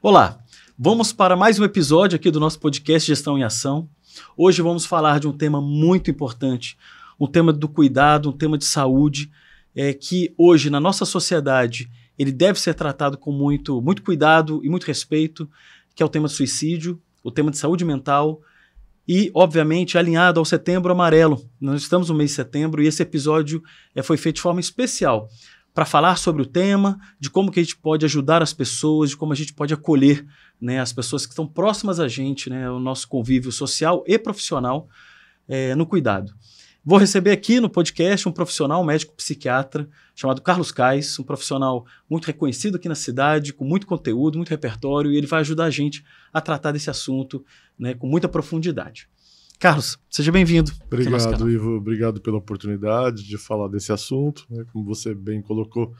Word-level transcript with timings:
Olá, 0.00 0.38
vamos 0.78 1.12
para 1.12 1.34
mais 1.34 1.58
um 1.58 1.64
episódio 1.64 2.14
aqui 2.14 2.30
do 2.30 2.38
nosso 2.38 2.60
podcast 2.60 3.04
Gestão 3.04 3.36
em 3.36 3.42
Ação. 3.42 3.88
Hoje 4.36 4.62
vamos 4.62 4.86
falar 4.86 5.18
de 5.18 5.26
um 5.26 5.32
tema 5.32 5.60
muito 5.60 6.08
importante, 6.08 6.78
um 7.18 7.26
tema 7.26 7.52
do 7.52 7.68
cuidado, 7.68 8.28
um 8.28 8.32
tema 8.32 8.56
de 8.56 8.64
saúde, 8.64 9.28
é, 9.74 9.92
que 9.92 10.32
hoje 10.38 10.70
na 10.70 10.78
nossa 10.78 11.04
sociedade 11.04 11.90
ele 12.16 12.30
deve 12.30 12.60
ser 12.60 12.74
tratado 12.74 13.18
com 13.18 13.32
muito, 13.32 13.82
muito 13.82 14.04
cuidado 14.04 14.60
e 14.62 14.70
muito 14.70 14.84
respeito, 14.84 15.50
que 15.96 16.02
é 16.02 16.06
o 16.06 16.08
tema 16.08 16.28
do 16.28 16.32
suicídio, 16.32 17.02
o 17.24 17.32
tema 17.32 17.50
de 17.50 17.58
saúde 17.58 17.84
mental 17.84 18.40
e, 19.06 19.32
obviamente, 19.34 19.98
alinhado 19.98 20.38
ao 20.38 20.44
Setembro 20.44 20.92
Amarelo. 20.92 21.44
Nós 21.60 21.82
estamos 21.82 22.08
no 22.08 22.14
mês 22.14 22.30
de 22.30 22.36
setembro 22.36 22.80
e 22.80 22.86
esse 22.86 23.02
episódio 23.02 23.60
é, 23.96 24.02
foi 24.02 24.16
feito 24.16 24.36
de 24.36 24.42
forma 24.42 24.60
especial 24.60 25.28
para 25.74 25.84
falar 25.84 26.16
sobre 26.16 26.42
o 26.42 26.46
tema, 26.46 26.98
de 27.20 27.30
como 27.30 27.52
que 27.52 27.60
a 27.60 27.62
gente 27.62 27.76
pode 27.76 28.04
ajudar 28.04 28.42
as 28.42 28.52
pessoas, 28.52 29.10
de 29.10 29.16
como 29.16 29.32
a 29.32 29.36
gente 29.36 29.52
pode 29.52 29.72
acolher 29.72 30.26
né, 30.60 30.80
as 30.80 30.92
pessoas 30.92 31.24
que 31.24 31.32
estão 31.32 31.46
próximas 31.46 32.00
a 32.00 32.08
gente, 32.08 32.50
né, 32.50 32.68
o 32.70 32.80
nosso 32.80 33.06
convívio 33.06 33.52
social 33.52 34.02
e 34.06 34.18
profissional 34.18 34.88
é, 35.46 35.74
no 35.74 35.86
cuidado. 35.86 36.34
Vou 36.84 36.98
receber 36.98 37.32
aqui 37.32 37.60
no 37.60 37.68
podcast 37.68 38.28
um 38.28 38.32
profissional, 38.32 38.80
um 38.80 38.84
médico 38.84 39.14
psiquiatra, 39.14 39.88
chamado 40.14 40.40
Carlos 40.40 40.72
Cais, 40.72 41.18
um 41.18 41.22
profissional 41.22 41.84
muito 42.08 42.24
reconhecido 42.24 42.76
aqui 42.76 42.88
na 42.88 42.94
cidade, 42.94 43.52
com 43.52 43.64
muito 43.64 43.86
conteúdo, 43.86 44.38
muito 44.38 44.48
repertório, 44.48 45.12
e 45.12 45.16
ele 45.16 45.26
vai 45.26 45.40
ajudar 45.40 45.64
a 45.64 45.70
gente 45.70 46.04
a 46.32 46.40
tratar 46.40 46.72
desse 46.72 46.88
assunto 46.88 47.44
né, 47.78 47.94
com 47.94 48.06
muita 48.06 48.28
profundidade. 48.28 49.08
Carlos, 49.58 49.98
seja 50.08 50.30
bem-vindo. 50.30 50.70
Obrigado, 50.86 51.50
Ivo. 51.50 51.76
Obrigado 51.76 52.20
pela 52.20 52.36
oportunidade 52.38 53.24
de 53.24 53.36
falar 53.36 53.66
desse 53.66 53.90
assunto. 53.90 54.46
Né? 54.48 54.64
Como 54.72 54.84
você 54.84 55.12
bem 55.12 55.42
colocou, 55.42 55.92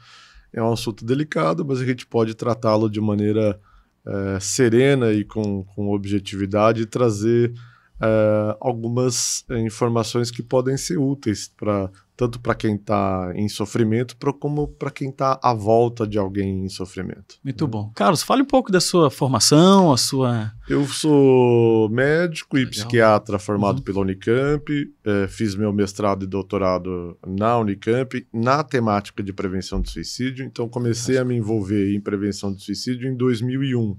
é 0.53 0.63
um 0.63 0.71
assunto 0.71 1.03
delicado, 1.03 1.65
mas 1.65 1.81
a 1.81 1.85
gente 1.85 2.07
pode 2.07 2.35
tratá-lo 2.35 2.89
de 2.89 3.01
maneira 3.01 3.59
é, 4.07 4.39
serena 4.39 5.11
e 5.11 5.25
com, 5.25 5.65
com 5.65 5.89
objetividade 5.89 6.83
e 6.83 6.85
trazer 6.85 7.53
é, 8.01 8.57
algumas 8.61 9.45
informações 9.49 10.31
que 10.31 10.41
podem 10.41 10.77
ser 10.77 10.97
úteis 10.97 11.49
para 11.49 11.91
tanto 12.19 12.37
para 12.37 12.53
quem 12.53 12.75
está 12.75 13.31
em 13.33 13.47
sofrimento, 13.47 14.17
como 14.41 14.67
para 14.67 14.91
quem 14.91 15.09
está 15.09 15.39
à 15.41 15.53
volta 15.53 16.05
de 16.05 16.17
alguém 16.17 16.65
em 16.65 16.67
sofrimento. 16.67 17.35
Muito 17.41 17.63
né? 17.63 17.71
bom. 17.71 17.93
Carlos, 17.95 18.21
fale 18.21 18.41
um 18.41 18.45
pouco 18.45 18.69
da 18.69 18.81
sua 18.81 19.09
formação, 19.09 19.93
a 19.93 19.97
sua. 19.97 20.51
Eu 20.67 20.85
sou 20.85 21.87
médico 21.87 22.57
e 22.57 22.65
Legal. 22.65 22.71
psiquiatra 22.71 23.39
formado 23.39 23.77
uhum. 23.77 23.83
pela 23.83 24.01
Unicamp, 24.01 24.69
é, 25.05 25.29
fiz 25.29 25.55
meu 25.55 25.71
mestrado 25.71 26.25
e 26.25 26.27
doutorado 26.27 27.17
na 27.25 27.57
Unicamp, 27.57 28.27
na 28.33 28.65
temática 28.65 29.23
de 29.23 29.31
prevenção 29.31 29.79
de 29.79 29.89
suicídio, 29.89 30.43
então 30.43 30.67
comecei 30.67 31.17
a 31.17 31.23
me 31.23 31.37
envolver 31.37 31.95
em 31.95 32.01
prevenção 32.01 32.53
de 32.53 32.61
suicídio 32.61 33.09
em 33.09 33.15
2001. 33.15 33.95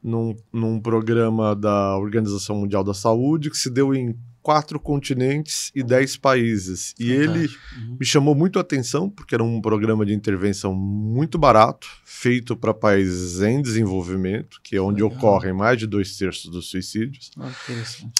Num, 0.00 0.36
num 0.52 0.80
programa 0.80 1.56
da 1.56 1.96
Organização 1.96 2.56
Mundial 2.56 2.84
da 2.84 2.94
Saúde 2.94 3.50
que 3.50 3.56
se 3.56 3.68
deu 3.68 3.92
em 3.92 4.14
quatro 4.48 4.80
continentes 4.80 5.70
e 5.74 5.82
dez 5.82 6.16
países. 6.16 6.94
E 6.98 7.12
ele 7.12 7.48
uhum. 7.76 7.98
me 8.00 8.06
chamou 8.06 8.34
muito 8.34 8.58
a 8.58 8.62
atenção, 8.62 9.10
porque 9.10 9.34
era 9.34 9.44
um 9.44 9.60
programa 9.60 10.06
de 10.06 10.14
intervenção 10.14 10.74
muito 10.74 11.36
barato, 11.36 11.86
feito 12.02 12.56
para 12.56 12.72
países 12.72 13.42
em 13.42 13.60
desenvolvimento, 13.60 14.58
que 14.64 14.74
é 14.74 14.80
onde 14.80 15.02
Legal. 15.02 15.18
ocorrem 15.18 15.52
mais 15.52 15.78
de 15.78 15.86
dois 15.86 16.16
terços 16.16 16.50
dos 16.50 16.70
suicídios. 16.70 17.30
Ah, 17.38 17.52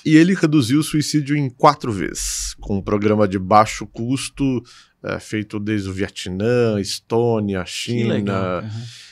e 0.04 0.16
ele 0.16 0.34
reduziu 0.34 0.80
o 0.80 0.82
suicídio 0.82 1.34
em 1.34 1.48
quatro 1.48 1.90
vezes, 1.90 2.54
com 2.60 2.76
um 2.76 2.82
programa 2.82 3.26
de 3.26 3.38
baixo 3.38 3.86
custo, 3.86 4.62
é, 5.02 5.18
feito 5.18 5.58
desde 5.58 5.88
o 5.88 5.94
Vietnã, 5.94 6.78
Estônia, 6.78 7.64
China. 7.64 8.60
Uhum 8.60 9.07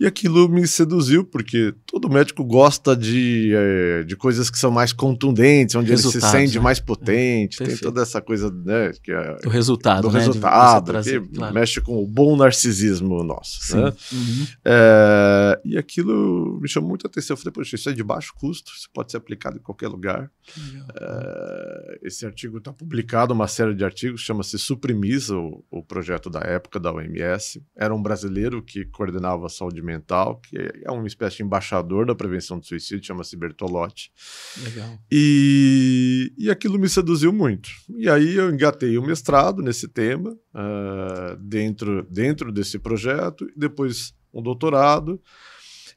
e 0.00 0.06
aquilo 0.06 0.48
me 0.48 0.66
seduziu, 0.66 1.22
porque 1.22 1.74
todo 1.84 2.08
médico 2.08 2.42
gosta 2.42 2.96
de, 2.96 3.52
é, 3.54 4.02
de 4.02 4.16
coisas 4.16 4.48
que 4.48 4.58
são 4.58 4.70
mais 4.70 4.94
contundentes, 4.94 5.74
onde 5.74 5.92
ele 5.92 5.98
se 5.98 6.18
sente 6.22 6.56
né? 6.56 6.64
mais 6.64 6.80
potente. 6.80 7.62
É, 7.62 7.66
tem 7.66 7.76
toda 7.76 8.00
essa 8.00 8.18
coisa, 8.22 8.50
né? 8.50 8.92
Que 9.02 9.12
é, 9.12 9.36
do 9.42 9.50
resultado. 9.50 10.08
Do 10.08 10.14
né? 10.14 10.20
resultado, 10.20 10.86
trazer, 10.86 11.20
que 11.20 11.36
claro. 11.36 11.52
mexe 11.52 11.82
com 11.82 12.02
o 12.02 12.06
bom 12.06 12.34
narcisismo 12.34 13.22
nosso. 13.22 13.76
Né? 13.76 13.92
Uhum. 14.10 14.46
É, 14.64 15.60
e 15.66 15.76
aquilo 15.76 16.58
me 16.62 16.66
chamou 16.66 16.88
muita 16.88 17.06
atenção. 17.06 17.34
Eu 17.34 17.38
falei, 17.38 17.52
poxa, 17.52 17.76
isso 17.76 17.90
é 17.90 17.92
de 17.92 18.02
baixo 18.02 18.32
custo, 18.40 18.72
isso 18.74 18.88
pode 18.94 19.10
ser 19.10 19.18
aplicado 19.18 19.58
em 19.58 19.62
qualquer 19.62 19.88
lugar. 19.88 20.30
É, 20.98 21.98
esse 22.04 22.24
artigo 22.24 22.56
está 22.56 22.72
publicado, 22.72 23.34
uma 23.34 23.46
série 23.46 23.74
de 23.74 23.84
artigos, 23.84 24.22
chama-se 24.22 24.58
Suprimisa, 24.58 25.36
o, 25.36 25.62
o 25.70 25.82
projeto 25.84 26.30
da 26.30 26.40
época 26.40 26.80
da 26.80 26.90
OMS. 26.90 27.62
Era 27.76 27.94
um 27.94 28.02
brasileiro 28.02 28.62
que 28.62 28.86
coordenava 28.86 29.44
a 29.44 29.50
saúde 29.50 29.82
mental, 29.82 29.89
que 30.40 30.56
é 30.84 30.90
uma 30.90 31.06
espécie 31.06 31.38
de 31.38 31.42
embaixador 31.42 32.06
da 32.06 32.14
prevenção 32.14 32.58
do 32.58 32.66
suicídio, 32.66 33.06
chama-se 33.06 33.36
Bertolotti. 33.36 34.12
Legal. 34.62 34.98
E, 35.10 36.32
e 36.38 36.50
aquilo 36.50 36.78
me 36.78 36.88
seduziu 36.88 37.32
muito. 37.32 37.68
E 37.96 38.08
aí 38.08 38.36
eu 38.36 38.50
engatei 38.50 38.96
o 38.98 39.02
mestrado 39.02 39.62
nesse 39.62 39.88
tema, 39.88 40.30
uh, 40.30 41.36
dentro, 41.38 42.06
dentro 42.10 42.52
desse 42.52 42.78
projeto, 42.78 43.48
e 43.54 43.58
depois 43.58 44.14
um 44.32 44.42
doutorado. 44.42 45.20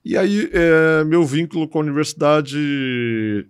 E 0.06 0.18
aí 0.18 0.50
é, 0.52 1.04
meu 1.06 1.24
vínculo 1.24 1.68
com 1.68 1.78
a 1.78 1.81
universidade 1.81 2.58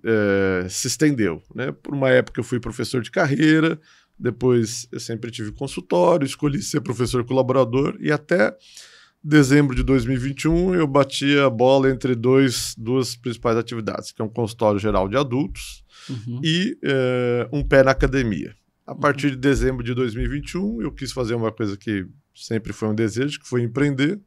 é, 0.04 0.68
se 0.70 0.88
estendeu. 0.88 1.42
Né? 1.54 1.72
Por 1.72 1.96
uma 1.96 2.12
época 2.12 2.40
eu 2.40 2.44
fui 2.44 2.60
professor 2.60 3.02
de 3.02 3.10
carreira, 3.10 3.80
depois 4.20 4.88
eu 4.92 5.00
sempre 5.00 5.32
tive 5.32 5.52
consultório, 5.52 6.26
escolhi 6.26 6.62
ser 6.62 6.82
professor 6.82 7.26
colaborador 7.26 7.98
e 8.00 8.12
até 8.12 8.56
dezembro 9.24 9.76
de 9.76 9.84
2021, 9.84 10.76
eu 10.76 10.86
bati 10.86 11.38
a 11.38 11.50
bola 11.50 11.90
entre 11.90 12.14
dois, 12.14 12.76
duas 12.78 13.16
principais 13.16 13.58
atividades, 13.58 14.12
que 14.12 14.22
é 14.22 14.26
um 14.26 14.30
consultório 14.30 14.80
geral 14.80 15.08
de 15.08 15.16
adultos 15.16 15.84
uhum. 16.10 16.42
e 16.44 16.78
é, 16.84 17.48
um 17.52 17.64
pé 17.64 17.84
na 17.84 17.92
academia. 17.92 18.54
A 18.86 18.94
uhum. 18.94 19.00
partir 19.00 19.32
de 19.32 19.38
dezembro 19.38 19.84
de 19.84 19.94
2021, 19.94 20.82
eu 20.82 20.92
quis 20.92 21.12
fazer 21.12 21.36
uma 21.36 21.52
coisa 21.52 21.78
que 21.78 22.06
sempre 22.36 22.74
foi 22.74 22.90
um 22.90 22.96
desejo, 22.96 23.40
que 23.40 23.48
foi 23.48 23.64
empreender, 23.64 24.20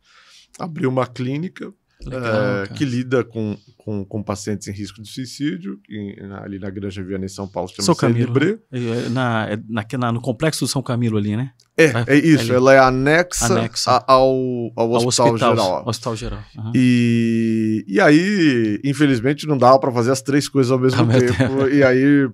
abrir 0.58 0.86
uma 0.86 1.06
clínica 1.06 1.72
Legal, 2.04 2.62
é, 2.62 2.66
que 2.68 2.84
lida 2.84 3.24
com, 3.24 3.56
com, 3.76 4.04
com, 4.04 4.22
pacientes 4.22 4.68
em 4.68 4.72
risco 4.72 5.00
de 5.00 5.08
suicídio, 5.08 5.80
em, 5.88 6.14
ali 6.42 6.58
na 6.58 6.68
Granja 6.68 7.02
Viana, 7.02 7.24
em 7.24 7.28
São 7.28 7.48
Paulo, 7.48 7.70
chama-se 7.70 8.06
Libre. 8.08 8.60
É, 8.70 9.08
na, 9.08 9.48
é, 9.48 9.58
na, 9.68 9.84
na, 9.98 10.12
no 10.12 10.20
complexo 10.20 10.64
do 10.64 10.68
São 10.68 10.82
Camilo 10.82 11.16
ali, 11.16 11.36
né? 11.36 11.52
É, 11.76 11.92
é 12.06 12.16
isso, 12.16 12.52
ela 12.52 12.74
é 12.74 12.78
anexa, 12.78 13.46
anexa. 13.46 13.90
A, 13.90 14.12
ao, 14.12 14.30
ao, 14.76 14.94
ao, 14.94 15.06
Hospital, 15.06 15.34
hospital 15.34 15.56
Geral. 15.56 15.84
Hospital 15.86 16.16
Geral. 16.16 16.44
Uhum. 16.56 16.72
E, 16.74 17.84
e 17.88 18.00
aí, 18.00 18.80
infelizmente, 18.84 19.46
não 19.46 19.56
dava 19.56 19.78
para 19.78 19.92
fazer 19.92 20.10
as 20.10 20.22
três 20.22 20.48
coisas 20.48 20.70
ao 20.70 20.78
mesmo 20.78 21.02
ah, 21.02 21.18
tempo. 21.18 21.68
E 21.68 21.82
aí, 21.82 22.28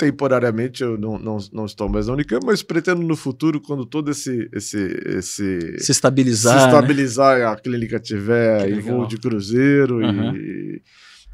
temporariamente 0.00 0.82
eu 0.82 0.96
não, 0.96 1.18
não, 1.18 1.36
não 1.52 1.66
estou 1.66 1.86
mais 1.86 2.06
na 2.06 2.14
Unicamp, 2.14 2.44
mas 2.44 2.62
pretendo 2.62 3.02
no 3.02 3.14
futuro, 3.14 3.60
quando 3.60 3.84
todo 3.84 4.10
esse. 4.10 4.48
esse, 4.50 4.78
esse 5.04 5.78
se 5.78 5.92
estabilizar. 5.92 6.58
Se 6.58 6.66
estabilizar, 6.66 7.38
né? 7.38 7.44
a 7.44 7.54
clínica 7.54 8.00
tiver 8.00 8.70
em 8.70 8.80
voo 8.80 9.06
de 9.06 9.18
cruzeiro 9.18 9.98
uhum. 9.98 10.34
e 10.34 10.82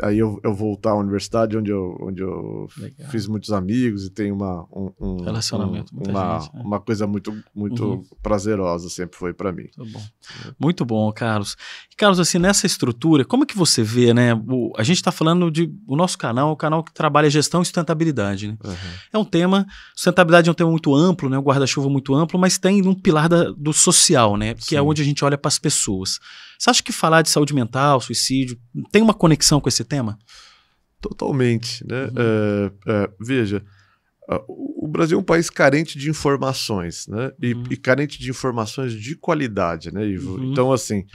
aí 0.02 0.18
eu, 0.18 0.38
eu 0.42 0.54
voltar 0.54 0.90
à 0.90 0.94
universidade 0.94 1.56
onde 1.56 1.70
eu, 1.70 1.96
onde 2.00 2.22
eu 2.22 2.68
fiz 3.10 3.26
muitos 3.26 3.50
amigos 3.50 4.04
e 4.04 4.10
tenho 4.10 4.34
uma 4.34 4.66
um, 4.72 4.92
um 5.00 5.22
relacionamento 5.22 5.94
um, 5.94 6.10
uma, 6.10 6.40
gente, 6.40 6.54
né? 6.54 6.62
uma 6.62 6.80
coisa 6.80 7.06
muito 7.06 7.34
muito 7.54 7.84
uhum. 7.84 8.04
prazerosa 8.22 8.90
sempre 8.90 9.16
foi 9.16 9.32
para 9.32 9.52
mim 9.52 9.68
muito 9.76 9.92
bom. 9.92 10.02
muito 10.58 10.84
bom 10.84 11.12
Carlos 11.12 11.56
Carlos 11.96 12.20
assim 12.20 12.38
nessa 12.38 12.66
estrutura 12.66 13.24
como 13.24 13.44
é 13.44 13.46
que 13.46 13.56
você 13.56 13.82
vê 13.82 14.12
né 14.12 14.34
o, 14.34 14.72
a 14.76 14.82
gente 14.82 14.98
está 14.98 15.10
falando 15.10 15.50
de 15.50 15.72
o 15.86 15.96
nosso 15.96 16.18
canal 16.18 16.52
o 16.52 16.56
canal 16.56 16.84
que 16.84 16.92
trabalha 16.92 17.30
gestão 17.30 17.62
e 17.62 17.64
sustentabilidade 17.64 18.48
né? 18.48 18.56
Uhum. 18.62 18.74
é 19.12 19.18
um 19.18 19.24
tema 19.24 19.66
sustentabilidade 19.94 20.48
é 20.48 20.52
um 20.52 20.54
tema 20.54 20.70
muito 20.70 20.94
amplo 20.94 21.30
né 21.30 21.38
um 21.38 21.42
guarda-chuva 21.42 21.88
muito 21.88 22.14
amplo 22.14 22.38
mas 22.38 22.58
tem 22.58 22.86
um 22.86 22.94
pilar 22.94 23.28
da, 23.28 23.50
do 23.50 23.72
social 23.72 24.36
né 24.36 24.52
que 24.54 24.60
é 24.60 24.68
Sim. 24.68 24.76
é 24.76 24.82
onde 24.82 25.00
a 25.00 25.04
gente 25.04 25.24
olha 25.24 25.38
para 25.38 25.48
as 25.48 25.58
pessoas 25.58 26.18
você 26.58 26.70
acha 26.70 26.82
que 26.82 26.92
falar 26.92 27.22
de 27.22 27.30
saúde 27.30 27.54
mental, 27.54 28.00
suicídio, 28.00 28.58
tem 28.90 29.02
uma 29.02 29.14
conexão 29.14 29.60
com 29.60 29.68
esse 29.68 29.84
tema? 29.84 30.18
Totalmente. 31.00 31.86
Né? 31.86 32.04
Uhum. 32.04 32.12
É, 32.16 32.72
é, 32.92 33.10
veja, 33.20 33.62
o 34.48 34.88
Brasil 34.88 35.18
é 35.18 35.20
um 35.20 35.24
país 35.24 35.48
carente 35.48 35.98
de 35.98 36.10
informações, 36.10 37.06
né? 37.06 37.30
E, 37.40 37.54
uhum. 37.54 37.64
e 37.70 37.76
carente 37.76 38.18
de 38.18 38.30
informações 38.30 38.92
de 38.92 39.14
qualidade, 39.14 39.92
né, 39.92 40.04
Ivo? 40.04 40.36
Uhum. 40.36 40.50
Então, 40.50 40.72
assim, 40.72 41.06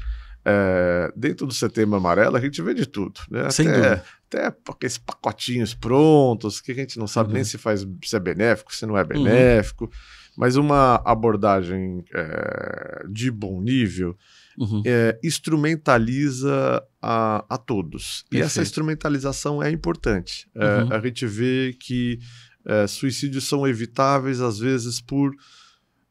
é, 0.45 1.11
dentro 1.15 1.45
do 1.45 1.53
setembro 1.53 1.97
amarelo, 1.97 2.37
a 2.37 2.39
gente 2.39 2.61
vê 2.61 2.73
de 2.73 2.85
tudo, 2.85 3.19
né? 3.29 3.49
Sem 3.49 3.67
até, 3.67 3.75
dúvida. 3.75 4.03
até 4.27 4.55
aqueles 4.69 4.97
pacotinhos 4.97 5.73
prontos, 5.73 6.61
que 6.61 6.71
a 6.71 6.75
gente 6.75 6.97
não 6.97 7.07
sabe 7.07 7.29
uhum. 7.29 7.35
nem 7.35 7.43
se 7.43 7.57
faz 7.57 7.85
se 8.03 8.15
é 8.15 8.19
benéfico, 8.19 8.73
se 8.73 8.85
não 8.85 8.97
é 8.97 9.01
uhum. 9.01 9.07
benéfico, 9.07 9.91
mas 10.37 10.55
uma 10.55 11.01
abordagem 11.05 12.03
é, 12.13 13.03
de 13.09 13.29
bom 13.29 13.61
nível 13.61 14.17
uhum. 14.61 14.83
é, 14.85 15.19
instrumentaliza 15.23 16.83
a, 17.01 17.43
a 17.49 17.57
todos. 17.57 18.23
Perfeito. 18.29 18.43
E 18.43 18.45
essa 18.45 18.61
instrumentalização 18.61 19.61
é 19.61 19.71
importante. 19.71 20.47
É, 20.55 20.83
uhum. 20.83 20.93
a 20.93 20.99
gente 20.99 21.25
vê 21.25 21.75
que 21.79 22.19
é, 22.65 22.85
suicídios 22.85 23.45
são 23.45 23.67
evitáveis, 23.67 24.39
às 24.39 24.59
vezes, 24.59 25.01
por 25.01 25.33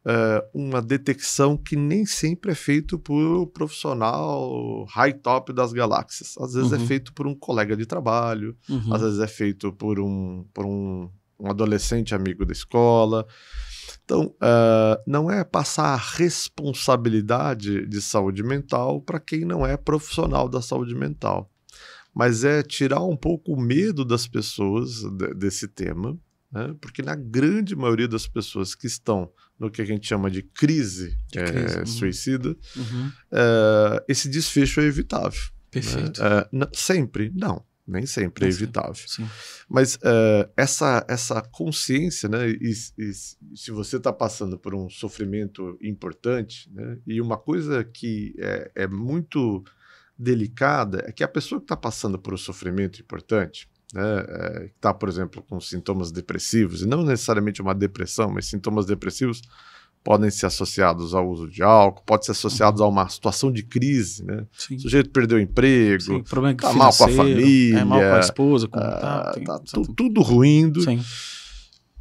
é, 0.04 0.44
uma 0.52 0.82
detecção 0.82 1.56
que 1.56 1.76
nem 1.76 2.04
sempre 2.04 2.52
é 2.52 2.54
feito 2.54 2.98
por 2.98 3.42
um 3.42 3.46
profissional 3.46 4.84
high 4.90 5.12
top 5.12 5.52
das 5.52 5.72
galáxias. 5.72 6.34
Às 6.38 6.54
vezes 6.54 6.72
é 6.72 6.76
uhum. 6.76 6.82
é 6.82 6.86
feito 6.86 7.12
por 7.12 7.26
um 7.26 7.34
colega 7.34 7.76
de 7.76 7.86
trabalho, 7.86 8.56
uhum. 8.68 8.92
às 8.92 9.02
vezes 9.02 9.20
é 9.20 9.26
feito 9.28 9.72
por 9.72 10.00
um, 10.00 10.44
por 10.52 10.66
um, 10.66 11.08
um 11.38 11.48
adolescente 11.48 12.14
amigo 12.14 12.44
da 12.44 12.52
escola. 12.52 13.26
Então, 14.10 14.34
uh, 14.42 15.00
não 15.06 15.30
é 15.30 15.44
passar 15.44 15.94
a 15.94 15.96
responsabilidade 15.96 17.86
de 17.86 18.02
saúde 18.02 18.42
mental 18.42 19.00
para 19.00 19.20
quem 19.20 19.44
não 19.44 19.64
é 19.64 19.76
profissional 19.76 20.48
da 20.48 20.60
saúde 20.60 20.96
mental, 20.96 21.48
mas 22.12 22.42
é 22.42 22.60
tirar 22.60 23.04
um 23.04 23.16
pouco 23.16 23.52
o 23.52 23.60
medo 23.60 24.04
das 24.04 24.26
pessoas 24.26 25.04
de, 25.12 25.32
desse 25.34 25.68
tema, 25.68 26.18
né? 26.50 26.74
porque 26.80 27.02
na 27.02 27.14
grande 27.14 27.76
maioria 27.76 28.08
das 28.08 28.26
pessoas 28.26 28.74
que 28.74 28.88
estão 28.88 29.30
no 29.56 29.70
que 29.70 29.80
a 29.80 29.84
gente 29.84 30.08
chama 30.08 30.28
de 30.28 30.42
crise, 30.42 31.16
de 31.30 31.38
é, 31.38 31.44
crise 31.44 31.78
uhum. 31.78 31.86
suicida, 31.86 32.56
uhum. 32.76 33.12
Uh, 33.30 34.02
esse 34.08 34.28
desfecho 34.28 34.80
é 34.80 34.86
evitável. 34.86 35.30
Né? 35.30 35.70
Perfeito. 35.70 36.20
Né? 36.20 36.64
Uh, 36.64 36.68
sempre, 36.76 37.30
não 37.32 37.64
nem 37.90 38.06
sempre 38.06 38.46
é 38.46 38.48
evitável. 38.48 38.94
Mas 39.68 39.96
uh, 39.96 40.50
essa, 40.56 41.04
essa 41.08 41.42
consciência, 41.42 42.28
né, 42.28 42.48
e, 42.48 42.72
e 42.98 43.12
se 43.12 43.70
você 43.70 43.96
está 43.96 44.12
passando 44.12 44.58
por 44.58 44.74
um 44.74 44.88
sofrimento 44.88 45.76
importante, 45.82 46.70
né, 46.72 46.98
e 47.06 47.20
uma 47.20 47.36
coisa 47.36 47.84
que 47.84 48.34
é, 48.38 48.70
é 48.74 48.86
muito 48.86 49.64
delicada 50.18 51.04
é 51.06 51.12
que 51.12 51.24
a 51.24 51.28
pessoa 51.28 51.60
que 51.60 51.64
está 51.64 51.76
passando 51.76 52.18
por 52.18 52.34
um 52.34 52.38
sofrimento 52.38 53.00
importante, 53.00 53.68
né, 53.92 54.24
é, 54.28 54.64
está, 54.66 54.94
por 54.94 55.08
exemplo, 55.08 55.42
com 55.42 55.60
sintomas 55.60 56.12
depressivos, 56.12 56.82
e 56.82 56.86
não 56.86 57.02
necessariamente 57.02 57.60
uma 57.60 57.74
depressão, 57.74 58.30
mas 58.30 58.46
sintomas 58.46 58.86
depressivos, 58.86 59.42
podem 60.02 60.30
ser 60.30 60.46
associados 60.46 61.14
ao 61.14 61.28
uso 61.28 61.48
de 61.48 61.62
álcool, 61.62 62.02
pode 62.04 62.24
ser 62.24 62.32
associados 62.32 62.80
uhum. 62.80 62.86
a 62.86 62.90
uma 62.90 63.08
situação 63.08 63.52
de 63.52 63.62
crise, 63.62 64.24
né? 64.24 64.46
Sim. 64.56 64.76
O 64.76 64.80
sujeito 64.80 65.10
perdeu 65.10 65.38
o 65.38 65.40
emprego, 65.40 66.02
Sim, 66.02 66.22
problema 66.22 66.56
tá 66.56 66.72
mal 66.72 66.92
com 66.92 67.04
a 67.04 67.08
família, 67.08 67.80
é 67.80 67.84
mal 67.84 68.00
com 68.00 68.14
a 68.14 68.20
esposa, 68.20 68.68
com 68.68 68.78
tá, 68.78 69.32
tem, 69.34 69.44
tá 69.44 69.60
tudo 69.96 70.22
ruindo. 70.22 70.80
Sim. 70.82 71.00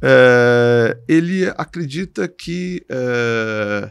É, 0.02 0.98
ele 1.06 1.46
acredita 1.58 2.26
que 2.26 2.82
é, 2.88 3.90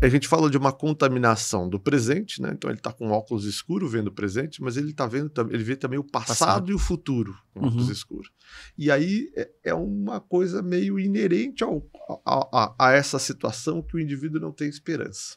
a 0.00 0.08
gente 0.08 0.28
fala 0.28 0.48
de 0.48 0.56
uma 0.56 0.72
contaminação 0.72 1.68
do 1.68 1.80
presente, 1.80 2.40
né? 2.40 2.50
Então 2.52 2.70
ele 2.70 2.78
está 2.78 2.92
com 2.92 3.10
óculos 3.10 3.44
escuro 3.44 3.88
vendo 3.88 4.08
o 4.08 4.12
presente, 4.12 4.62
mas 4.62 4.76
ele 4.76 4.92
tá 4.92 5.06
vendo, 5.06 5.32
ele 5.50 5.64
vê 5.64 5.74
também 5.74 5.98
o 5.98 6.04
passado, 6.04 6.38
passado. 6.38 6.70
e 6.70 6.74
o 6.74 6.78
futuro 6.78 7.36
com 7.52 7.66
óculos 7.66 7.86
uhum. 7.86 7.92
escuros. 7.92 8.30
E 8.76 8.90
aí 8.90 9.30
é, 9.36 9.50
é, 9.64 9.74
uma 9.74 10.20
coisa 10.20 10.62
meio 10.62 10.98
inerente 10.98 11.64
ao, 11.64 11.84
a, 12.24 12.48
a, 12.52 12.74
a, 12.78 12.92
essa 12.92 13.18
situação 13.18 13.82
que 13.82 13.96
o 13.96 14.00
indivíduo 14.00 14.40
não 14.40 14.52
tem 14.52 14.68
esperança. 14.68 15.36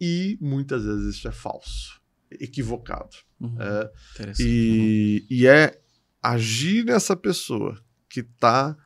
E 0.00 0.38
muitas 0.40 0.84
vezes 0.84 1.16
isso 1.16 1.28
é 1.28 1.32
falso, 1.32 2.00
equivocado. 2.30 3.16
Uhum. 3.40 3.56
É, 3.60 3.92
e, 4.38 5.20
uhum. 5.20 5.36
e 5.36 5.46
é 5.46 5.80
agir 6.22 6.84
nessa 6.84 7.16
pessoa 7.16 7.80
que 8.08 8.20
está 8.20 8.76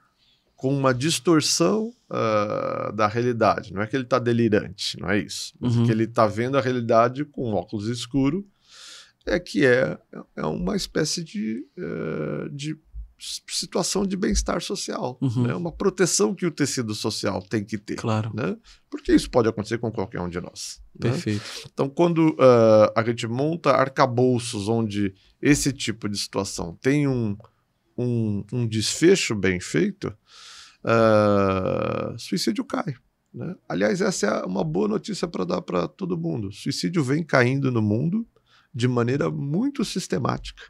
com 0.56 0.74
uma 0.74 0.94
distorção 0.94 1.92
uh, 2.10 2.92
da 2.94 3.06
realidade. 3.06 3.74
Não 3.74 3.82
é 3.82 3.86
que 3.86 3.94
ele 3.94 4.04
está 4.04 4.18
delirante, 4.18 4.98
não 4.98 5.10
é 5.10 5.18
isso. 5.18 5.52
Mas 5.60 5.76
uhum. 5.76 5.84
que 5.84 5.92
ele 5.92 6.04
está 6.04 6.26
vendo 6.26 6.56
a 6.56 6.60
realidade 6.60 7.24
com 7.24 7.52
óculos 7.52 7.86
escuro 7.88 8.46
é 9.26 9.38
que 9.38 9.66
é, 9.66 9.98
é 10.34 10.46
uma 10.46 10.74
espécie 10.74 11.22
de, 11.22 11.66
uh, 11.76 12.48
de 12.48 12.78
situação 13.18 14.06
de 14.06 14.16
bem-estar 14.16 14.62
social, 14.62 15.18
uhum. 15.20 15.46
né? 15.46 15.54
uma 15.54 15.72
proteção 15.72 16.34
que 16.34 16.46
o 16.46 16.50
tecido 16.50 16.94
social 16.94 17.42
tem 17.42 17.64
que 17.64 17.76
ter. 17.76 17.96
Claro. 17.96 18.30
Né? 18.34 18.56
Porque 18.88 19.12
isso 19.12 19.30
pode 19.30 19.48
acontecer 19.48 19.78
com 19.78 19.90
qualquer 19.90 20.20
um 20.20 20.28
de 20.28 20.40
nós. 20.40 20.80
Né? 20.94 21.10
Perfeito. 21.10 21.40
Né? 21.40 21.70
Então, 21.72 21.88
quando 21.88 22.30
uh, 22.30 22.92
a 22.94 23.02
gente 23.04 23.26
monta 23.26 23.72
arcabouços 23.72 24.68
onde 24.68 25.12
esse 25.42 25.72
tipo 25.72 26.08
de 26.08 26.16
situação 26.16 26.78
tem 26.80 27.08
um, 27.08 27.36
um, 27.96 28.44
um 28.52 28.66
desfecho 28.66 29.34
bem 29.34 29.60
feito, 29.60 30.08
uh, 30.84 32.18
suicídio 32.18 32.64
cai. 32.64 32.94
Né? 33.32 33.54
Aliás, 33.68 34.00
essa 34.00 34.26
é 34.26 34.44
uma 34.44 34.64
boa 34.64 34.88
notícia 34.88 35.28
para 35.28 35.44
dar 35.44 35.62
para 35.62 35.86
todo 35.86 36.16
mundo. 36.16 36.52
Suicídio 36.52 37.04
vem 37.04 37.22
caindo 37.22 37.70
no 37.70 37.82
mundo 37.82 38.26
de 38.74 38.86
maneira 38.86 39.30
muito 39.30 39.84
sistemática, 39.86 40.62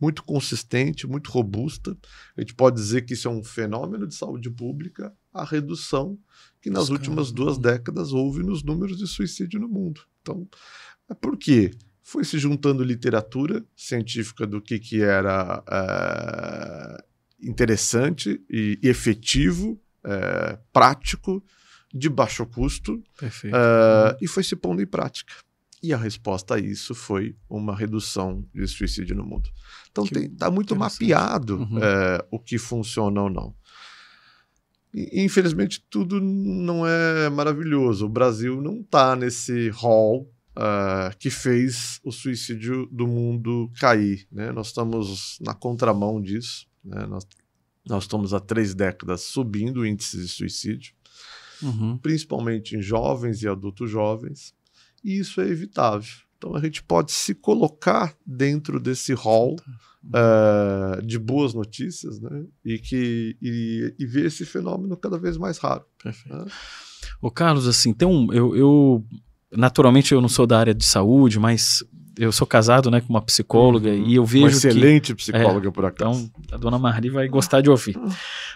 muito 0.00 0.22
consistente, 0.24 1.06
muito 1.06 1.30
robusta. 1.30 1.96
A 2.36 2.40
gente 2.40 2.54
pode 2.54 2.76
dizer 2.76 3.02
que 3.02 3.12
isso 3.12 3.28
é 3.28 3.30
um 3.30 3.44
fenômeno 3.44 4.06
de 4.06 4.14
saúde 4.14 4.50
pública, 4.50 5.14
a 5.32 5.44
redução 5.44 6.18
que 6.60 6.70
nas 6.70 6.88
últimas 6.88 7.30
duas 7.30 7.58
décadas 7.58 8.12
houve 8.12 8.42
nos 8.42 8.62
números 8.62 8.96
de 8.96 9.06
suicídio 9.06 9.60
no 9.60 9.68
mundo. 9.68 10.00
Então, 10.22 10.48
é 11.10 11.14
por 11.14 11.36
quê? 11.36 11.70
Foi 12.02 12.24
se 12.24 12.38
juntando 12.38 12.82
literatura 12.82 13.64
científica 13.76 14.46
do 14.46 14.60
que, 14.60 14.78
que 14.78 15.02
era 15.02 15.62
uh, 15.62 17.04
interessante 17.40 18.40
e, 18.48 18.78
efetivo, 18.82 19.80
é, 20.04 20.58
prático, 20.72 21.44
de 21.92 22.08
baixo 22.08 22.46
custo, 22.46 22.94
uh, 23.22 24.16
e 24.20 24.26
foi 24.26 24.42
se 24.42 24.56
pondo 24.56 24.80
em 24.80 24.86
prática. 24.86 25.34
E 25.82 25.92
a 25.92 25.96
resposta 25.96 26.54
a 26.54 26.58
isso 26.58 26.94
foi 26.94 27.34
uma 27.48 27.74
redução 27.74 28.46
de 28.54 28.66
suicídio 28.66 29.16
no 29.16 29.24
mundo. 29.24 29.50
Então 29.90 30.04
está 30.04 30.50
muito 30.50 30.76
mapeado 30.76 31.58
uhum. 31.58 31.80
o 32.30 32.38
que 32.38 32.58
funciona 32.58 33.22
ou 33.22 33.30
não. 33.30 33.54
E, 34.92 35.22
infelizmente, 35.24 35.84
tudo 35.88 36.20
não 36.20 36.86
é 36.86 37.30
maravilhoso. 37.30 38.06
O 38.06 38.10
Brasil 38.10 38.60
não 38.60 38.80
está 38.80 39.16
nesse 39.16 39.70
hall 39.70 40.30
uh, 40.60 41.16
que 41.18 41.30
fez 41.30 42.00
o 42.04 42.12
suicídio 42.12 42.86
do 42.92 43.06
mundo 43.06 43.70
cair. 43.80 44.26
Né? 44.30 44.52
Nós 44.52 44.68
estamos 44.68 45.38
na 45.40 45.54
contramão 45.54 46.20
disso. 46.20 46.66
Né? 46.84 47.06
Nós, 47.06 47.26
nós 47.88 48.04
estamos 48.04 48.34
há 48.34 48.40
três 48.40 48.74
décadas 48.74 49.22
subindo 49.22 49.80
o 49.80 49.86
índice 49.86 50.18
de 50.18 50.28
suicídio, 50.28 50.94
uhum. 51.62 51.96
principalmente 51.98 52.76
em 52.76 52.82
jovens 52.82 53.42
e 53.42 53.48
adultos 53.48 53.90
jovens, 53.90 54.54
e 55.02 55.18
isso 55.18 55.40
é 55.40 55.48
evitável. 55.48 56.12
Então 56.36 56.54
a 56.54 56.60
gente 56.60 56.82
pode 56.82 57.12
se 57.12 57.34
colocar 57.34 58.16
dentro 58.24 58.80
desse 58.80 59.12
hall 59.12 59.56
uh, 60.04 61.02
de 61.02 61.18
boas 61.18 61.52
notícias, 61.52 62.18
né? 62.18 62.44
E 62.64 62.78
que 62.78 63.36
e, 63.42 63.94
e, 63.98 64.06
ver 64.06 64.26
esse 64.26 64.46
fenômeno 64.46 64.96
cada 64.96 65.18
vez 65.18 65.36
mais 65.36 65.58
raro. 65.58 65.84
Perfeito. 66.02 66.34
Né? 66.34 66.46
O 67.20 67.30
Carlos, 67.30 67.68
assim, 67.68 67.92
tem 67.92 68.08
um, 68.08 68.32
eu, 68.32 68.56
eu 68.56 69.04
naturalmente 69.52 70.12
eu 70.12 70.20
não 70.20 70.28
sou 70.28 70.46
da 70.46 70.58
área 70.58 70.74
de 70.74 70.84
saúde, 70.84 71.38
mas 71.38 71.84
eu 72.18 72.30
sou 72.32 72.46
casado, 72.46 72.90
né, 72.90 73.00
com 73.00 73.08
uma 73.08 73.22
psicóloga 73.22 73.88
uhum. 73.88 74.06
e 74.06 74.14
eu 74.16 74.24
vejo 74.24 74.44
uma 74.44 74.50
excelente 74.50 75.14
que, 75.14 75.22
psicóloga 75.22 75.68
é, 75.68 75.70
por 75.70 75.84
acaso. 75.84 76.30
Então 76.44 76.58
a 76.58 76.60
dona 76.60 76.78
Marli 76.78 77.08
vai 77.08 77.26
gostar 77.28 77.60
de 77.60 77.70
ouvir. 77.70 77.98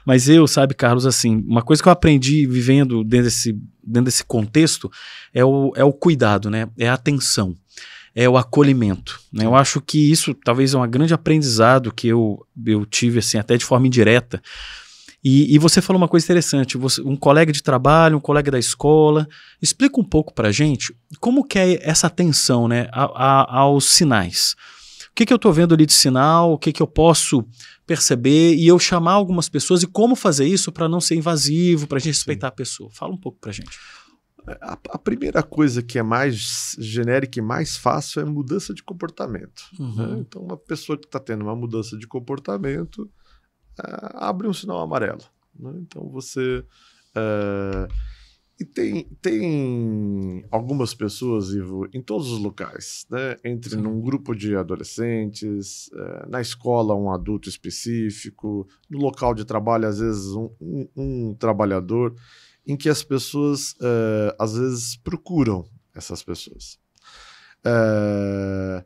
Mas 0.05 0.29
eu, 0.29 0.47
sabe, 0.47 0.75
Carlos, 0.75 1.07
assim, 1.07 1.43
uma 1.47 1.63
coisa 1.63 1.83
que 1.83 1.89
eu 1.89 1.93
aprendi 1.93 2.47
vivendo 2.47 3.03
dentro 3.03 3.25
desse, 3.25 3.53
dentro 3.83 4.05
desse 4.05 4.25
contexto 4.25 4.91
é 5.33 5.45
o, 5.45 5.73
é 5.77 5.85
o 5.85 5.93
cuidado, 5.93 6.51
né? 6.51 6.69
É 6.79 6.89
a 6.89 6.95
atenção, 6.95 7.57
é 8.15 8.29
o 8.29 8.37
acolhimento. 8.37 9.19
Né? 9.33 9.47
Eu 9.47 9.55
acho 9.55 9.81
que 9.81 10.11
isso 10.11 10.35
talvez 10.35 10.75
é 10.75 10.79
um 10.79 10.89
grande 10.89 11.15
aprendizado 11.15 11.91
que 11.91 12.07
eu, 12.09 12.45
eu 12.67 12.85
tive, 12.85 13.21
assim, 13.21 13.39
até 13.39 13.57
de 13.57 13.65
forma 13.65 13.87
indireta 13.87 14.43
e, 15.25 15.55
e, 15.55 15.59
você 15.59 15.81
falou 15.81 15.97
uma 15.97 16.09
coisa 16.09 16.27
interessante, 16.27 16.77
você, 16.77 17.01
um 17.01 17.17
colega 17.17 17.51
de 17.51 17.63
trabalho, 17.63 18.19
um 18.19 18.21
colega 18.21 18.51
da 18.51 18.59
escola. 18.59 19.27
Explica 19.61 19.99
um 19.99 20.05
pouco 20.05 20.35
para 20.35 20.53
gente 20.53 20.95
como 21.19 21.43
que 21.43 21.59
é 21.59 21.79
essa 21.83 22.09
atenção 22.09 22.69
né, 22.69 22.89
a, 22.93 23.05
a, 23.05 23.59
aos 23.61 23.87
sinais. 23.87 24.55
O 25.11 25.15
que, 25.15 25.25
que 25.25 25.33
eu 25.33 25.37
estou 25.37 25.51
vendo 25.51 25.73
ali 25.73 25.87
de 25.87 25.95
sinal, 25.95 26.53
o 26.53 26.59
que, 26.59 26.73
que 26.73 26.83
eu 26.83 26.87
posso 26.87 27.43
perceber 27.87 28.55
e 28.55 28.67
eu 28.67 28.79
chamar 28.79 29.13
algumas 29.13 29.49
pessoas 29.49 29.83
e 29.83 29.87
como 29.87 30.15
fazer 30.15 30.47
isso 30.47 30.71
para 30.71 30.89
não 30.89 31.01
ser 31.01 31.15
invasivo, 31.15 31.87
para 31.87 31.97
a 31.97 32.01
gente 32.01 32.15
respeitar 32.15 32.49
Sim. 32.49 32.53
a 32.53 32.57
pessoa. 32.57 32.91
Fala 32.93 33.15
um 33.15 33.19
pouco 33.19 33.39
para 33.41 33.53
gente. 33.53 33.79
A, 34.61 34.77
a, 34.91 34.99
primeira 34.99 35.43
coisa 35.43 35.83
que 35.83 35.99
é 35.99 36.03
mais 36.03 36.77
genérica 36.79 37.39
e 37.39 37.43
mais 37.43 37.79
fácil 37.79 38.21
é 38.21 38.25
mudança 38.27 38.75
de 38.75 38.83
comportamento. 38.83 39.63
Uhum. 39.79 39.95
Né? 39.95 40.19
Então, 40.21 40.43
uma 40.43 40.57
pessoa 40.57 40.99
que 40.99 41.07
está 41.07 41.19
tendo 41.19 41.45
uma 41.45 41.57
mudança 41.57 41.97
de 41.97 42.07
comportamento, 42.07 43.11
abre 43.79 44.47
um 44.47 44.53
sinal 44.53 44.81
amarelo. 44.81 45.23
Né? 45.59 45.73
Então 45.83 46.09
você. 46.09 46.65
Uh, 47.17 47.93
e 48.59 48.65
tem, 48.65 49.05
tem 49.21 50.45
algumas 50.49 50.95
pessoas, 50.95 51.51
Ivo, 51.51 51.89
em 51.93 52.01
todos 52.01 52.31
os 52.31 52.39
locais, 52.39 53.05
né? 53.11 53.37
Entre 53.45 53.71
Sim. 53.71 53.79
num 53.79 54.01
grupo 54.01 54.33
de 54.33 54.55
adolescentes, 54.55 55.89
uh, 55.89 56.29
na 56.29 56.41
escola 56.41 56.95
um 56.95 57.11
adulto 57.11 57.49
específico, 57.49 58.69
no 58.89 58.99
local 58.99 59.35
de 59.35 59.45
trabalho, 59.45 59.89
às 59.89 59.99
vezes 59.99 60.27
um, 60.29 60.51
um, 60.61 60.89
um 60.97 61.35
trabalhador, 61.35 62.15
em 62.65 62.77
que 62.77 62.89
as 62.89 63.03
pessoas, 63.03 63.73
uh, 63.73 64.35
às 64.39 64.57
vezes, 64.57 64.97
procuram 64.99 65.65
essas 65.93 66.23
pessoas. 66.23 66.79
Uh, 67.67 68.85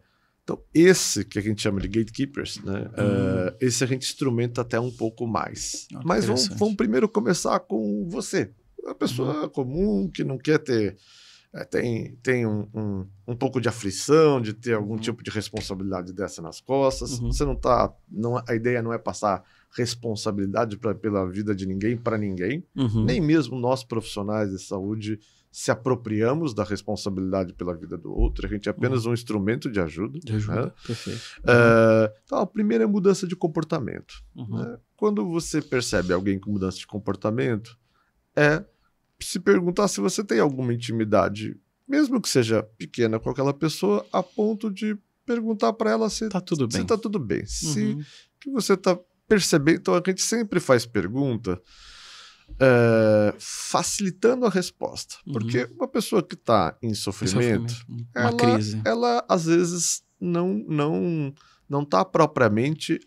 então, 0.48 0.64
esse 0.72 1.26
que 1.26 1.38
a 1.38 1.42
gente 1.42 1.60
chama 1.60 1.78
de 1.78 1.88
gatekeepers, 1.88 2.58
né? 2.64 2.90
Hum. 2.96 3.50
Uh, 3.50 3.56
esse 3.60 3.84
a 3.84 3.86
gente 3.86 4.06
instrumenta 4.06 4.62
até 4.62 4.80
um 4.80 4.90
pouco 4.90 5.26
mais. 5.26 5.86
Ah, 5.94 6.00
Mas 6.02 6.24
vamos, 6.24 6.48
vamos, 6.48 6.74
primeiro 6.74 7.06
começar 7.06 7.60
com 7.60 8.08
você. 8.08 8.50
A 8.86 8.94
pessoa 8.94 9.42
uhum. 9.42 9.48
comum 9.50 10.10
que 10.10 10.24
não 10.24 10.38
quer 10.38 10.58
ter. 10.58 10.96
É, 11.52 11.64
tem 11.64 12.16
tem 12.22 12.46
um, 12.46 12.66
um, 12.74 13.06
um, 13.26 13.36
pouco 13.36 13.60
de 13.60 13.68
aflição 13.68 14.40
de 14.40 14.54
ter 14.54 14.74
algum 14.74 14.94
uhum. 14.94 14.98
tipo 14.98 15.22
de 15.22 15.30
responsabilidade 15.30 16.14
dessa 16.14 16.40
nas 16.40 16.62
costas. 16.62 17.18
Uhum. 17.18 17.30
Você 17.30 17.44
não 17.44 17.54
tá. 17.54 17.92
Não, 18.10 18.42
a 18.48 18.54
ideia 18.54 18.80
não 18.80 18.92
é 18.92 18.98
passar 18.98 19.44
responsabilidade 19.76 20.78
pra, 20.78 20.94
pela 20.94 21.28
vida 21.28 21.54
de 21.54 21.66
ninguém 21.66 21.94
para 21.94 22.16
ninguém. 22.16 22.64
Uhum. 22.74 23.04
Nem 23.04 23.20
mesmo 23.20 23.58
nós 23.58 23.84
profissionais 23.84 24.50
de 24.50 24.58
saúde 24.62 25.20
se 25.50 25.70
apropriamos 25.70 26.54
da 26.54 26.62
responsabilidade 26.62 27.52
pela 27.54 27.74
vida 27.74 27.96
do 27.96 28.12
outro, 28.12 28.46
a 28.46 28.48
gente 28.48 28.68
é 28.68 28.70
apenas 28.70 29.04
uhum. 29.04 29.10
um 29.10 29.14
instrumento 29.14 29.70
de 29.70 29.80
ajuda. 29.80 30.18
De 30.18 30.34
ajuda, 30.34 30.66
né? 30.66 30.72
perfeito. 30.86 31.20
Uh, 31.40 32.12
então, 32.24 32.38
a 32.38 32.46
primeira 32.46 32.84
é 32.84 32.86
mudança 32.86 33.26
de 33.26 33.34
comportamento. 33.34 34.22
Uhum. 34.36 34.58
Né? 34.58 34.78
Quando 34.96 35.26
você 35.26 35.62
percebe 35.62 36.12
alguém 36.12 36.38
com 36.38 36.50
mudança 36.50 36.78
de 36.78 36.86
comportamento, 36.86 37.78
é 38.36 38.64
se 39.20 39.40
perguntar 39.40 39.88
se 39.88 40.00
você 40.00 40.22
tem 40.22 40.38
alguma 40.38 40.72
intimidade, 40.72 41.58
mesmo 41.88 42.20
que 42.20 42.28
seja 42.28 42.62
pequena, 42.76 43.18
com 43.18 43.30
aquela 43.30 43.54
pessoa, 43.54 44.06
a 44.12 44.22
ponto 44.22 44.70
de 44.70 44.96
perguntar 45.24 45.72
para 45.72 45.90
ela 45.90 46.08
se 46.08 46.26
está 46.26 46.40
tudo 46.40 46.68
bem. 46.68 46.80
Se 46.80 46.86
tá 46.86 46.96
tudo 46.96 47.18
bem. 47.18 47.40
Uhum. 47.40 47.46
Se 47.46 47.98
que 48.40 48.50
você 48.50 48.74
está 48.74 48.98
percebendo. 49.26 49.78
Então, 49.78 49.94
a 49.94 50.02
gente 50.04 50.22
sempre 50.22 50.60
faz 50.60 50.86
pergunta 50.86 51.60
é, 52.60 53.34
facilitando 53.38 54.46
a 54.46 54.50
resposta. 54.50 55.16
Uhum. 55.26 55.32
Porque 55.32 55.68
uma 55.76 55.88
pessoa 55.88 56.22
que 56.22 56.34
está 56.34 56.76
em 56.82 56.94
sofrimento, 56.94 57.72
sofrimento. 57.72 58.08
Ela, 58.14 58.36
crise. 58.36 58.82
ela 58.84 59.24
às 59.28 59.46
vezes 59.46 60.02
não 60.20 60.64
não 60.66 61.32
não 61.68 61.82
está 61.82 62.04
propriamente 62.04 62.98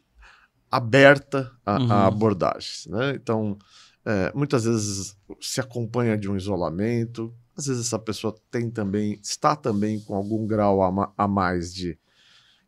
aberta 0.69 1.51
a, 1.65 1.79
uhum. 1.79 1.91
a 1.91 2.07
abordagens. 2.07 2.87
Né? 2.87 3.15
Então, 3.15 3.57
é, 4.05 4.31
muitas 4.33 4.63
vezes 4.63 5.17
se 5.41 5.59
acompanha 5.59 6.17
de 6.17 6.29
um 6.29 6.37
isolamento, 6.37 7.33
às 7.55 7.65
vezes 7.65 7.87
essa 7.87 7.99
pessoa 7.99 8.33
tem 8.49 8.69
também, 8.69 9.19
está 9.21 9.55
também 9.55 9.99
com 9.99 10.15
algum 10.15 10.47
grau 10.47 10.81
a, 10.81 11.13
a 11.17 11.27
mais 11.27 11.73
de 11.73 11.97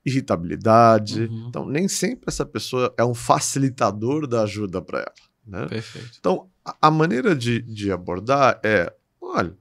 irritabilidade. 0.05 1.23
Uhum. 1.23 1.45
Então, 1.47 1.65
nem 1.65 1.87
sempre 1.87 2.25
essa 2.27 2.45
pessoa 2.45 2.93
é 2.97 3.05
um 3.05 3.13
facilitador 3.13 4.27
da 4.27 4.43
ajuda 4.43 4.81
para 4.81 4.99
ela. 4.99 5.32
Né? 5.45 5.67
Perfeito. 5.67 6.17
Então, 6.19 6.49
a, 6.63 6.75
a 6.83 6.91
maneira 6.91 7.35
de, 7.35 7.61
de 7.61 7.91
abordar 7.91 8.59
é: 8.63 8.93
olha, 9.21 9.55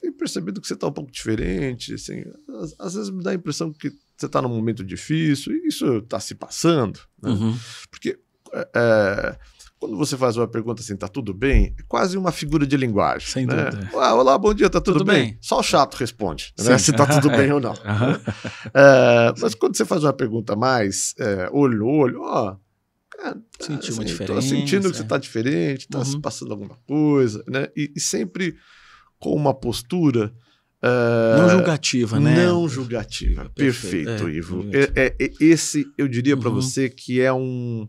tenho 0.00 0.12
percebido 0.12 0.60
que 0.60 0.66
você 0.66 0.74
está 0.74 0.86
um 0.86 0.92
pouco 0.92 1.10
diferente. 1.10 1.94
Assim, 1.94 2.24
às, 2.60 2.74
às, 2.78 2.94
vezes 2.94 3.10
me 3.10 3.22
dá 3.22 3.30
a 3.30 3.34
impressão 3.34 3.72
que 3.72 3.92
você 4.16 4.26
está 4.26 4.40
num 4.40 4.48
momento 4.48 4.84
difícil 4.84 5.52
e 5.52 5.68
isso 5.68 5.98
está 5.98 6.18
se 6.20 6.34
passando. 6.34 7.00
Né? 7.22 7.30
Uhum. 7.30 7.56
Porque 7.90 8.18
é, 8.52 8.68
é, 8.74 9.38
quando 9.78 9.96
você 9.96 10.16
faz 10.16 10.36
uma 10.36 10.48
pergunta 10.48 10.82
assim, 10.82 10.96
tá 10.96 11.06
tudo 11.06 11.32
bem? 11.32 11.74
É 11.78 11.82
quase 11.86 12.16
uma 12.16 12.32
figura 12.32 12.66
de 12.66 12.76
linguagem. 12.76 13.28
Sem 13.28 13.46
né? 13.46 13.70
dúvida. 13.70 13.90
Ah, 13.94 14.14
olá, 14.14 14.36
bom 14.36 14.52
dia, 14.52 14.68
tá 14.68 14.80
tudo, 14.80 14.98
tudo 14.98 15.06
bem? 15.06 15.24
bem? 15.24 15.38
Só 15.40 15.60
o 15.60 15.62
chato 15.62 15.94
responde, 15.94 16.52
né? 16.58 16.78
Se 16.78 16.92
tá 16.92 17.06
tudo 17.06 17.30
bem 17.30 17.52
ou 17.52 17.60
não. 17.60 17.74
Uhum. 17.88 18.12
É, 18.74 19.34
mas 19.40 19.54
quando 19.54 19.76
você 19.76 19.84
faz 19.84 20.04
uma 20.04 20.12
pergunta 20.12 20.54
mais 20.54 21.14
é, 21.18 21.48
olho 21.52 21.78
no 21.78 21.86
olho, 21.86 22.20
ó, 22.22 22.56
cara, 23.18 23.42
Sentiu 23.60 23.90
assim, 23.90 23.92
uma 23.92 24.04
diferença. 24.04 24.34
Tô 24.34 24.42
sentindo 24.42 24.90
que 24.90 24.96
você 24.96 25.04
tá 25.04 25.18
diferente, 25.18 25.88
tá 25.88 25.98
uhum. 25.98 26.04
se 26.04 26.20
passando 26.20 26.52
alguma 26.52 26.76
coisa, 26.86 27.44
né? 27.48 27.68
E, 27.76 27.92
e 27.94 28.00
sempre 28.00 28.56
com 29.18 29.34
uma 29.34 29.52
postura. 29.52 30.32
Uh, 30.80 31.42
não 31.42 31.50
julgativa, 31.50 32.20
né? 32.20 32.46
Não 32.46 32.68
julgativa. 32.68 33.50
Perfeito, 33.50 34.06
Perfeito 34.06 34.28
é, 34.28 34.32
Ivo. 34.32 34.70
É, 34.72 34.92
é, 34.94 35.16
é, 35.18 35.30
esse, 35.40 35.84
eu 35.98 36.06
diria 36.06 36.36
uhum. 36.36 36.40
para 36.40 36.50
você 36.50 36.88
que 36.88 37.20
é 37.20 37.32
um. 37.32 37.88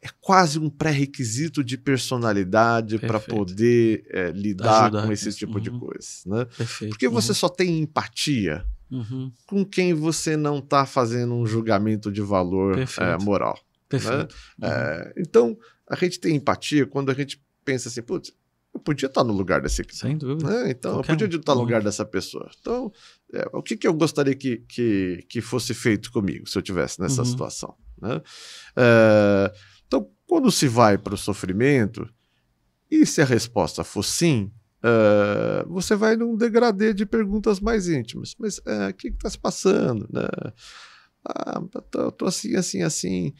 É 0.00 0.08
quase 0.20 0.60
um 0.60 0.70
pré-requisito 0.70 1.64
de 1.64 1.76
personalidade 1.76 3.00
para 3.00 3.18
poder 3.18 4.04
é, 4.10 4.30
lidar 4.30 4.84
Ajudar. 4.84 5.06
com 5.06 5.12
esse 5.12 5.32
tipo 5.32 5.54
uhum. 5.54 5.60
de 5.60 5.70
coisa. 5.70 6.08
Né? 6.24 6.44
Perfeito. 6.56 6.90
Porque 6.90 7.08
você 7.08 7.30
uhum. 7.30 7.34
só 7.34 7.48
tem 7.48 7.80
empatia 7.80 8.64
uhum. 8.92 9.32
com 9.44 9.64
quem 9.64 9.92
você 9.92 10.36
não 10.36 10.58
está 10.58 10.86
fazendo 10.86 11.34
um 11.34 11.44
julgamento 11.44 12.12
de 12.12 12.20
valor 12.20 12.78
é, 12.78 13.24
moral. 13.24 13.58
Perfeito. 13.88 14.34
Né? 14.58 14.68
Uhum. 14.68 14.74
É, 14.74 15.12
então, 15.16 15.58
a 15.88 15.96
gente 15.96 16.20
tem 16.20 16.36
empatia 16.36 16.86
quando 16.86 17.10
a 17.10 17.14
gente 17.14 17.42
pensa 17.64 17.88
assim, 17.88 18.02
putz, 18.02 18.32
eu 18.74 18.80
podia 18.80 19.06
estar 19.06 19.24
no 19.24 19.32
lugar 19.32 19.60
desse 19.60 19.82
aqui. 19.82 19.96
Sem 19.96 20.16
dúvida. 20.16 20.48
Né? 20.48 20.70
Então, 20.70 20.94
Qualquer 20.94 21.12
eu 21.12 21.18
podia 21.18 21.38
estar 21.38 21.54
no 21.54 21.60
lugar 21.60 21.82
dessa 21.82 22.04
pessoa. 22.04 22.50
Então, 22.60 22.92
é, 23.32 23.48
o 23.52 23.62
que, 23.62 23.76
que 23.76 23.88
eu 23.88 23.94
gostaria 23.94 24.34
que, 24.34 24.58
que, 24.68 25.24
que 25.28 25.40
fosse 25.40 25.74
feito 25.74 26.12
comigo 26.12 26.48
se 26.48 26.56
eu 26.56 26.62
tivesse 26.62 27.00
nessa 27.00 27.22
uhum. 27.22 27.26
situação? 27.26 27.74
Né? 28.00 28.20
É, 28.76 29.52
então, 29.86 30.10
quando 30.26 30.50
se 30.52 30.68
vai 30.68 30.98
para 30.98 31.14
o 31.14 31.18
sofrimento, 31.18 32.08
e 32.90 33.04
se 33.04 33.20
a 33.20 33.24
resposta 33.24 33.84
for 33.84 34.02
sim, 34.02 34.50
uh, 34.82 35.68
você 35.68 35.94
vai 35.94 36.16
num 36.16 36.36
degradê 36.36 36.94
de 36.94 37.04
perguntas 37.04 37.60
mais 37.60 37.88
íntimas. 37.88 38.34
Mas 38.38 38.58
uh, 38.58 38.90
o 38.90 38.94
que 38.94 39.08
está 39.08 39.28
se 39.28 39.38
passando? 39.38 40.08
Né? 40.10 40.26
Ah, 41.24 41.60
tô, 41.90 42.12
tô 42.12 42.26
assim, 42.26 42.54
assim, 42.54 42.82
assim. 42.82 43.34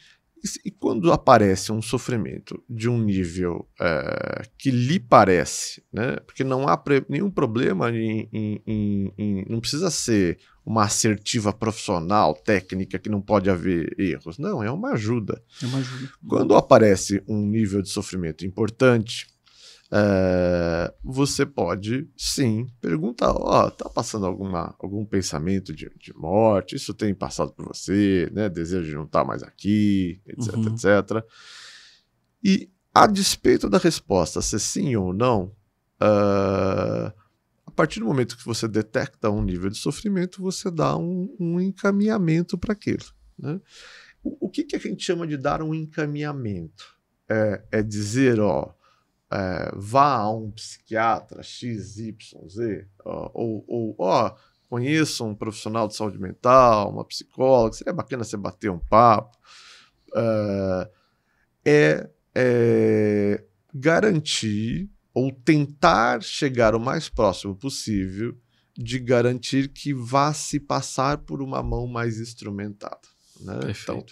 E, 0.65 0.71
quando 0.71 1.13
aparece 1.13 1.73
um 1.73 1.83
sofrimento 1.83 2.63
de 2.69 2.89
um 2.89 2.99
nível 2.99 3.69
é, 3.81 4.43
que 4.57 4.71
lhe 4.71 5.01
parece, 5.01 5.83
né? 5.93 6.17
Porque 6.25 6.45
não 6.45 6.69
há 6.69 6.81
nenhum 7.09 7.31
problema 7.31 7.91
em, 7.91 8.29
em, 8.33 8.63
em, 8.67 9.15
em, 9.19 9.47
Não 9.49 9.61
precisa 9.61 9.91
ser 9.91 10.39
uma 10.65 10.85
assertiva 10.85 11.53
profissional, 11.53 12.35
técnica, 12.35 12.99
que 12.99 13.09
não 13.09 13.21
pode 13.21 13.51
haver 13.51 13.95
erros. 13.99 14.39
Não, 14.39 14.63
é 14.63 14.71
uma 14.71 14.93
ajuda. 14.93 15.43
É 15.63 15.67
uma 15.67 15.79
ajuda. 15.79 16.13
Quando 16.29 16.55
aparece 16.55 17.23
um 17.27 17.45
nível 17.47 17.83
de 17.83 17.89
sofrimento 17.89 18.47
importante, 18.47 19.27
é, 19.91 20.95
você 21.11 21.47
pode 21.47 22.07
sim 22.15 22.67
perguntar: 22.83 23.33
ó, 23.33 23.67
oh, 23.67 23.71
tá 23.71 23.89
passando 23.89 24.27
alguma, 24.27 24.77
algum 24.79 25.07
pensamento 25.07 25.75
de, 25.75 25.91
de 25.99 26.15
morte? 26.15 26.77
Isso 26.77 26.93
tem 26.93 27.15
passado 27.15 27.51
por 27.51 27.67
você, 27.67 28.31
né? 28.31 28.51
Desejo 28.51 28.87
de 28.87 28.95
não 28.95 29.05
estar 29.05 29.25
mais 29.25 29.43
aqui, 29.43 30.21
etc, 30.27 30.55
uhum. 30.55 30.67
etc. 30.67 31.25
E 32.45 32.71
a 32.95 33.07
despeito 33.07 33.71
da 33.71 33.79
resposta 33.79 34.43
ser 34.43 34.59
sim 34.59 34.97
ou 34.97 35.15
não, 35.15 35.45
uh, 36.03 37.11
a 37.65 37.71
partir 37.75 38.01
do 38.01 38.07
momento 38.07 38.37
que 38.37 38.45
você 38.45 38.69
detecta 38.69 39.31
um 39.31 39.43
nível 39.43 39.71
de 39.71 39.79
sofrimento, 39.79 40.43
você 40.43 40.71
dá 40.71 40.95
um, 40.95 41.35
um 41.41 41.59
encaminhamento 41.59 42.59
para 42.59 42.75
aquilo. 42.75 43.07
Né? 43.39 43.59
O, 44.23 44.47
o 44.47 44.51
que, 44.51 44.63
que 44.63 44.77
a 44.77 44.79
gente 44.79 45.03
chama 45.03 45.27
de 45.27 45.39
dar 45.39 45.63
um 45.63 45.75
encaminhamento? 45.75 46.99
É, 47.31 47.63
é 47.73 47.83
dizer, 47.83 48.41
ó, 48.41 48.75
é, 49.31 49.71
vá 49.75 50.17
a 50.17 50.31
um 50.31 50.51
psiquiatra 50.51 51.43
XYZ, 51.43 52.15
ou, 53.05 53.65
ou 53.67 53.95
ó, 53.99 54.35
conheça 54.69 55.25
um 55.25 55.35
profissional 55.35 55.89
de 55.89 55.97
saúde 55.97 56.19
mental, 56.19 56.91
uma 56.91 57.05
psicóloga, 57.05 57.75
seria 57.75 57.93
bacana 57.93 58.25
você 58.25 58.37
bater 58.37 58.71
um 58.71 58.79
papo. 58.79 59.37
É, 60.15 60.91
é, 61.65 62.11
é 62.35 63.45
garantir 63.75 64.89
ou 65.13 65.33
tentar 65.33 66.23
chegar 66.23 66.75
o 66.75 66.81
mais 66.81 67.09
próximo 67.09 67.55
possível 67.55 68.37
de 68.77 68.99
garantir 68.99 69.69
que 69.69 69.93
vá 69.93 70.33
se 70.33 70.61
passar 70.61 71.19
por 71.19 71.43
uma 71.43 71.63
mão 71.63 71.87
mais 71.87 72.21
instrumentada. 72.21 73.01
Né? 73.41 73.59
Então, 73.71 74.05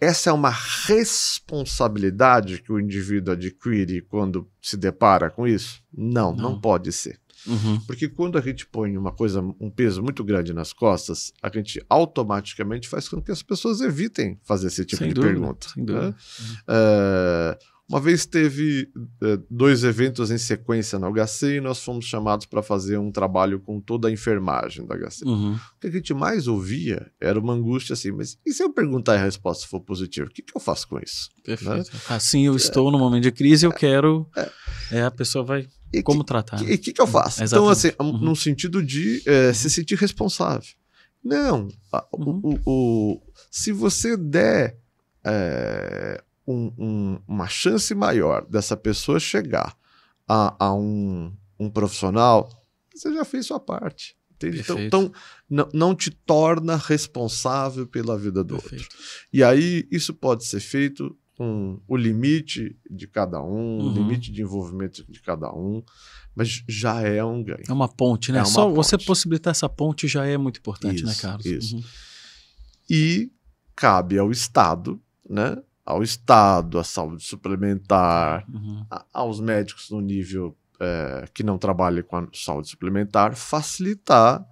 essa 0.00 0.30
é 0.30 0.32
uma 0.32 0.50
responsabilidade 0.50 2.62
que 2.62 2.72
o 2.72 2.78
indivíduo 2.78 3.34
adquire 3.34 4.00
quando 4.02 4.48
se 4.60 4.76
depara 4.76 5.28
com 5.28 5.44
isso? 5.46 5.82
Não, 5.92 6.32
não, 6.34 6.52
não 6.52 6.60
pode 6.60 6.92
ser. 6.92 7.20
Uhum. 7.46 7.80
Porque 7.80 8.08
quando 8.08 8.38
a 8.38 8.40
gente 8.40 8.66
põe 8.66 8.96
uma 8.96 9.10
coisa, 9.10 9.40
um 9.40 9.70
peso 9.70 10.02
muito 10.02 10.22
grande 10.22 10.52
nas 10.52 10.72
costas, 10.72 11.32
a 11.42 11.48
gente 11.48 11.84
automaticamente 11.88 12.88
faz 12.88 13.08
com 13.08 13.20
que 13.20 13.32
as 13.32 13.42
pessoas 13.42 13.80
evitem 13.80 14.38
fazer 14.44 14.68
esse 14.68 14.84
tipo 14.84 14.98
sem 14.98 15.08
de 15.08 15.14
dúvida, 15.14 15.34
pergunta. 15.34 15.68
Sem 15.68 15.84
dúvida. 15.84 16.06
Né? 16.06 16.14
Uhum. 16.40 16.54
Uh, 16.68 17.71
uma 17.88 18.00
vez 18.00 18.24
teve 18.24 18.88
é, 19.22 19.38
dois 19.50 19.84
eventos 19.84 20.30
em 20.30 20.38
sequência 20.38 20.98
na 20.98 21.10
HC 21.10 21.56
e 21.56 21.60
nós 21.60 21.82
fomos 21.82 22.06
chamados 22.06 22.46
para 22.46 22.62
fazer 22.62 22.96
um 22.96 23.10
trabalho 23.10 23.60
com 23.60 23.80
toda 23.80 24.08
a 24.08 24.10
enfermagem 24.10 24.86
da 24.86 24.96
HC. 24.96 25.24
Uhum. 25.24 25.54
O 25.54 25.80
que 25.80 25.88
a 25.88 25.90
gente 25.90 26.14
mais 26.14 26.46
ouvia 26.46 27.10
era 27.20 27.38
uma 27.38 27.52
angústia 27.52 27.92
assim, 27.92 28.10
mas 28.10 28.38
e 28.46 28.52
se 28.52 28.62
eu 28.62 28.72
perguntar 28.72 29.16
e 29.16 29.18
a 29.18 29.24
resposta 29.24 29.66
for 29.66 29.80
positiva, 29.80 30.26
o 30.26 30.30
que, 30.30 30.42
que 30.42 30.56
eu 30.56 30.60
faço 30.60 30.88
com 30.88 30.98
isso? 30.98 31.28
Perfeito. 31.44 31.92
Né? 31.92 32.00
Assim 32.08 32.46
eu 32.46 32.56
estou 32.56 32.88
é, 32.88 32.92
no 32.92 32.98
momento 32.98 33.24
de 33.24 33.32
crise, 33.32 33.66
eu 33.66 33.72
é, 33.72 33.74
quero. 33.74 34.26
É, 34.36 34.50
é, 34.92 35.02
a 35.02 35.10
pessoa 35.10 35.44
vai. 35.44 35.68
E 35.92 36.02
como 36.02 36.20
que, 36.20 36.26
tratar? 36.26 36.62
E 36.62 36.74
o 36.74 36.78
que, 36.78 36.92
que, 36.92 37.00
eu 37.00 37.06
faço? 37.06 37.44
Então, 37.44 37.68
assim, 37.68 37.90
uhum. 38.00 38.16
no 38.16 38.34
sentido 38.34 38.82
de 38.82 39.22
é, 39.26 39.52
se 39.52 39.68
sentir 39.68 39.96
responsável. 39.96 40.70
Não. 41.22 41.68
Uhum. 42.16 42.40
O, 42.42 42.54
o, 42.54 42.60
o, 42.64 43.22
se 43.50 43.70
você 43.70 44.16
der 44.16 44.78
é, 45.24 46.22
um, 46.52 46.72
um, 46.78 47.18
uma 47.26 47.48
chance 47.48 47.94
maior 47.94 48.46
dessa 48.46 48.76
pessoa 48.76 49.18
chegar 49.18 49.76
a, 50.28 50.54
a 50.58 50.74
um, 50.74 51.32
um 51.58 51.70
profissional, 51.70 52.48
você 52.94 53.12
já 53.12 53.24
fez 53.24 53.46
sua 53.46 53.60
parte. 53.60 54.16
Então, 54.44 54.78
então 54.78 55.12
não, 55.48 55.68
não, 55.72 55.94
te 55.94 56.10
torna 56.10 56.76
responsável 56.76 57.86
pela 57.86 58.18
vida 58.18 58.42
do 58.42 58.56
Perfeito. 58.56 58.82
outro. 58.82 58.98
E 59.32 59.42
aí, 59.44 59.86
isso 59.90 60.12
pode 60.12 60.44
ser 60.44 60.58
feito 60.58 61.16
com 61.36 61.80
o 61.88 61.96
limite 61.96 62.76
de 62.90 63.06
cada 63.06 63.42
um, 63.42 63.78
uhum. 63.78 63.90
o 63.90 63.94
limite 63.94 64.32
de 64.32 64.42
envolvimento 64.42 65.04
de 65.08 65.20
cada 65.20 65.52
um, 65.52 65.82
mas 66.34 66.62
já 66.68 67.00
é 67.02 67.22
um 67.24 67.42
ganho. 67.42 67.64
É 67.68 67.72
uma 67.72 67.88
ponte, 67.88 68.32
né? 68.32 68.40
É 68.40 68.44
Só 68.44 68.66
ponte. 68.66 68.76
você 68.76 68.98
possibilitar 68.98 69.50
essa 69.50 69.68
ponte 69.68 70.08
já 70.08 70.26
é 70.26 70.36
muito 70.36 70.58
importante, 70.58 71.04
né, 71.04 71.12
isso, 71.12 71.26
né, 71.26 71.30
Carlos? 71.30 71.46
Isso. 71.46 71.76
Uhum. 71.76 71.82
E 72.90 73.30
cabe 73.74 74.18
ao 74.18 74.30
Estado, 74.30 75.00
né? 75.28 75.56
Ao 75.84 76.02
Estado, 76.02 76.78
à 76.78 76.84
saúde 76.84 77.24
suplementar, 77.24 78.44
uhum. 78.48 78.86
a, 78.90 79.04
aos 79.12 79.40
médicos 79.40 79.90
no 79.90 80.00
nível 80.00 80.56
é, 80.80 81.24
que 81.32 81.42
não 81.42 81.58
trabalhem 81.58 82.02
com 82.02 82.16
a 82.16 82.28
saúde 82.32 82.68
suplementar, 82.68 83.34
facilitar 83.34 84.44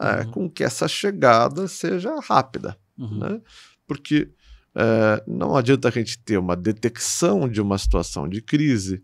é, 0.00 0.20
uhum. 0.20 0.30
com 0.30 0.50
que 0.50 0.64
essa 0.64 0.88
chegada 0.88 1.68
seja 1.68 2.18
rápida, 2.20 2.76
uhum. 2.98 3.18
né? 3.18 3.40
Porque 3.86 4.30
é, 4.74 5.22
não 5.26 5.56
adianta 5.56 5.88
a 5.88 5.90
gente 5.90 6.18
ter 6.18 6.38
uma 6.38 6.56
detecção 6.56 7.48
de 7.48 7.60
uma 7.60 7.78
situação 7.78 8.28
de 8.28 8.40
crise 8.40 9.02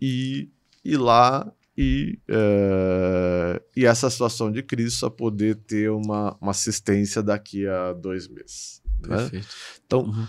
e 0.00 0.50
ir 0.84 0.96
lá 0.96 1.50
e, 1.76 2.18
é, 2.28 3.62
e 3.76 3.84
essa 3.84 4.08
situação 4.08 4.50
de 4.50 4.62
crise 4.62 4.92
só 4.92 5.10
poder 5.10 5.56
ter 5.56 5.90
uma, 5.90 6.36
uma 6.40 6.50
assistência 6.50 7.22
daqui 7.22 7.66
a 7.66 7.92
dois 7.92 8.28
meses. 8.28 8.82
Né? 9.06 9.42
Então, 9.84 10.02
uhum. 10.02 10.26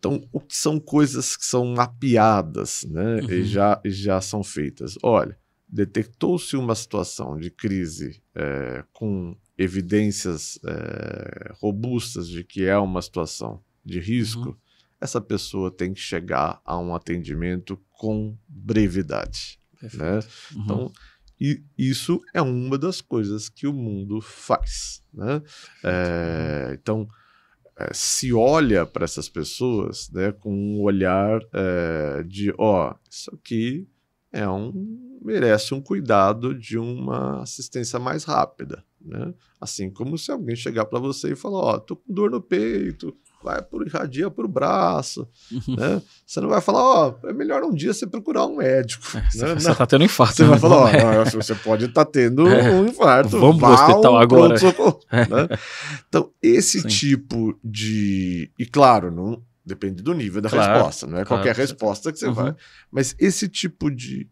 Então, 0.00 0.26
o 0.32 0.40
que 0.40 0.56
são 0.56 0.80
coisas 0.80 1.36
que 1.36 1.44
são 1.44 1.74
mapeadas 1.74 2.86
né? 2.88 3.16
Uhum. 3.16 3.30
e, 3.30 3.44
já, 3.44 3.78
e 3.84 3.90
já 3.90 4.18
são 4.18 4.42
feitas? 4.42 4.96
Olha, 5.02 5.38
detectou-se 5.68 6.56
uma 6.56 6.74
situação 6.74 7.38
de 7.38 7.50
crise 7.50 8.22
é, 8.34 8.82
com 8.94 9.36
evidências 9.58 10.58
é, 10.64 11.52
robustas 11.60 12.26
de 12.26 12.42
que 12.42 12.64
é 12.64 12.78
uma 12.78 13.02
situação 13.02 13.62
de 13.84 14.00
risco, 14.00 14.48
uhum. 14.48 14.56
essa 14.98 15.20
pessoa 15.20 15.70
tem 15.70 15.92
que 15.92 16.00
chegar 16.00 16.62
a 16.64 16.78
um 16.78 16.94
atendimento 16.94 17.78
com 17.90 18.34
brevidade. 18.48 19.58
Né? 19.82 20.20
Uhum. 20.54 20.62
Então, 20.62 20.92
e 21.38 21.62
isso 21.76 22.22
é 22.32 22.40
uma 22.40 22.78
das 22.78 23.02
coisas 23.02 23.50
que 23.50 23.66
o 23.66 23.72
mundo 23.74 24.22
faz. 24.22 25.02
Né? 25.12 25.42
É, 25.84 26.70
então, 26.80 27.06
é, 27.80 27.90
se 27.94 28.32
olha 28.32 28.84
para 28.84 29.04
essas 29.04 29.28
pessoas 29.28 30.10
né, 30.10 30.32
com 30.32 30.52
um 30.52 30.80
olhar 30.82 31.40
é, 31.52 32.22
de: 32.24 32.52
ó, 32.58 32.94
isso 33.10 33.34
aqui 33.34 33.88
é 34.32 34.48
um 34.48 35.18
merece 35.22 35.74
um 35.74 35.80
cuidado 35.80 36.54
de 36.54 36.78
uma 36.78 37.42
assistência 37.42 37.98
mais 37.98 38.24
rápida. 38.24 38.84
Né? 39.00 39.34
Assim 39.60 39.90
como 39.90 40.16
se 40.16 40.30
alguém 40.30 40.56
chegar 40.56 40.84
para 40.86 40.98
você 40.98 41.32
e 41.32 41.36
falar: 41.36 41.58
Ó, 41.58 41.74
oh, 41.74 41.80
tô 41.80 41.96
com 41.96 42.12
dor 42.12 42.30
no 42.30 42.40
peito, 42.40 43.16
vai 43.42 43.62
por 43.62 43.86
irradia 43.86 44.30
para 44.30 44.44
o 44.44 44.48
braço, 44.48 45.28
uhum. 45.50 45.76
né? 45.76 46.02
Você 46.26 46.40
não 46.40 46.48
vai 46.48 46.60
falar, 46.60 46.82
ó, 46.82 47.14
oh, 47.22 47.28
é 47.28 47.32
melhor 47.32 47.62
um 47.62 47.72
dia 47.72 47.92
você 47.92 48.06
procurar 48.06 48.46
um 48.46 48.56
médico. 48.56 49.06
É, 49.16 49.20
né? 49.20 49.54
Você 49.54 49.70
está 49.70 49.86
tendo 49.86 50.04
infarto. 50.04 50.36
Você 50.36 50.42
né? 50.42 50.48
vai 50.50 50.58
falar, 50.58 50.76
ó, 50.76 51.22
oh, 51.22 51.42
você 51.42 51.54
pode 51.54 51.86
estar 51.86 52.04
tá 52.04 52.10
tendo 52.10 52.46
é. 52.48 52.70
um 52.70 52.86
infarto. 52.86 53.38
Vamos 53.38 53.58
para 53.58 53.70
o 53.70 53.74
hospital 53.74 54.18
agora. 54.18 54.54
É. 55.10 55.26
Né? 55.26 55.48
Então, 56.08 56.30
esse 56.42 56.80
Sim. 56.80 56.88
tipo 56.88 57.58
de... 57.64 58.50
E 58.58 58.66
claro, 58.66 59.10
não 59.10 59.42
depende 59.64 60.02
do 60.02 60.14
nível 60.14 60.40
da 60.40 60.48
claro, 60.48 60.72
resposta, 60.72 61.06
não 61.06 61.18
é 61.18 61.24
claro, 61.24 61.42
qualquer 61.42 61.56
resposta 61.56 62.12
que 62.12 62.18
você 62.18 62.26
uhum. 62.26 62.34
vai. 62.34 62.54
Mas 62.90 63.14
esse 63.18 63.48
tipo 63.48 63.90
de 63.90 64.28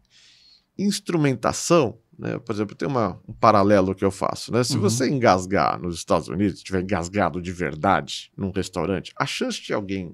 instrumentação 0.77 1.97
né? 2.19 2.37
Por 2.37 2.53
exemplo, 2.53 2.75
tem 2.75 2.87
uma, 2.87 3.17
um 3.27 3.33
paralelo 3.33 3.95
que 3.95 4.03
eu 4.03 4.11
faço. 4.11 4.51
Né? 4.51 4.61
Se 4.63 4.75
uhum. 4.75 4.81
você 4.81 5.09
engasgar 5.09 5.81
nos 5.81 5.95
Estados 5.95 6.27
Unidos, 6.27 6.61
tiver 6.61 6.81
engasgado 6.81 7.41
de 7.41 7.51
verdade 7.51 8.29
num 8.35 8.51
restaurante, 8.51 9.13
a 9.17 9.25
chance 9.25 9.61
de 9.61 9.73
alguém 9.73 10.13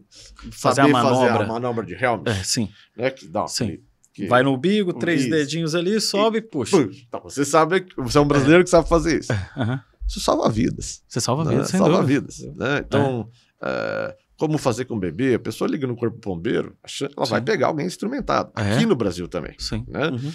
fazer 0.51 0.81
saber 0.81 0.89
a 0.91 0.93
manobra. 0.93 1.31
fazer 1.31 1.43
a 1.43 1.47
manobra 1.47 1.85
de 1.85 1.93
Helms, 1.95 2.23
é, 2.27 2.43
sim. 2.43 2.69
Né? 2.95 3.09
que 3.09 3.27
dá 3.27 3.47
sim. 3.47 3.63
Aquele, 3.63 3.83
que... 4.13 4.27
Vai 4.27 4.43
no 4.43 4.53
umbigo, 4.53 4.93
três 4.93 5.21
isso. 5.21 5.29
dedinhos 5.31 5.75
ali, 5.75 5.99
sobe 5.99 6.37
e 6.37 6.41
puxa. 6.41 6.77
puxa. 6.77 7.03
Então, 7.05 7.19
você 7.21 7.43
sabe, 7.43 7.85
você 7.97 8.17
é 8.17 8.21
um 8.21 8.27
brasileiro 8.27 8.61
é. 8.61 8.63
que 8.63 8.69
sabe 8.69 8.87
fazer 8.87 9.19
isso. 9.19 9.33
Uhum. 9.57 9.79
Isso 10.07 10.19
salva 10.19 10.47
vidas. 10.49 11.03
Você 11.07 11.19
salva 11.19 11.43
né? 11.43 11.51
vidas, 11.51 11.69
sem 11.69 11.79
Salva 11.79 12.01
dúvida. 12.01 12.21
vidas. 12.21 12.39
Né? 12.55 12.83
Então, 12.85 13.29
é. 13.61 14.15
como 14.37 14.57
fazer 14.57 14.85
com 14.85 14.95
o 14.95 14.99
bebê? 14.99 15.33
A 15.33 15.39
pessoa 15.39 15.67
liga 15.67 15.87
no 15.87 15.95
corpo 15.95 16.17
bombeiro, 16.17 16.77
ela 17.01 17.25
Sim. 17.25 17.31
vai 17.31 17.41
pegar 17.41 17.67
alguém 17.67 17.87
instrumentado. 17.87 18.51
É. 18.55 18.75
Aqui 18.75 18.85
no 18.85 18.95
Brasil 18.95 19.27
também. 19.27 19.55
Sim. 19.57 19.83
Né? 19.87 20.07
Uhum. 20.07 20.31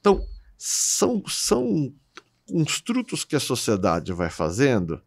É... 0.00 0.08
Então, 0.08 0.24
são, 0.56 1.22
são 1.26 1.92
construtos 2.46 3.24
que 3.24 3.36
a 3.36 3.40
sociedade 3.40 4.12
vai 4.12 4.30
fazendo 4.30 5.00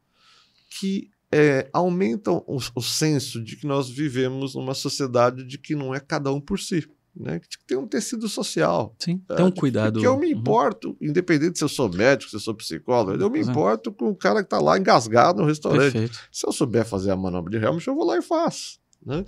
que 0.79 1.11
é, 1.31 1.67
aumentam 1.73 2.43
o, 2.47 2.57
o, 2.75 2.81
senso 2.81 3.43
de 3.43 3.55
que 3.55 3.65
nós 3.65 3.89
vivemos 3.89 4.55
numa 4.55 4.73
sociedade 4.73 5.43
de 5.43 5.57
que 5.57 5.75
não 5.75 5.93
é 5.93 5.99
cada 5.99 6.31
um 6.31 6.39
por 6.39 6.59
si. 6.59 6.87
Né? 7.15 7.39
Que 7.39 7.47
tem 7.65 7.77
um 7.77 7.87
tecido 7.87 8.27
social. 8.27 8.95
Sim, 8.99 9.17
tá? 9.19 9.35
tem 9.35 9.45
um 9.45 9.51
cuidado. 9.51 9.99
Que 9.99 10.05
eu 10.05 10.17
me 10.17 10.33
uhum. 10.33 10.39
importo, 10.39 10.89
uhum. 10.89 10.97
independente 11.01 11.57
se 11.57 11.63
eu 11.63 11.69
sou 11.69 11.91
médico, 11.91 12.29
se 12.29 12.35
eu 12.35 12.39
sou 12.39 12.55
psicólogo, 12.55 13.21
eu 13.21 13.29
me 13.29 13.39
importo 13.39 13.91
com 13.91 14.09
o 14.09 14.15
cara 14.15 14.41
que 14.41 14.47
está 14.47 14.59
lá 14.59 14.77
engasgado 14.77 15.41
no 15.41 15.47
restaurante. 15.47 15.93
Perfeito. 15.93 16.19
Se 16.31 16.47
eu 16.47 16.51
souber 16.51 16.85
fazer 16.85 17.11
a 17.11 17.15
manobra 17.15 17.57
de 17.57 17.63
Helmut, 17.63 17.87
eu 17.87 17.95
vou 17.95 18.05
lá 18.05 18.17
e 18.17 18.21
faço. 18.21 18.79
Né? 19.05 19.23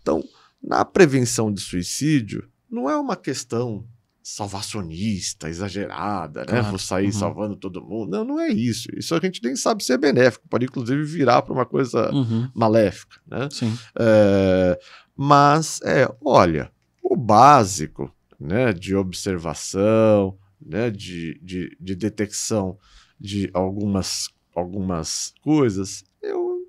Então, 0.00 0.24
na 0.62 0.84
prevenção 0.84 1.52
de 1.52 1.60
suicídio, 1.60 2.48
não 2.70 2.88
é 2.88 2.96
uma 2.96 3.16
questão 3.16 3.84
salvacionista, 4.34 5.48
exagerada, 5.48 6.40
né? 6.40 6.46
Claro. 6.46 6.68
Vou 6.68 6.78
sair 6.78 7.06
uhum. 7.06 7.12
salvando 7.12 7.56
todo 7.56 7.82
mundo. 7.82 8.10
Não, 8.10 8.24
não 8.24 8.40
é 8.40 8.48
isso. 8.48 8.88
Isso 8.96 9.14
a 9.14 9.18
gente 9.18 9.42
nem 9.42 9.56
sabe 9.56 9.82
se 9.82 9.92
é 9.92 9.98
benéfico. 9.98 10.48
Pode, 10.48 10.66
inclusive, 10.66 11.02
virar 11.02 11.42
para 11.42 11.52
uma 11.52 11.66
coisa 11.66 12.12
uhum. 12.12 12.48
maléfica, 12.54 13.20
né? 13.26 13.48
Sim. 13.50 13.76
É, 13.98 14.78
mas, 15.16 15.80
é, 15.82 16.08
olha, 16.24 16.70
o 17.02 17.16
básico 17.16 18.14
né, 18.38 18.72
de 18.72 18.94
observação, 18.94 20.38
né, 20.60 20.90
de, 20.90 21.38
de, 21.42 21.76
de 21.80 21.96
detecção 21.96 22.78
de 23.18 23.50
algumas, 23.52 24.30
algumas 24.54 25.34
coisas, 25.42 26.04
eu, 26.22 26.68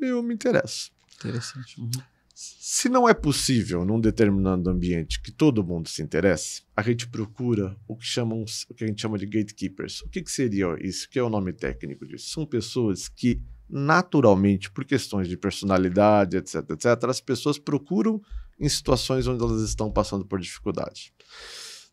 eu 0.00 0.22
me 0.22 0.34
interesso. 0.34 0.90
Interessante. 1.16 1.80
Uhum. 1.80 1.90
Se 2.44 2.88
não 2.88 3.08
é 3.08 3.14
possível 3.14 3.84
num 3.84 4.00
determinado 4.00 4.68
ambiente 4.68 5.22
que 5.22 5.30
todo 5.30 5.62
mundo 5.62 5.88
se 5.88 6.02
interesse, 6.02 6.62
a 6.76 6.82
gente 6.82 7.06
procura 7.06 7.76
o 7.86 7.96
que, 7.96 8.04
chamam, 8.04 8.44
o 8.68 8.74
que 8.74 8.82
a 8.82 8.86
gente 8.88 9.00
chama 9.00 9.16
de 9.16 9.26
gatekeepers. 9.26 10.00
O 10.02 10.08
que, 10.08 10.20
que 10.20 10.30
seria 10.30 10.76
isso? 10.80 11.06
O 11.06 11.10
que 11.10 11.20
é 11.20 11.22
o 11.22 11.30
nome 11.30 11.52
técnico 11.52 12.04
disso? 12.04 12.30
São 12.30 12.44
pessoas 12.44 13.08
que, 13.08 13.40
naturalmente, 13.70 14.72
por 14.72 14.84
questões 14.84 15.28
de 15.28 15.36
personalidade, 15.36 16.36
etc., 16.36 16.68
etc., 16.70 17.04
as 17.08 17.20
pessoas 17.20 17.58
procuram 17.58 18.20
em 18.58 18.68
situações 18.68 19.28
onde 19.28 19.42
elas 19.44 19.62
estão 19.62 19.88
passando 19.88 20.24
por 20.26 20.40
dificuldade. 20.40 21.14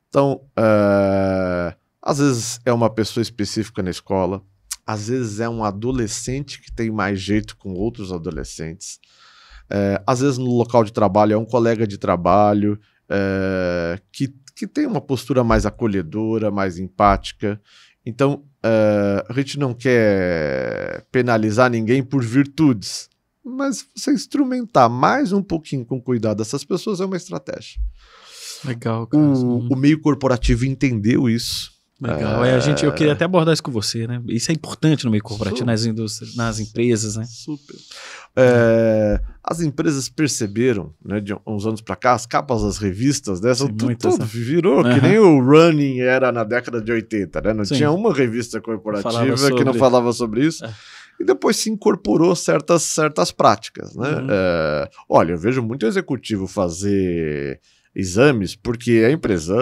Então, 0.07 0.49
é, 0.57 1.75
às 2.01 2.17
vezes 2.17 2.59
é 2.65 2.73
uma 2.73 2.89
pessoa 2.89 3.21
específica 3.21 3.83
na 3.83 3.91
escola, 3.91 4.43
às 4.83 5.09
vezes 5.09 5.39
é 5.39 5.47
um 5.47 5.63
adolescente 5.63 6.59
que 6.59 6.71
tem 6.71 6.89
mais 6.89 7.21
jeito 7.21 7.55
com 7.55 7.73
outros 7.73 8.11
adolescentes. 8.11 8.99
É, 9.69 10.01
às 10.05 10.21
vezes 10.21 10.37
no 10.37 10.51
local 10.55 10.83
de 10.83 10.91
trabalho 10.91 11.33
é 11.33 11.37
um 11.37 11.45
colega 11.45 11.85
de 11.85 11.97
trabalho 11.97 12.79
é, 13.07 13.99
que, 14.11 14.33
que 14.55 14.67
tem 14.67 14.85
uma 14.85 15.01
postura 15.01 15.43
mais 15.43 15.65
acolhedora, 15.65 16.49
mais 16.49 16.79
empática. 16.79 17.61
Então, 18.05 18.43
é, 18.63 19.25
a 19.29 19.33
gente 19.33 19.59
não 19.59 19.73
quer 19.73 21.05
penalizar 21.11 21.69
ninguém 21.69 22.03
por 22.03 22.23
virtudes, 22.23 23.09
mas 23.43 23.85
você 23.95 24.11
instrumentar 24.11 24.89
mais 24.89 25.31
um 25.31 25.41
pouquinho 25.41 25.85
com 25.85 26.01
cuidado 26.01 26.37
dessas 26.37 26.63
pessoas 26.63 26.99
é 26.99 27.05
uma 27.05 27.17
estratégia. 27.17 27.79
Legal. 28.65 29.07
O, 29.13 29.17
uhum. 29.17 29.67
o 29.71 29.75
meio 29.75 30.01
corporativo 30.01 30.65
entendeu 30.65 31.29
isso 31.29 31.78
Legal. 32.01 32.45
É... 32.45 32.55
a 32.55 32.59
gente, 32.59 32.85
eu 32.85 32.93
queria 32.93 33.13
até 33.13 33.25
abordar 33.25 33.53
isso 33.53 33.63
com 33.63 33.71
você, 33.71 34.07
né? 34.07 34.21
Isso 34.27 34.51
é 34.51 34.53
importante 34.53 35.03
no 35.05 35.11
meio 35.11 35.23
corporativo, 35.23 35.65
nas 35.65 35.85
indústrias, 35.85 36.35
nas 36.35 36.59
empresas, 36.59 37.15
né? 37.17 37.25
Super. 37.25 37.75
É, 38.35 39.19
as 39.43 39.59
empresas 39.59 40.07
perceberam, 40.07 40.93
né, 41.03 41.19
de 41.19 41.35
uns 41.45 41.65
anos 41.65 41.81
para 41.81 41.95
cá, 41.95 42.13
as 42.13 42.25
capas 42.25 42.63
das 42.63 42.77
revistas 42.77 43.41
né, 43.41 43.53
tudo, 43.53 43.95
tudo 43.97 44.25
virou, 44.25 44.77
uhum. 44.77 44.93
que 44.93 45.01
nem 45.01 45.17
o 45.17 45.43
Running 45.43 45.99
era 45.99 46.31
na 46.31 46.43
década 46.43 46.79
de 46.79 46.91
80, 46.91 47.41
né? 47.41 47.53
Não 47.53 47.65
Sim. 47.65 47.75
tinha 47.75 47.91
uma 47.91 48.13
revista 48.13 48.61
corporativa 48.61 49.35
sobre... 49.35 49.55
que 49.55 49.63
não 49.63 49.73
falava 49.73 50.13
sobre 50.13 50.45
isso. 50.45 50.63
É. 50.63 50.73
E 51.19 51.25
depois 51.25 51.57
se 51.57 51.69
incorporou 51.69 52.33
certas, 52.33 52.83
certas 52.83 53.29
práticas, 53.31 53.93
né? 53.93 54.09
Uhum. 54.09 54.27
É, 54.29 54.89
olha, 55.09 55.33
eu 55.33 55.37
vejo 55.37 55.61
muito 55.61 55.85
executivo 55.85 56.47
fazer 56.47 57.59
exames 57.93 58.55
porque 58.55 59.03
a 59.05 59.11
empresa 59.11 59.55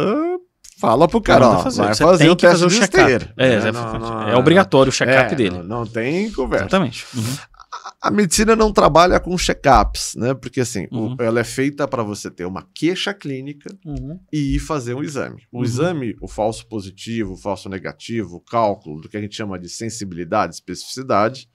fala 0.77 1.07
pro 1.07 1.21
cara, 1.21 1.47
ó, 1.47 1.63
fazer. 1.63 1.81
vai 1.81 1.93
Você 1.93 2.03
fazer 2.03 2.29
o 2.29 2.35
teste 2.35 2.61
fazer 2.61 2.75
de 2.75 2.83
esteira. 2.83 3.33
É, 3.37 3.53
é, 3.53 3.71
não, 3.71 3.99
não, 3.99 4.29
é, 4.29 4.35
obrigatório 4.35 4.89
o 4.89 4.93
check-up 4.93 5.33
é, 5.33 5.35
dele. 5.35 5.57
Não, 5.57 5.63
não, 5.63 5.85
tem 5.85 6.31
conversa. 6.31 6.65
Exatamente. 6.65 7.05
Uhum. 7.15 7.35
A, 7.71 8.07
a, 8.07 8.11
medicina 8.11 8.55
não 8.55 8.71
trabalha 8.71 9.19
com 9.19 9.35
check-ups, 9.35 10.15
né? 10.15 10.33
Porque 10.33 10.61
assim, 10.61 10.87
uhum. 10.91 11.15
o, 11.17 11.23
ela 11.23 11.39
é 11.39 11.43
feita 11.43 11.87
para 11.87 12.03
você 12.03 12.29
ter 12.29 12.45
uma 12.45 12.65
queixa 12.73 13.13
clínica 13.13 13.75
uhum. 13.85 14.19
e 14.31 14.55
ir 14.55 14.59
fazer 14.59 14.93
um 14.93 15.03
exame. 15.03 15.43
O 15.51 15.57
uhum. 15.57 15.63
exame, 15.63 16.15
o 16.21 16.27
falso 16.27 16.65
positivo, 16.67 17.33
o 17.33 17.37
falso 17.37 17.67
negativo, 17.67 18.37
o 18.37 18.41
cálculo 18.41 19.01
do 19.01 19.09
que 19.09 19.17
a 19.17 19.21
gente 19.21 19.35
chama 19.35 19.57
de 19.57 19.67
sensibilidade, 19.67 20.55
especificidade, 20.55 21.49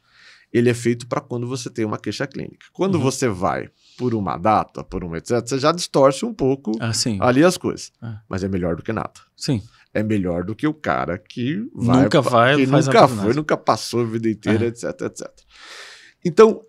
ele 0.53 0.69
é 0.69 0.75
feito 0.75 1.07
para 1.07 1.21
quando 1.21 1.47
você 1.47 1.71
tem 1.71 1.85
uma 1.85 1.99
queixa 1.99 2.27
clínica. 2.27 2.67
Quando 2.73 2.97
uhum. 2.97 3.01
você 3.01 3.29
vai 3.29 3.71
por 3.96 4.14
uma 4.14 4.37
data, 4.37 4.83
por 4.83 5.05
uma 5.05 5.18
etc., 5.18 5.40
você 5.46 5.59
já 5.59 5.72
distorce 5.72 6.24
um 6.24 6.35
pouco 6.35 6.72
ah, 6.81 6.92
ali 7.20 7.44
as 7.44 7.57
coisas. 7.57 7.92
Ah. 8.00 8.20
Mas 8.28 8.42
é 8.42 8.48
melhor 8.48 8.76
do 8.76 8.83
que 8.83 8.92
nada. 8.92 9.12
Sim. 9.37 9.62
É 9.94 10.02
melhor 10.02 10.44
do 10.44 10.55
que 10.55 10.66
o 10.66 10.72
cara 10.72 11.18
que 11.18 11.68
vai. 11.74 12.02
Nunca 12.02 12.20
vai, 12.20 12.57
que 12.57 12.66
nunca 12.66 13.09
foi, 13.09 13.35
nunca 13.35 13.57
passou 13.57 14.00
a 14.00 14.05
vida 14.05 14.28
inteira, 14.28 14.66
etc, 14.66 15.02
etc. 15.02 15.28
Então, 16.24 16.62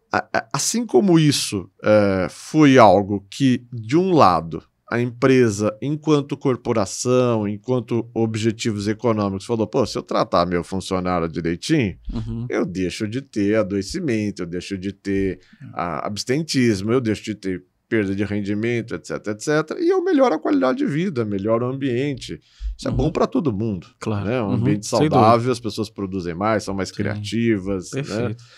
assim 0.52 0.86
como 0.86 1.20
isso 1.20 1.70
é, 1.84 2.28
foi 2.30 2.78
algo 2.78 3.26
que, 3.30 3.66
de 3.72 3.96
um 3.96 4.14
lado, 4.14 4.64
a 4.94 5.02
empresa, 5.02 5.76
enquanto 5.82 6.38
corporação, 6.38 7.48
enquanto 7.48 8.08
objetivos 8.14 8.88
econômicos, 8.88 9.44
falou: 9.44 9.66
pô, 9.66 9.84
se 9.88 9.98
eu 9.98 10.04
tratar 10.04 10.46
meu 10.46 10.64
funcionário 10.64 11.28
direitinho, 11.28 11.98
uhum. 12.14 12.46
eu 12.48 12.64
deixo 12.64 13.08
de 13.08 13.20
ter 13.20 13.56
adoecimento, 13.56 14.44
eu 14.44 14.46
deixo 14.46 14.78
de 14.78 14.94
ter 14.94 15.40
uh, 15.72 16.06
abstentismo, 16.06 16.94
eu 16.94 17.02
deixo 17.02 17.24
de 17.24 17.34
ter 17.34 17.64
perda 17.90 18.14
de 18.14 18.24
rendimento, 18.24 18.94
etc, 18.94 19.30
etc. 19.30 19.80
E 19.80 19.90
eu 19.90 20.04
melhoro 20.04 20.36
a 20.36 20.40
qualidade 20.40 20.78
de 20.78 20.86
vida, 20.86 21.26
melhoro 21.26 21.66
o 21.66 21.70
ambiente. 21.72 22.40
Isso 22.78 22.88
uhum. 22.88 22.94
é 22.94 22.96
bom 22.96 23.12
para 23.12 23.26
todo 23.26 23.52
mundo. 23.52 23.88
Claro. 24.00 24.28
Né? 24.28 24.40
Um 24.44 24.46
uhum. 24.46 24.54
ambiente 24.54 24.86
saudável, 24.86 25.52
as 25.52 25.60
pessoas 25.60 25.90
produzem 25.90 26.36
mais, 26.36 26.66
são 26.66 26.76
mais 26.76 26.90
Sim. 26.90 26.96
criativas. 26.96 27.92
Né? 27.94 28.04
Perfeito. 28.04 28.44
Né? 28.44 28.50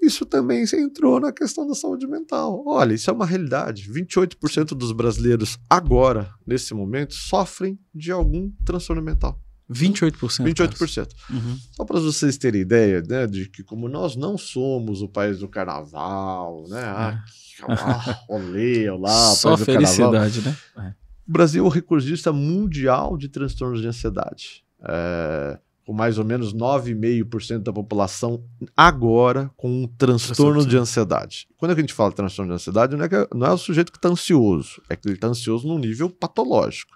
Isso 0.00 0.24
também 0.24 0.64
entrou 0.74 1.20
na 1.20 1.32
questão 1.32 1.66
da 1.66 1.74
saúde 1.74 2.06
mental. 2.06 2.62
Olha, 2.66 2.94
isso 2.94 3.10
é 3.10 3.12
uma 3.12 3.26
realidade. 3.26 3.90
28% 3.90 4.68
dos 4.68 4.92
brasileiros 4.92 5.58
agora, 5.68 6.30
nesse 6.46 6.72
momento, 6.72 7.14
sofrem 7.14 7.78
de 7.94 8.12
algum 8.12 8.50
transtorno 8.64 9.02
mental. 9.02 9.40
28%. 9.70 10.42
28%. 10.44 11.08
Uhum. 11.30 11.58
Só 11.72 11.84
para 11.84 12.00
vocês 12.00 12.38
terem 12.38 12.62
ideia, 12.62 13.02
né, 13.02 13.26
de 13.26 13.48
que 13.48 13.62
como 13.62 13.88
nós 13.88 14.16
não 14.16 14.38
somos 14.38 15.02
o 15.02 15.08
país 15.08 15.40
do 15.40 15.48
carnaval, 15.48 16.64
né, 16.68 16.82
ah, 16.82 17.22
é. 17.68 17.72
ah 17.72 18.20
rolê 18.28 18.90
lá, 18.90 19.34
Só 19.34 19.56
felicidade, 19.56 20.40
né? 20.40 20.56
É. 20.78 20.94
O 21.28 21.32
Brasil 21.32 21.62
é 21.62 21.66
o 21.66 21.70
recordista 21.70 22.32
mundial 22.32 23.18
de 23.18 23.28
transtornos 23.28 23.82
de 23.82 23.88
ansiedade. 23.88 24.64
É, 24.82 25.58
com 25.88 25.94
mais 25.94 26.18
ou 26.18 26.24
menos 26.24 26.52
9,5% 26.52 27.60
da 27.60 27.72
população 27.72 28.44
agora 28.76 29.50
com 29.56 29.70
um 29.70 29.86
transtorno 29.86 30.66
de 30.66 30.76
ansiedade. 30.76 31.48
Quando 31.56 31.70
a 31.70 31.74
gente 31.74 31.94
fala 31.94 32.10
de 32.10 32.16
transtorno 32.16 32.50
de 32.50 32.56
ansiedade, 32.56 32.94
não 32.94 33.06
é, 33.06 33.08
que, 33.08 33.28
não 33.34 33.46
é 33.46 33.52
o 33.52 33.56
sujeito 33.56 33.90
que 33.90 33.96
está 33.96 34.10
ansioso, 34.10 34.82
é 34.90 34.94
que 34.94 35.08
ele 35.08 35.14
está 35.14 35.28
ansioso 35.28 35.66
num 35.66 35.78
nível 35.78 36.10
patológico. 36.10 36.94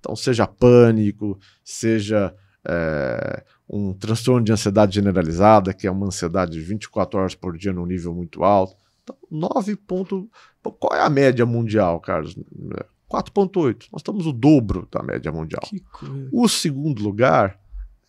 Então, 0.00 0.16
seja 0.16 0.46
pânico, 0.46 1.38
seja 1.62 2.34
é, 2.66 3.44
um 3.68 3.92
transtorno 3.92 4.42
de 4.42 4.50
ansiedade 4.50 4.94
generalizada, 4.94 5.74
que 5.74 5.86
é 5.86 5.90
uma 5.90 6.06
ansiedade 6.06 6.52
de 6.52 6.60
24 6.60 7.20
horas 7.20 7.34
por 7.34 7.58
dia 7.58 7.74
num 7.74 7.84
nível 7.84 8.14
muito 8.14 8.42
alto. 8.44 8.74
Então, 9.02 9.14
9 9.30 9.76
pontos. 9.76 10.24
Qual 10.80 10.98
é 10.98 11.02
a 11.02 11.10
média 11.10 11.44
mundial, 11.44 12.00
Carlos? 12.00 12.34
4,8. 13.10 13.88
Nós 13.92 14.00
estamos 14.00 14.26
o 14.26 14.32
dobro 14.32 14.88
da 14.90 15.02
média 15.02 15.30
mundial. 15.30 15.60
O 16.32 16.48
segundo 16.48 17.02
lugar 17.02 17.60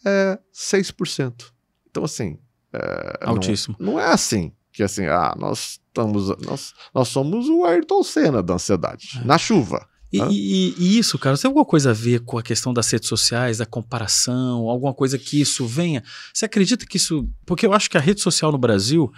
é 0.05 0.39
6%. 0.53 1.51
Então, 1.89 2.03
assim. 2.03 2.37
É, 2.73 3.19
Altíssimo. 3.21 3.75
Não, 3.79 3.93
não, 3.93 3.99
é 3.99 4.11
assim 4.11 4.51
que 4.73 4.81
assim, 4.81 5.05
ah, 5.05 5.35
nós 5.37 5.79
estamos. 5.87 6.27
Nós, 6.41 6.73
nós 6.93 7.07
somos 7.07 7.47
o 7.47 7.63
Ayrton 7.63 8.03
Senna 8.03 8.41
da 8.41 8.55
ansiedade. 8.55 9.19
É. 9.21 9.23
Na 9.23 9.37
chuva. 9.37 9.87
E, 10.11 10.19
e, 10.19 10.75
e, 10.77 10.99
isso, 10.99 11.17
cara, 11.17 11.35
tem 11.37 11.47
alguma 11.47 11.65
coisa 11.65 11.89
a 11.89 11.93
ver 11.93 12.19
com 12.19 12.37
a 12.37 12.43
questão 12.43 12.71
das 12.71 12.89
redes 12.91 13.09
sociais, 13.09 13.57
da 13.57 13.65
comparação, 13.65 14.69
alguma 14.69 14.93
coisa 14.93 15.17
que 15.17 15.41
isso 15.41 15.65
venha? 15.65 16.03
Você 16.31 16.45
acredita 16.45 16.85
que 16.85 16.97
isso. 16.97 17.27
Porque 17.45 17.65
eu 17.65 17.73
acho 17.73 17.89
que 17.89 17.97
a 17.97 18.01
rede 18.01 18.21
social 18.21 18.51
no 18.51 18.57
Brasil, 18.57 19.11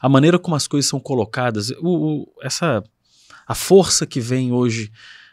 a 0.00 0.08
maneira 0.10 0.38
como 0.38 0.56
as 0.56 0.66
coisas 0.66 0.88
são 0.88 1.00
colocadas, 1.00 1.70
o, 1.78 2.22
o 2.22 2.32
essa. 2.42 2.82
A 3.44 3.56
força 3.56 4.06
que 4.06 4.20
vem 4.20 4.52
hoje 4.52 4.90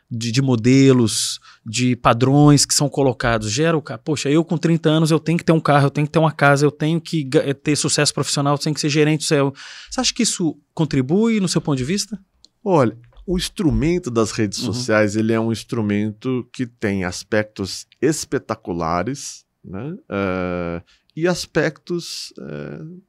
de, 0.10 0.32
de, 0.32 0.42
modelos, 0.42 1.40
de 1.66 1.96
padrões 1.96 2.66
que 2.66 2.74
são 2.74 2.90
colocados. 2.90 3.52
Gera 3.52 3.78
o 3.78 3.82
cara. 3.82 4.00
Poxa, 4.00 4.30
eu 4.30 4.44
com 4.44 4.58
30 4.58 4.90
anos 4.90 5.12
eu 5.12 5.20
tenho 5.20 5.38
que 5.38 5.44
ter 5.44 5.52
um 5.52 5.60
carro, 5.60 5.88
eu 5.88 5.92
tenho 5.92 6.08
que 6.08 6.14
ter 6.14 6.20
uma 6.20 6.32
casa, 6.32 6.66
eu 6.66 6.72
tenho 6.72 7.00
que 7.00 7.30
eh, 7.34 7.54
ter 7.54 7.76
sucesso 7.76 8.14
profissional, 8.14 8.56
eu 8.56 8.58
tenho 8.58 8.74
que 8.74 8.82
ser 8.82 8.90
gerente 8.90 9.22
do 9.22 9.26
céu. 9.26 9.54
Você 9.90 10.00
acha 10.00 10.14
que 10.14 10.24
isso 10.24 10.58
contribui 10.74 11.40
no 11.40 11.48
seu 11.48 11.62
ponto 11.62 11.78
de 11.78 11.84
vista? 11.84 12.20
Olha, 12.64 12.98
o 13.26 13.38
instrumento 13.38 14.10
das 14.10 14.32
redes 14.32 14.60
uhum. 14.60 14.74
sociais 14.74 15.16
ele 15.16 15.32
é 15.32 15.40
um 15.40 15.52
instrumento 15.52 16.50
que 16.52 16.66
tem 16.66 17.04
aspectos 17.04 17.86
espetaculares 18.02 19.46
né? 19.64 19.92
Uh, 19.92 20.84
e 21.16 21.28
aspectos 21.28 22.34
uh, 22.40 23.02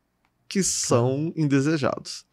que 0.49 0.63
são 0.63 1.33
indesejados. 1.37 2.25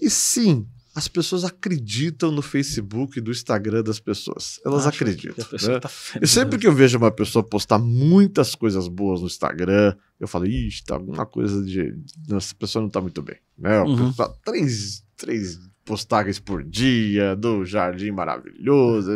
E 0.00 0.08
sim, 0.08 0.66
as 0.94 1.06
pessoas 1.06 1.44
acreditam 1.44 2.32
no 2.32 2.42
Facebook 2.42 3.18
e 3.18 3.22
do 3.22 3.30
Instagram 3.30 3.82
das 3.82 4.00
pessoas. 4.00 4.60
Elas 4.64 4.86
Acho 4.86 4.96
acreditam. 4.96 5.46
Né? 5.52 5.80
Tá 5.80 5.90
e 6.20 6.26
sempre 6.26 6.58
que 6.58 6.66
eu 6.66 6.74
vejo 6.74 6.98
uma 6.98 7.10
pessoa 7.10 7.42
postar 7.42 7.78
muitas 7.78 8.54
coisas 8.54 8.88
boas 8.88 9.20
no 9.20 9.26
Instagram, 9.26 9.94
eu 10.18 10.26
falo, 10.26 10.46
ixi, 10.46 10.84
tá 10.84 10.94
alguma 10.94 11.24
coisa 11.24 11.64
de. 11.64 11.94
Essa 12.32 12.54
pessoa 12.54 12.82
não 12.82 12.90
tá 12.90 13.00
muito 13.00 13.22
bem. 13.22 13.36
Né? 13.56 13.80
Uhum. 13.82 14.12
Três, 14.44 15.04
três 15.16 15.58
postagens 15.84 16.38
por 16.38 16.62
dia 16.64 17.36
do 17.36 17.64
jardim 17.64 18.10
maravilhoso. 18.10 19.10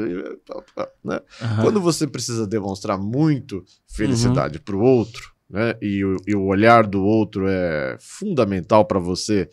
Né? 1.04 1.20
Uhum. 1.40 1.62
Quando 1.62 1.80
você 1.80 2.06
precisa 2.06 2.46
demonstrar 2.46 2.98
muito 2.98 3.64
felicidade 3.88 4.58
uhum. 4.58 4.64
para 4.64 4.76
o 4.76 4.80
outro, 4.80 5.34
né? 5.48 5.76
E 5.80 6.04
o, 6.04 6.16
e 6.26 6.34
o 6.34 6.44
olhar 6.46 6.86
do 6.86 7.02
outro 7.02 7.46
é 7.46 7.96
fundamental 8.00 8.84
para 8.84 8.98
você 8.98 9.48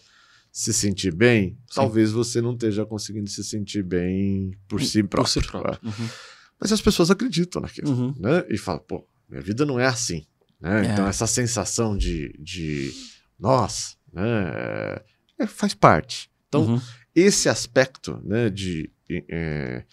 se 0.52 0.74
sentir 0.74 1.16
bem, 1.16 1.52
Sim. 1.52 1.76
talvez 1.76 2.12
você 2.12 2.42
não 2.42 2.54
esteja 2.54 2.86
conseguindo 2.86 3.30
se 3.30 3.44
sentir 3.44 3.84
bem 3.84 4.52
por 4.68 4.82
si 4.82 5.02
próprio. 5.02 5.34
Por 5.34 5.42
si 5.42 5.48
próprio. 5.48 5.80
É. 5.82 5.88
Uhum. 5.88 6.10
Mas 6.60 6.72
as 6.72 6.82
pessoas 6.82 7.10
acreditam 7.10 7.62
naquilo, 7.62 7.90
uhum. 7.90 8.14
né? 8.20 8.46
E 8.50 8.58
falam, 8.58 8.84
pô, 8.86 9.08
minha 9.30 9.42
vida 9.42 9.66
não 9.66 9.80
é 9.80 9.86
assim, 9.86 10.26
né? 10.60 10.86
É. 10.86 10.92
Então 10.92 11.08
essa 11.08 11.26
sensação 11.26 11.98
de, 11.98 12.36
de 12.38 12.92
nossa, 13.40 13.96
né? 14.12 15.02
É, 15.40 15.48
faz 15.48 15.74
parte. 15.74 16.30
Então 16.50 16.66
uhum. 16.66 16.82
esse 17.16 17.48
aspecto, 17.48 18.22
né, 18.24 18.50
de 18.50 18.92
é, 19.30 19.86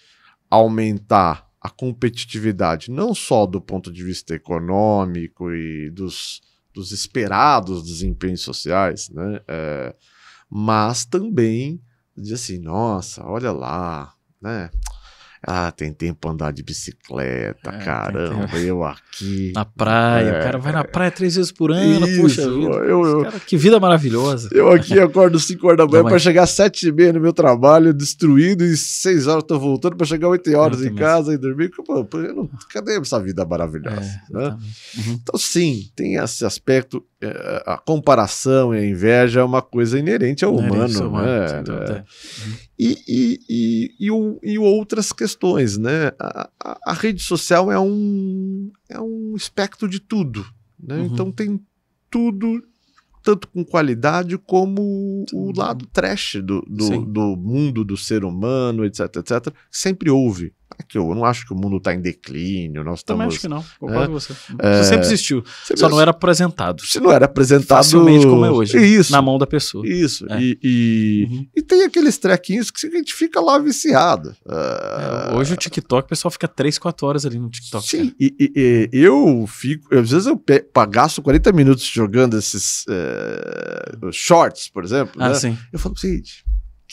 aumentar 0.51 1.49
a 1.61 1.71
competitividade, 1.71 2.91
não 2.91 3.15
só 3.15 3.47
do 3.47 3.61
ponto 3.61 3.93
de 3.93 4.03
vista 4.03 4.35
econômico 4.35 5.53
e 5.53 5.91
dos, 5.91 6.41
dos 6.75 6.91
esperados 6.93 7.85
desempenhos 7.85 8.43
sociais, 8.43 9.09
né? 9.09 9.41
Mas 10.49 11.05
também 11.05 11.81
diz 12.17 12.33
assim, 12.33 12.59
nossa, 12.59 13.25
olha 13.25 13.53
lá, 13.53 14.15
né? 14.41 14.71
Ah, 15.43 15.71
tem 15.71 15.93
tempo 15.93 16.19
pra 16.21 16.31
andar 16.31 16.53
de 16.53 16.63
bicicleta, 16.63 17.71
é, 17.71 17.79
caramba, 17.79 18.49
tem, 18.49 18.65
eu 18.65 18.85
aqui. 18.85 19.53
Na 19.55 19.65
praia, 19.65 20.29
é, 20.29 20.41
o 20.41 20.43
cara 20.43 20.59
vai 20.59 20.73
na 20.73 20.85
praia 20.85 21.11
três 21.11 21.37
vezes 21.37 21.53
por 21.53 21.71
ano, 21.71 22.07
isso, 22.07 22.21
puxa 22.21 22.51
vida. 22.51 22.77
Eu, 22.77 23.05
eu, 23.05 23.23
cara, 23.23 23.41
que 23.41 23.57
vida 23.57 23.79
maravilhosa. 23.79 24.49
Eu 24.53 24.71
aqui 24.73 24.99
acordo 25.01 25.39
5 25.39 25.67
horas 25.67 25.79
da 25.79 25.87
manhã 25.87 26.05
para 26.05 26.19
chegar 26.19 26.43
às 26.43 26.51
7 26.51 26.89
e 26.89 26.93
meia 26.93 27.13
no 27.13 27.21
meu 27.21 27.33
trabalho, 27.33 27.95
destruído, 27.95 28.65
e 28.65 28.77
6 28.77 29.27
horas 29.27 29.45
tô 29.45 29.59
voltando 29.59 29.97
para 29.97 30.07
chegar 30.07 30.29
8 30.29 30.55
horas 30.57 30.83
em 30.83 30.95
casa 30.95 31.33
e 31.33 31.39
dormir. 31.39 31.71
Pô, 31.71 32.07
não, 32.35 32.51
cadê 32.71 32.99
essa 32.99 33.21
vida 33.21 33.45
maravilhosa? 33.45 34.21
É, 34.31 34.33
né? 34.33 34.57
uhum. 34.99 35.21
Então, 35.23 35.39
sim, 35.39 35.89
tem 35.95 36.17
esse 36.17 36.45
aspecto 36.45 37.05
é, 37.21 37.65
a 37.67 37.77
comparação 37.77 38.73
e 38.73 38.79
a 38.79 38.87
inveja 38.87 39.41
é 39.41 39.43
uma 39.43 39.61
coisa 39.61 39.99
inerente 39.99 40.45
ao 40.45 40.57
inerente 40.57 40.99
humano, 40.99 41.21
né? 41.21 42.05
E, 42.79 42.97
e, 43.09 43.41
e, 43.49 44.09
e, 44.09 44.53
e, 44.53 44.59
outras 44.59 45.11
questões, 45.11 45.28
né? 45.79 46.13
A, 46.19 46.51
a, 46.63 46.79
a, 46.87 46.93
rede 46.93 47.23
social 47.23 47.71
é 47.71 47.79
um, 47.79 48.71
é 48.89 49.01
um 49.01 49.35
espectro 49.37 49.89
de 49.89 50.01
tudo, 50.01 50.47
né? 50.79 50.97
Uhum. 50.97 51.07
Então 51.07 51.33
tem 51.33 51.61
tudo, 52.11 52.63
tanto 53.23 53.49
com 53.49 53.65
qualidade 53.65 54.39
como 54.39 55.25
o 55.33 55.53
lado 55.57 55.87
trash 55.87 56.37
do, 56.43 56.63
do, 56.63 57.05
do 57.05 57.37
mundo 57.37 57.85
do 57.85 57.97
ser 57.97 58.25
humano, 58.25 58.85
etc, 58.85 59.17
etc. 59.17 59.55
Sempre 59.71 60.11
houve 60.11 60.53
que 60.87 60.99
eu 60.99 61.15
não 61.15 61.25
acho 61.25 61.47
que 61.47 61.53
o 61.53 61.57
mundo 61.57 61.77
está 61.79 61.95
em 61.95 62.01
declínio. 62.01 62.85
Nós 62.85 63.03
Também 63.03 63.27
acho 63.27 63.41
que 63.41 63.49
não. 63.49 63.65
Concordo 63.79 64.05
é, 64.05 64.07
com 64.07 64.13
você. 64.13 64.33
É, 64.59 64.83
sempre 64.83 65.07
existiu. 65.07 65.45
Sempre 65.65 65.81
só 65.81 65.89
não 65.89 66.01
era 66.01 66.11
apresentado. 66.11 66.85
Se 66.85 67.01
não 67.01 67.11
era 67.11 67.25
apresentado. 67.25 67.79
Facilmente 67.79 68.27
como 68.27 68.45
é 68.45 68.51
hoje. 68.51 68.79
Isso. 68.79 69.13
Na 69.13 69.21
mão 69.21 69.39
da 69.39 69.47
pessoa. 69.47 69.87
Isso. 69.87 70.27
É. 70.31 70.41
E, 70.41 70.59
e, 70.63 71.29
uhum. 71.31 71.47
e, 71.57 71.63
tem 71.63 71.85
aqueles 71.85 72.19
trequinhos 72.19 72.71
que 72.71 72.87
a 72.87 72.91
gente 72.91 73.15
fica 73.15 73.41
lá 73.41 73.59
viciado. 73.59 74.35
Uh, 74.47 75.37
hoje 75.37 75.55
o 75.55 75.57
TikTok, 75.57 76.07
o 76.07 76.09
pessoal 76.09 76.31
fica 76.31 76.49
3, 76.49 76.79
4 76.79 77.07
horas 77.07 77.27
ali 77.27 77.39
no 77.39 77.51
TikTok. 77.51 77.87
Sim. 77.87 78.15
E, 78.19 78.35
e, 78.39 78.89
eu 78.93 79.45
fico. 79.49 79.95
Às 79.95 80.11
vezes 80.11 80.27
eu 80.27 80.41
gasto 80.89 81.23
40 81.23 81.53
minutos 81.53 81.85
jogando 81.85 82.37
esses 82.39 82.85
uh, 82.87 84.13
shorts, 84.13 84.69
por 84.69 84.85
exemplo. 84.85 85.15
Ah, 85.19 85.31
né? 85.31 85.35
sim. 85.35 85.59
Eu 85.73 85.79
falo, 85.79 85.97
seguinte. 85.97 86.45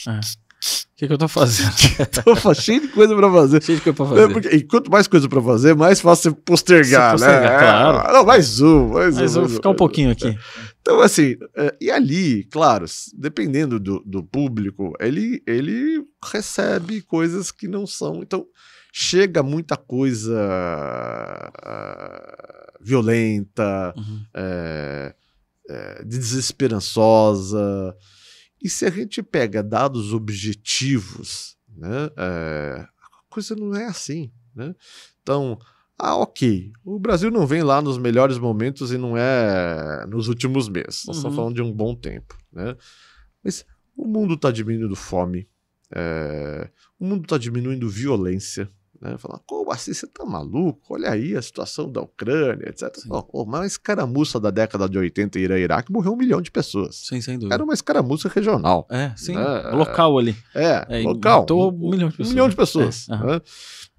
É 0.06 0.45
O 0.62 0.98
que, 0.98 1.06
que 1.06 1.12
eu 1.12 1.18
tô 1.18 1.28
fazendo? 1.28 1.74
tô 2.42 2.54
cheio 2.54 2.80
de 2.80 2.88
coisa 2.88 3.14
pra 3.14 3.30
fazer. 3.30 3.62
Cheio 3.62 3.78
de 3.78 3.84
coisa 3.84 3.96
pra 3.96 4.06
fazer. 4.06 4.22
É 4.22 4.28
porque, 4.32 4.48
e 4.48 4.62
quanto 4.62 4.90
mais 4.90 5.06
coisa 5.06 5.28
pra 5.28 5.42
fazer, 5.42 5.76
mais 5.76 6.00
fácil 6.00 6.30
você 6.30 6.36
postergar, 6.42 7.18
você 7.18 7.24
postergar 7.26 7.52
né? 7.52 7.58
Claro. 7.58 8.12
Não, 8.12 8.24
mais 8.24 8.60
um, 8.62 8.88
mais, 8.88 9.14
mais 9.16 9.36
um. 9.36 9.40
Vou 9.40 9.50
ficar 9.50 9.70
um 9.70 9.74
pouquinho 9.74 10.10
aqui. 10.10 10.36
Então, 10.86 11.00
assim, 11.00 11.34
é, 11.56 11.74
e 11.80 11.90
ali, 11.90 12.44
claro, 12.44 12.86
dependendo 13.18 13.80
do, 13.80 14.00
do 14.06 14.22
público, 14.22 14.92
ele, 15.00 15.42
ele 15.44 16.00
recebe 16.24 17.02
coisas 17.02 17.50
que 17.50 17.66
não 17.66 17.88
são. 17.88 18.22
Então, 18.22 18.46
chega 18.92 19.42
muita 19.42 19.76
coisa 19.76 20.40
uh, 21.66 22.72
violenta, 22.80 23.92
uhum. 23.96 24.20
é, 24.32 25.14
é, 25.68 26.04
desesperançosa. 26.04 27.96
E 28.62 28.68
se 28.68 28.86
a 28.86 28.90
gente 28.90 29.22
pega 29.22 29.62
dados 29.62 30.12
objetivos, 30.12 31.56
né, 31.68 32.10
é, 32.16 32.86
a 32.86 33.22
coisa 33.28 33.54
não 33.54 33.74
é 33.74 33.84
assim. 33.86 34.32
Né? 34.54 34.74
Então, 35.22 35.58
ah, 35.98 36.16
ok, 36.16 36.72
o 36.84 36.98
Brasil 36.98 37.30
não 37.30 37.46
vem 37.46 37.62
lá 37.62 37.80
nos 37.80 37.98
melhores 37.98 38.38
momentos 38.38 38.92
e 38.92 38.98
não 38.98 39.16
é 39.16 40.06
nos 40.06 40.28
últimos 40.28 40.68
meses. 40.68 41.04
Nós 41.06 41.16
uhum. 41.16 41.20
estamos 41.20 41.36
falando 41.36 41.54
de 41.54 41.62
um 41.62 41.72
bom 41.72 41.94
tempo. 41.94 42.36
Né? 42.52 42.76
Mas 43.42 43.64
o 43.96 44.06
mundo 44.06 44.34
está 44.34 44.50
diminuindo 44.50 44.94
fome, 44.94 45.48
é, 45.94 46.70
o 46.98 47.06
mundo 47.06 47.22
está 47.22 47.38
diminuindo 47.38 47.88
violência, 47.88 48.70
né? 49.00 49.16
Falar, 49.18 49.40
como 49.46 49.70
assim? 49.72 49.92
Você 49.92 50.06
tá 50.06 50.24
maluco? 50.24 50.80
Olha 50.90 51.10
aí 51.10 51.36
a 51.36 51.42
situação 51.42 51.90
da 51.90 52.00
Ucrânia, 52.00 52.68
etc. 52.68 52.90
Oh, 53.10 53.24
oh, 53.32 53.42
uma 53.42 53.66
escaramuça 53.66 54.38
da 54.40 54.50
década 54.50 54.88
de 54.88 54.98
80 54.98 55.38
Irã 55.38 55.58
Iraque 55.58 55.92
morreu 55.92 56.12
um 56.12 56.16
milhão 56.16 56.40
de 56.40 56.50
pessoas. 56.50 56.96
Sim, 57.06 57.20
sem 57.20 57.38
dúvida. 57.38 57.54
Era 57.54 57.64
uma 57.64 57.74
escaramuça 57.74 58.28
regional. 58.28 58.86
É, 58.90 59.12
sim. 59.16 59.34
Né? 59.34 59.70
Local 59.72 60.18
ali. 60.18 60.36
É, 60.54 61.00
é 61.00 61.02
local. 61.02 61.40
Matou 61.40 61.72
um, 61.72 61.90
milhão 61.90 62.08
de 62.08 62.16
pessoas. 62.16 62.28
Um 62.28 62.32
milhão 62.32 62.48
de 62.48 62.56
pessoas. 62.56 63.08
É, 63.08 63.16
né? 63.16 63.40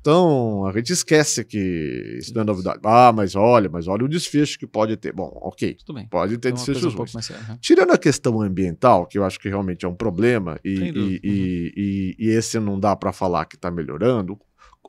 Então, 0.08 0.66
a 0.66 0.72
gente 0.72 0.94
esquece 0.94 1.44
que 1.44 2.16
isso 2.18 2.34
não 2.34 2.42
é 2.42 2.46
novidade. 2.46 2.80
Ah, 2.86 3.12
mas 3.14 3.36
olha, 3.36 3.70
mas 3.70 3.90
olha 3.90 4.06
o 4.06 4.08
desfecho 4.08 4.58
que 4.58 4.66
pode 4.66 4.96
ter. 4.96 5.12
Bom, 5.12 5.30
ok. 5.42 5.74
Tudo 5.74 5.96
bem. 5.96 6.08
Pode 6.08 6.38
ter 6.38 6.54
desfechos 6.54 6.96
um 6.96 6.98
ruins. 6.98 7.12
Tirando 7.60 7.92
a 7.92 7.98
questão 7.98 8.42
ambiental, 8.42 9.06
que 9.06 9.18
eu 9.18 9.26
acho 9.26 9.38
que 9.38 9.50
realmente 9.50 9.86
é 9.86 9.90
um 9.90 9.94
problema, 9.94 10.58
e, 10.64 10.76
e, 10.76 10.92
uhum. 10.92 11.20
e, 11.22 12.16
e, 12.18 12.30
esse 12.30 12.58
não 12.58 12.80
dá 12.80 12.96
para 12.96 13.12
falar 13.12 13.44
que 13.46 13.56
está 13.56 13.70
melhorando, 13.70 14.40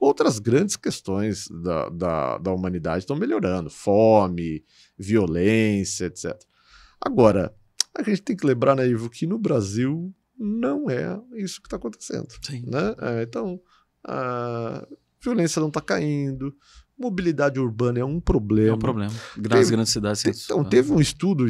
outras 0.00 0.38
grandes 0.38 0.76
questões 0.76 1.48
da, 1.48 1.88
da, 1.88 2.38
da 2.38 2.52
humanidade 2.52 3.00
estão 3.00 3.16
melhorando: 3.16 3.70
fome, 3.70 4.64
violência, 4.96 6.06
etc. 6.06 6.34
Agora, 7.00 7.54
a 7.94 8.02
gente 8.02 8.22
tem 8.22 8.36
que 8.36 8.46
lembrar, 8.46 8.74
né, 8.74 8.86
Ivo, 8.86 9.10
que 9.10 9.26
no 9.26 9.38
Brasil 9.38 10.14
não 10.38 10.88
é 10.88 11.20
isso 11.34 11.60
que 11.60 11.66
está 11.66 11.76
acontecendo. 11.76 12.28
Sim. 12.42 12.64
Né? 12.66 12.94
É, 13.00 13.22
então, 13.22 13.60
a 14.04 14.86
violência 15.20 15.60
não 15.60 15.68
está 15.68 15.80
caindo, 15.80 16.54
mobilidade 16.98 17.58
urbana 17.58 18.00
é 18.00 18.04
um 18.04 18.20
problema. 18.20 18.70
É 18.70 18.74
um 18.74 18.78
problema. 18.78 19.12
Nas 19.36 19.70
grandes 19.70 19.92
cidades. 19.92 20.24
Então, 20.44 20.64
teve 20.64 20.92
um 20.92 21.00
estudo 21.00 21.46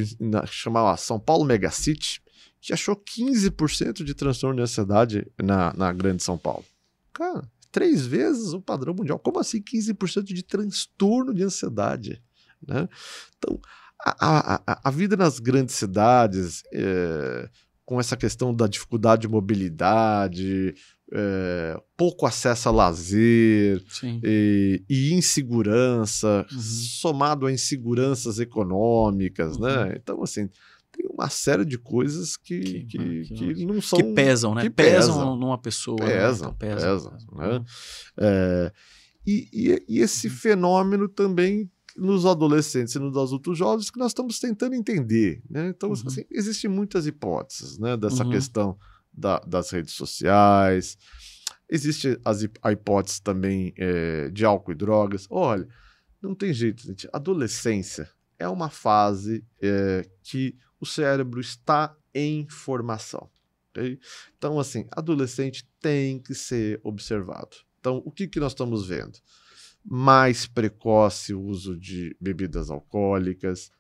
chamado 0.46 0.98
São 0.98 1.18
Paulo 1.18 1.44
Megacity 1.44 2.22
que 2.60 2.72
achou 2.72 2.96
15% 2.96 4.04
de 4.04 4.14
transtorno 4.14 4.56
de 4.56 4.62
ansiedade 4.62 5.26
na, 5.40 5.72
na 5.74 5.92
grande 5.92 6.22
São 6.22 6.36
Paulo. 6.36 6.64
Cara, 7.12 7.48
três 7.70 8.06
vezes 8.06 8.52
o 8.52 8.60
padrão 8.60 8.94
mundial. 8.94 9.18
Como 9.18 9.38
assim 9.38 9.60
15% 9.60 10.24
de 10.24 10.42
transtorno 10.42 11.34
de 11.34 11.42
ansiedade? 11.42 12.22
Né? 12.66 12.88
Então, 13.36 13.60
a, 14.00 14.62
a, 14.66 14.80
a 14.84 14.90
vida 14.90 15.16
nas 15.16 15.38
grandes 15.38 15.74
cidades, 15.74 16.62
é, 16.72 17.48
com 17.84 17.98
essa 17.98 18.16
questão 18.16 18.54
da 18.54 18.66
dificuldade 18.66 19.22
de 19.22 19.28
mobilidade, 19.28 20.74
é, 21.12 21.80
pouco 21.96 22.26
acesso 22.26 22.68
a 22.68 22.72
lazer 22.72 23.82
e, 24.22 24.84
e, 24.88 25.14
insegurança, 25.14 26.46
uhum. 26.52 26.60
somado 26.60 27.46
a 27.46 27.52
inseguranças 27.52 28.38
econômicas, 28.38 29.58
né? 29.58 29.68
uhum. 29.68 29.84
né? 29.86 29.94
Então, 29.96 30.22
assim, 30.22 30.48
tem 30.98 31.08
uma 31.08 31.30
série 31.30 31.64
de 31.64 31.78
coisas 31.78 32.36
que, 32.36 32.84
que, 32.84 33.22
que, 33.22 33.54
que 33.54 33.66
não 33.66 33.80
são. 33.80 33.98
Que 33.98 34.12
pesam, 34.14 34.54
né? 34.54 34.62
Que 34.62 34.70
pesam, 34.70 35.14
pesam 35.14 35.36
numa 35.36 35.56
pessoa. 35.56 35.96
Pesam, 35.96 36.50
né? 36.50 36.56
pesam. 36.58 37.10
pesam, 37.12 37.36
né? 37.36 37.64
É, 38.18 38.72
e, 39.24 39.48
e, 39.52 39.84
e, 39.88 40.00
esse 40.00 40.26
uhum. 40.26 40.34
fenômeno 40.34 41.08
também 41.08 41.70
nos 41.96 42.26
adolescentes 42.26 42.94
e 42.94 42.98
nos 42.98 43.16
adultos 43.16 43.56
jovens 43.56 43.90
que 43.90 43.98
nós 43.98 44.10
estamos 44.10 44.40
tentando 44.40 44.74
entender. 44.74 45.42
Né? 45.48 45.68
Então, 45.68 45.90
uhum. 45.90 45.94
assim, 46.06 46.24
existem 46.30 46.68
muitas 46.68 47.06
hipóteses 47.06 47.78
né, 47.78 47.96
dessa 47.96 48.24
uhum. 48.24 48.30
questão 48.30 48.78
da, 49.12 49.38
das 49.40 49.70
redes 49.70 49.94
sociais. 49.94 50.96
Existe 51.70 52.18
as, 52.24 52.46
a 52.62 52.72
hipótese 52.72 53.22
também 53.22 53.72
é, 53.76 54.30
de 54.30 54.44
álcool 54.44 54.72
e 54.72 54.74
drogas. 54.74 55.26
Olha, 55.30 55.68
não 56.20 56.34
tem 56.34 56.52
jeito, 56.52 56.82
gente. 56.82 57.08
Adolescência 57.12 58.08
é 58.38 58.48
uma 58.48 58.70
fase 58.70 59.44
é, 59.60 60.08
que 60.22 60.56
o 60.80 60.86
cérebro 60.86 61.40
está 61.40 61.94
em 62.14 62.48
formação. 62.48 63.28
Okay? 63.70 63.98
Então, 64.36 64.58
assim, 64.58 64.86
adolescente 64.90 65.68
tem 65.80 66.18
que 66.18 66.34
ser 66.34 66.80
observado. 66.82 67.56
Então, 67.80 68.02
o 68.04 68.10
que, 68.10 68.26
que 68.26 68.40
nós 68.40 68.52
estamos 68.52 68.86
vendo? 68.86 69.18
Mais 69.84 70.46
precoce 70.46 71.32
uso 71.32 71.78
de 71.78 72.16
bebidas 72.20 72.70
alcoólicas, 72.70 73.70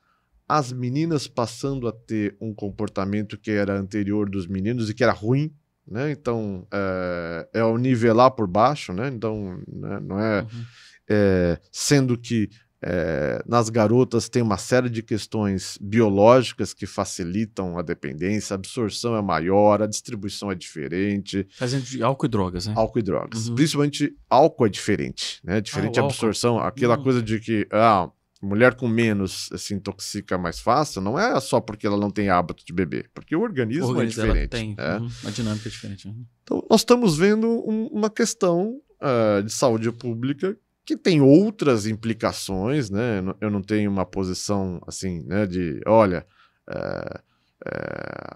as 0.48 0.72
meninas 0.72 1.26
passando 1.26 1.86
a 1.86 1.92
ter 1.92 2.36
um 2.40 2.54
comportamento 2.54 3.36
que 3.36 3.50
era 3.50 3.78
anterior 3.78 4.30
dos 4.30 4.46
meninos 4.46 4.88
e 4.88 4.94
que 4.94 5.02
era 5.02 5.12
ruim, 5.12 5.52
né? 5.86 6.10
Então, 6.10 6.66
é, 6.72 7.48
é 7.54 7.64
o 7.64 7.76
nivelar 7.76 8.30
por 8.30 8.46
baixo, 8.46 8.92
né? 8.92 9.08
Então, 9.08 9.62
né? 9.66 10.00
não 10.00 10.18
é, 10.18 10.42
uhum. 10.42 10.64
é, 11.08 11.60
Sendo 11.70 12.16
que 12.16 12.48
é, 12.82 13.42
nas 13.46 13.68
garotas 13.68 14.28
tem 14.28 14.42
uma 14.42 14.56
série 14.56 14.88
de 14.88 15.02
questões 15.02 15.76
biológicas 15.80 16.72
que 16.72 16.86
facilitam 16.86 17.78
a 17.78 17.82
dependência, 17.82 18.54
a 18.54 18.56
absorção 18.56 19.16
é 19.16 19.22
maior, 19.22 19.82
a 19.82 19.86
distribuição 19.86 20.50
é 20.50 20.54
diferente. 20.54 21.46
Fazendo 21.56 21.82
de 21.84 22.02
álcool 22.02 22.26
e 22.26 22.28
drogas, 22.28 22.66
né? 22.66 22.74
Álcool 22.76 22.98
e 23.00 23.02
drogas. 23.02 23.48
Uhum. 23.48 23.54
Principalmente 23.56 24.16
álcool 24.30 24.66
é 24.66 24.68
diferente, 24.68 25.40
né? 25.42 25.60
Diferente 25.60 25.98
ah, 25.98 26.02
a 26.02 26.06
absorção, 26.06 26.54
álcool. 26.54 26.68
aquela 26.68 26.96
uhum. 26.96 27.02
coisa 27.02 27.22
de 27.22 27.40
que 27.40 27.66
ah, 27.72 28.08
mulher 28.40 28.76
com 28.76 28.86
menos 28.86 29.50
se 29.56 29.74
intoxica 29.74 30.38
mais 30.38 30.60
fácil, 30.60 31.00
não 31.00 31.18
é 31.18 31.40
só 31.40 31.60
porque 31.60 31.86
ela 31.86 31.96
não 31.96 32.10
tem 32.10 32.28
hábito 32.28 32.64
de 32.64 32.72
beber, 32.72 33.10
porque 33.12 33.34
o 33.34 33.40
organismo, 33.40 33.86
o 33.86 33.88
é 33.88 33.90
organismo 33.90 34.22
é 34.22 34.26
diferente. 34.26 34.50
Tem 34.50 34.74
é. 34.78 34.98
Uhum. 34.98 35.08
uma 35.22 35.32
dinâmica 35.32 35.68
diferente. 35.68 36.06
Uhum. 36.06 36.24
Então, 36.44 36.66
nós 36.70 36.80
estamos 36.82 37.16
vendo 37.16 37.48
um, 37.68 37.86
uma 37.86 38.08
questão 38.08 38.80
uh, 39.02 39.42
de 39.42 39.52
saúde 39.52 39.90
pública 39.90 40.56
que 40.88 40.96
tem 40.96 41.20
outras 41.20 41.86
implicações, 41.86 42.88
né? 42.88 43.22
Eu 43.42 43.50
não 43.50 43.60
tenho 43.60 43.90
uma 43.90 44.06
posição 44.06 44.80
assim, 44.86 45.22
né? 45.26 45.44
De, 45.44 45.82
olha, 45.86 46.26
é, 46.66 47.20
é, 47.66 47.72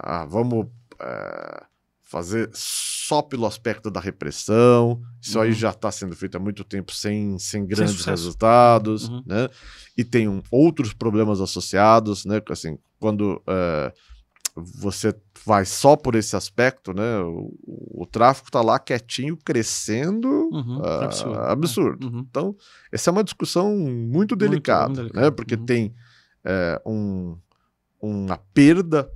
ah, 0.01 0.25
vamos 0.29 0.67
é, 1.01 1.63
fazer 2.03 2.51
só 2.53 3.23
pelo 3.23 3.47
aspecto 3.47 3.89
da 3.89 3.99
repressão. 3.99 5.01
Isso 5.19 5.39
uhum. 5.39 5.45
aí 5.45 5.51
já 5.51 5.71
está 5.71 5.91
sendo 5.91 6.15
feito 6.15 6.37
há 6.37 6.39
muito 6.39 6.63
tempo 6.63 6.93
sem, 6.93 7.39
sem 7.39 7.65
grandes 7.65 8.03
sem 8.03 8.13
resultados, 8.13 9.09
uhum. 9.09 9.23
né? 9.25 9.49
E 9.97 10.03
tem 10.03 10.27
um, 10.27 10.39
outros 10.51 10.93
problemas 10.93 11.41
associados, 11.41 12.23
né? 12.23 12.39
Assim, 12.51 12.77
quando 12.99 13.41
você 14.55 15.15
vai 15.45 15.65
só 15.65 15.95
por 15.95 16.15
esse 16.15 16.35
aspecto, 16.35 16.93
né? 16.93 17.19
O, 17.21 17.53
o 18.01 18.05
tráfico 18.05 18.49
está 18.49 18.61
lá 18.61 18.77
quietinho, 18.77 19.35
crescendo, 19.37 20.27
uhum, 20.51 20.79
uh, 20.79 21.03
absurdo. 21.03 21.39
absurdo. 21.39 22.07
Uhum. 22.07 22.19
Então, 22.19 22.55
essa 22.91 23.09
é 23.09 23.11
uma 23.11 23.23
discussão 23.23 23.75
muito 23.75 24.35
delicada, 24.35 25.01
muito, 25.01 25.01
muito 25.01 25.15
né? 25.15 25.31
Porque 25.31 25.55
uhum. 25.55 25.65
tem 25.65 25.95
é, 26.43 26.81
um, 26.85 27.35
uma 27.99 28.37
perda 28.53 29.09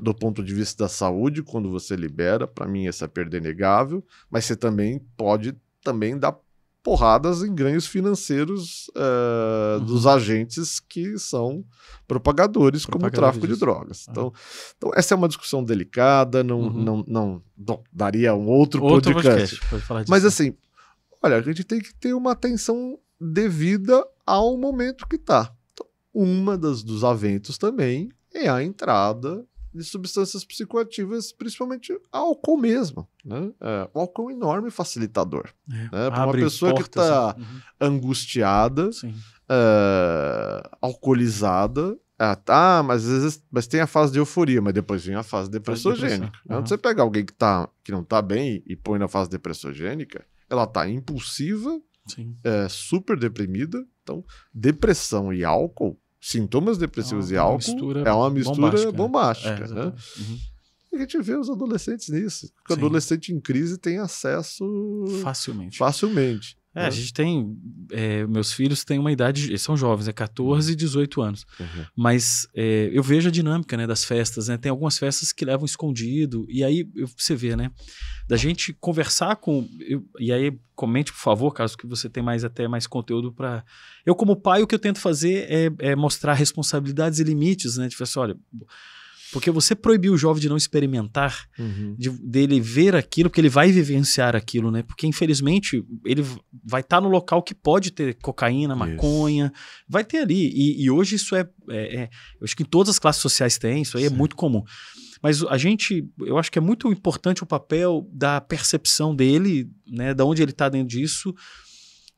do 0.00 0.14
ponto 0.14 0.42
de 0.42 0.54
vista 0.54 0.84
da 0.84 0.88
saúde 0.88 1.42
quando 1.42 1.70
você 1.70 1.96
libera. 1.96 2.46
Para 2.46 2.66
mim, 2.66 2.86
essa 2.86 3.08
perda 3.08 3.36
é 3.36 3.40
negável, 3.40 4.04
mas 4.30 4.44
você 4.44 4.56
também 4.56 5.00
pode 5.16 5.56
também 5.82 6.18
dar 6.18 6.34
porradas 6.84 7.42
em 7.42 7.52
ganhos 7.54 7.86
financeiros 7.86 8.88
uh, 8.88 9.78
uhum. 9.80 9.86
dos 9.86 10.06
agentes 10.06 10.78
que 10.78 11.18
são 11.18 11.64
propagadores, 12.06 12.84
como 12.84 13.06
o 13.06 13.10
tráfico 13.10 13.46
disso. 13.46 13.58
de 13.58 13.64
drogas. 13.64 14.06
Então, 14.06 14.30
então, 14.76 14.90
essa 14.94 15.14
é 15.14 15.16
uma 15.16 15.26
discussão 15.26 15.64
delicada, 15.64 16.44
não, 16.44 16.60
uhum. 16.60 16.70
não, 16.70 17.04
não, 17.08 17.42
não, 17.56 17.82
daria 17.90 18.34
um 18.34 18.46
outro, 18.46 18.84
outro 18.84 19.14
podcast. 19.14 19.58
podcast 19.70 20.10
Mas 20.10 20.26
assim, 20.26 20.54
olha, 21.22 21.38
a 21.38 21.40
gente 21.42 21.64
tem 21.64 21.80
que 21.80 21.94
ter 21.94 22.12
uma 22.12 22.32
atenção 22.32 22.98
devida 23.18 24.06
ao 24.26 24.58
momento 24.58 25.08
que 25.08 25.16
está. 25.16 25.50
Então, 25.72 25.86
uma 26.12 26.58
das 26.58 26.82
dos 26.82 27.02
aventos 27.02 27.56
também 27.56 28.10
é 28.34 28.46
a 28.46 28.62
entrada 28.62 29.42
de 29.74 29.82
substâncias 29.82 30.44
psicoativas, 30.44 31.32
principalmente 31.32 31.92
álcool 32.12 32.56
mesmo. 32.56 33.08
Né? 33.24 33.50
É, 33.60 33.90
o 33.92 34.00
álcool 34.00 34.30
é 34.30 34.34
um 34.34 34.36
enorme 34.36 34.70
facilitador. 34.70 35.48
É, 35.68 35.74
né? 35.74 35.88
Para 35.90 36.26
uma 36.26 36.32
pessoa 36.32 36.70
portas, 36.72 36.88
que 36.88 36.98
está 36.98 37.36
uhum. 37.36 37.60
angustiada, 37.80 38.90
é, 39.48 40.70
alcoolizada, 40.80 41.98
Ah, 42.16 42.36
tá, 42.36 42.82
mas 42.84 43.04
às 43.04 43.10
vezes 43.10 43.44
mas 43.50 43.66
tem 43.66 43.80
a 43.80 43.86
fase 43.86 44.12
de 44.12 44.18
euforia, 44.18 44.62
mas 44.62 44.72
depois 44.72 45.04
vem 45.04 45.16
a 45.16 45.22
fase 45.24 45.50
depressogênica. 45.50 46.32
Uhum. 46.48 46.60
Você 46.60 46.78
pegar 46.78 47.02
alguém 47.02 47.24
que, 47.24 47.32
tá, 47.32 47.68
que 47.82 47.90
não 47.90 48.04
tá 48.04 48.22
bem 48.22 48.62
e 48.66 48.76
põe 48.76 48.98
na 48.98 49.08
fase 49.08 49.28
depressogênica, 49.28 50.24
ela 50.48 50.66
tá 50.66 50.88
impulsiva, 50.88 51.80
é, 52.44 52.68
super 52.68 53.18
deprimida. 53.18 53.84
Então, 54.02 54.22
depressão 54.52 55.32
e 55.32 55.44
álcool, 55.44 55.98
sintomas 56.24 56.78
depressivos 56.78 57.30
é 57.30 57.34
e 57.34 57.36
álcool 57.36 57.58
mistura 57.58 58.00
é 58.00 58.12
uma 58.12 58.30
mistura 58.30 58.56
bombástica. 58.56 58.92
bombástica 58.92 59.64
é, 59.64 59.68
né? 59.68 59.92
Uhum. 60.18 60.38
A 60.94 60.98
gente 60.98 61.20
vê 61.20 61.36
os 61.36 61.50
adolescentes 61.50 62.08
nisso. 62.08 62.50
O 62.70 62.72
adolescente 62.72 63.30
em 63.32 63.40
crise 63.40 63.76
tem 63.76 63.98
acesso 63.98 64.64
facilmente. 65.22 65.76
Facilmente. 65.76 66.56
É, 66.74 66.86
a 66.86 66.90
gente 66.90 67.12
tem. 67.12 67.56
É, 67.92 68.26
meus 68.26 68.52
filhos 68.52 68.84
têm 68.84 68.98
uma 68.98 69.12
idade, 69.12 69.46
eles 69.46 69.62
são 69.62 69.76
jovens, 69.76 70.08
é 70.08 70.12
14 70.12 70.72
e 70.72 70.74
18 70.74 71.22
anos. 71.22 71.46
Uhum. 71.60 71.84
Mas 71.96 72.48
é, 72.52 72.90
eu 72.92 73.02
vejo 73.02 73.28
a 73.28 73.30
dinâmica 73.32 73.76
né, 73.76 73.86
das 73.86 74.04
festas, 74.04 74.48
né? 74.48 74.58
Tem 74.58 74.70
algumas 74.70 74.98
festas 74.98 75.32
que 75.32 75.44
levam 75.44 75.64
escondido, 75.64 76.44
e 76.48 76.64
aí 76.64 76.88
você 77.16 77.36
vê, 77.36 77.54
né? 77.54 77.70
Da 78.26 78.36
gente 78.36 78.72
conversar 78.72 79.36
com. 79.36 79.68
Eu, 79.80 80.04
e 80.18 80.32
aí, 80.32 80.58
comente, 80.74 81.12
por 81.12 81.20
favor, 81.20 81.52
caso 81.52 81.78
que 81.78 81.86
você 81.86 82.08
tem 82.08 82.22
mais 82.22 82.42
até 82.42 82.66
mais 82.66 82.86
conteúdo 82.86 83.32
para. 83.32 83.64
Eu, 84.04 84.16
como 84.16 84.34
pai, 84.34 84.62
o 84.62 84.66
que 84.66 84.74
eu 84.74 84.78
tento 84.78 84.98
fazer 84.98 85.46
é, 85.48 85.90
é 85.90 85.96
mostrar 85.96 86.34
responsabilidades 86.34 87.20
e 87.20 87.24
limites, 87.24 87.76
né? 87.76 87.86
De 87.86 87.96
falar 87.96 88.04
assim, 88.04 88.18
olha 88.18 88.36
porque 89.34 89.50
você 89.50 89.74
proibiu 89.74 90.12
o 90.12 90.16
jovem 90.16 90.40
de 90.40 90.48
não 90.48 90.56
experimentar, 90.56 91.48
uhum. 91.58 91.96
de, 91.98 92.08
dele 92.08 92.60
ver 92.60 92.94
aquilo, 92.94 93.28
que 93.28 93.40
ele 93.40 93.48
vai 93.48 93.72
vivenciar 93.72 94.36
aquilo, 94.36 94.70
né? 94.70 94.84
Porque, 94.84 95.08
infelizmente, 95.08 95.84
ele 96.06 96.24
vai 96.64 96.82
estar 96.82 96.98
tá 96.98 97.00
no 97.00 97.08
local 97.08 97.42
que 97.42 97.52
pode 97.52 97.90
ter 97.90 98.14
cocaína, 98.22 98.76
maconha, 98.76 99.46
isso. 99.52 99.84
vai 99.88 100.04
ter 100.04 100.18
ali. 100.18 100.52
E, 100.54 100.84
e 100.84 100.88
hoje 100.88 101.16
isso 101.16 101.34
é, 101.34 101.48
é, 101.68 101.96
é, 101.96 102.10
Eu 102.40 102.44
acho 102.44 102.56
que 102.56 102.62
em 102.62 102.66
todas 102.66 102.90
as 102.90 102.98
classes 103.00 103.20
sociais 103.20 103.58
tem, 103.58 103.82
isso 103.82 103.98
aí 103.98 104.04
é 104.04 104.08
Sim. 104.08 104.14
é 104.14 104.16
muito 104.16 104.36
comum. 104.36 104.62
Mas 105.20 105.42
a 105.42 105.58
gente, 105.58 106.08
eu 106.20 106.38
acho 106.38 106.52
que 106.52 106.58
é 106.60 106.62
muito 106.62 106.86
importante 106.92 107.42
o 107.42 107.46
papel 107.46 108.08
da 108.12 108.40
percepção 108.40 109.16
dele, 109.16 109.68
né? 109.84 110.14
Da 110.14 110.24
onde 110.24 110.42
ele 110.42 110.52
está 110.52 110.68
dentro 110.68 110.86
disso 110.86 111.34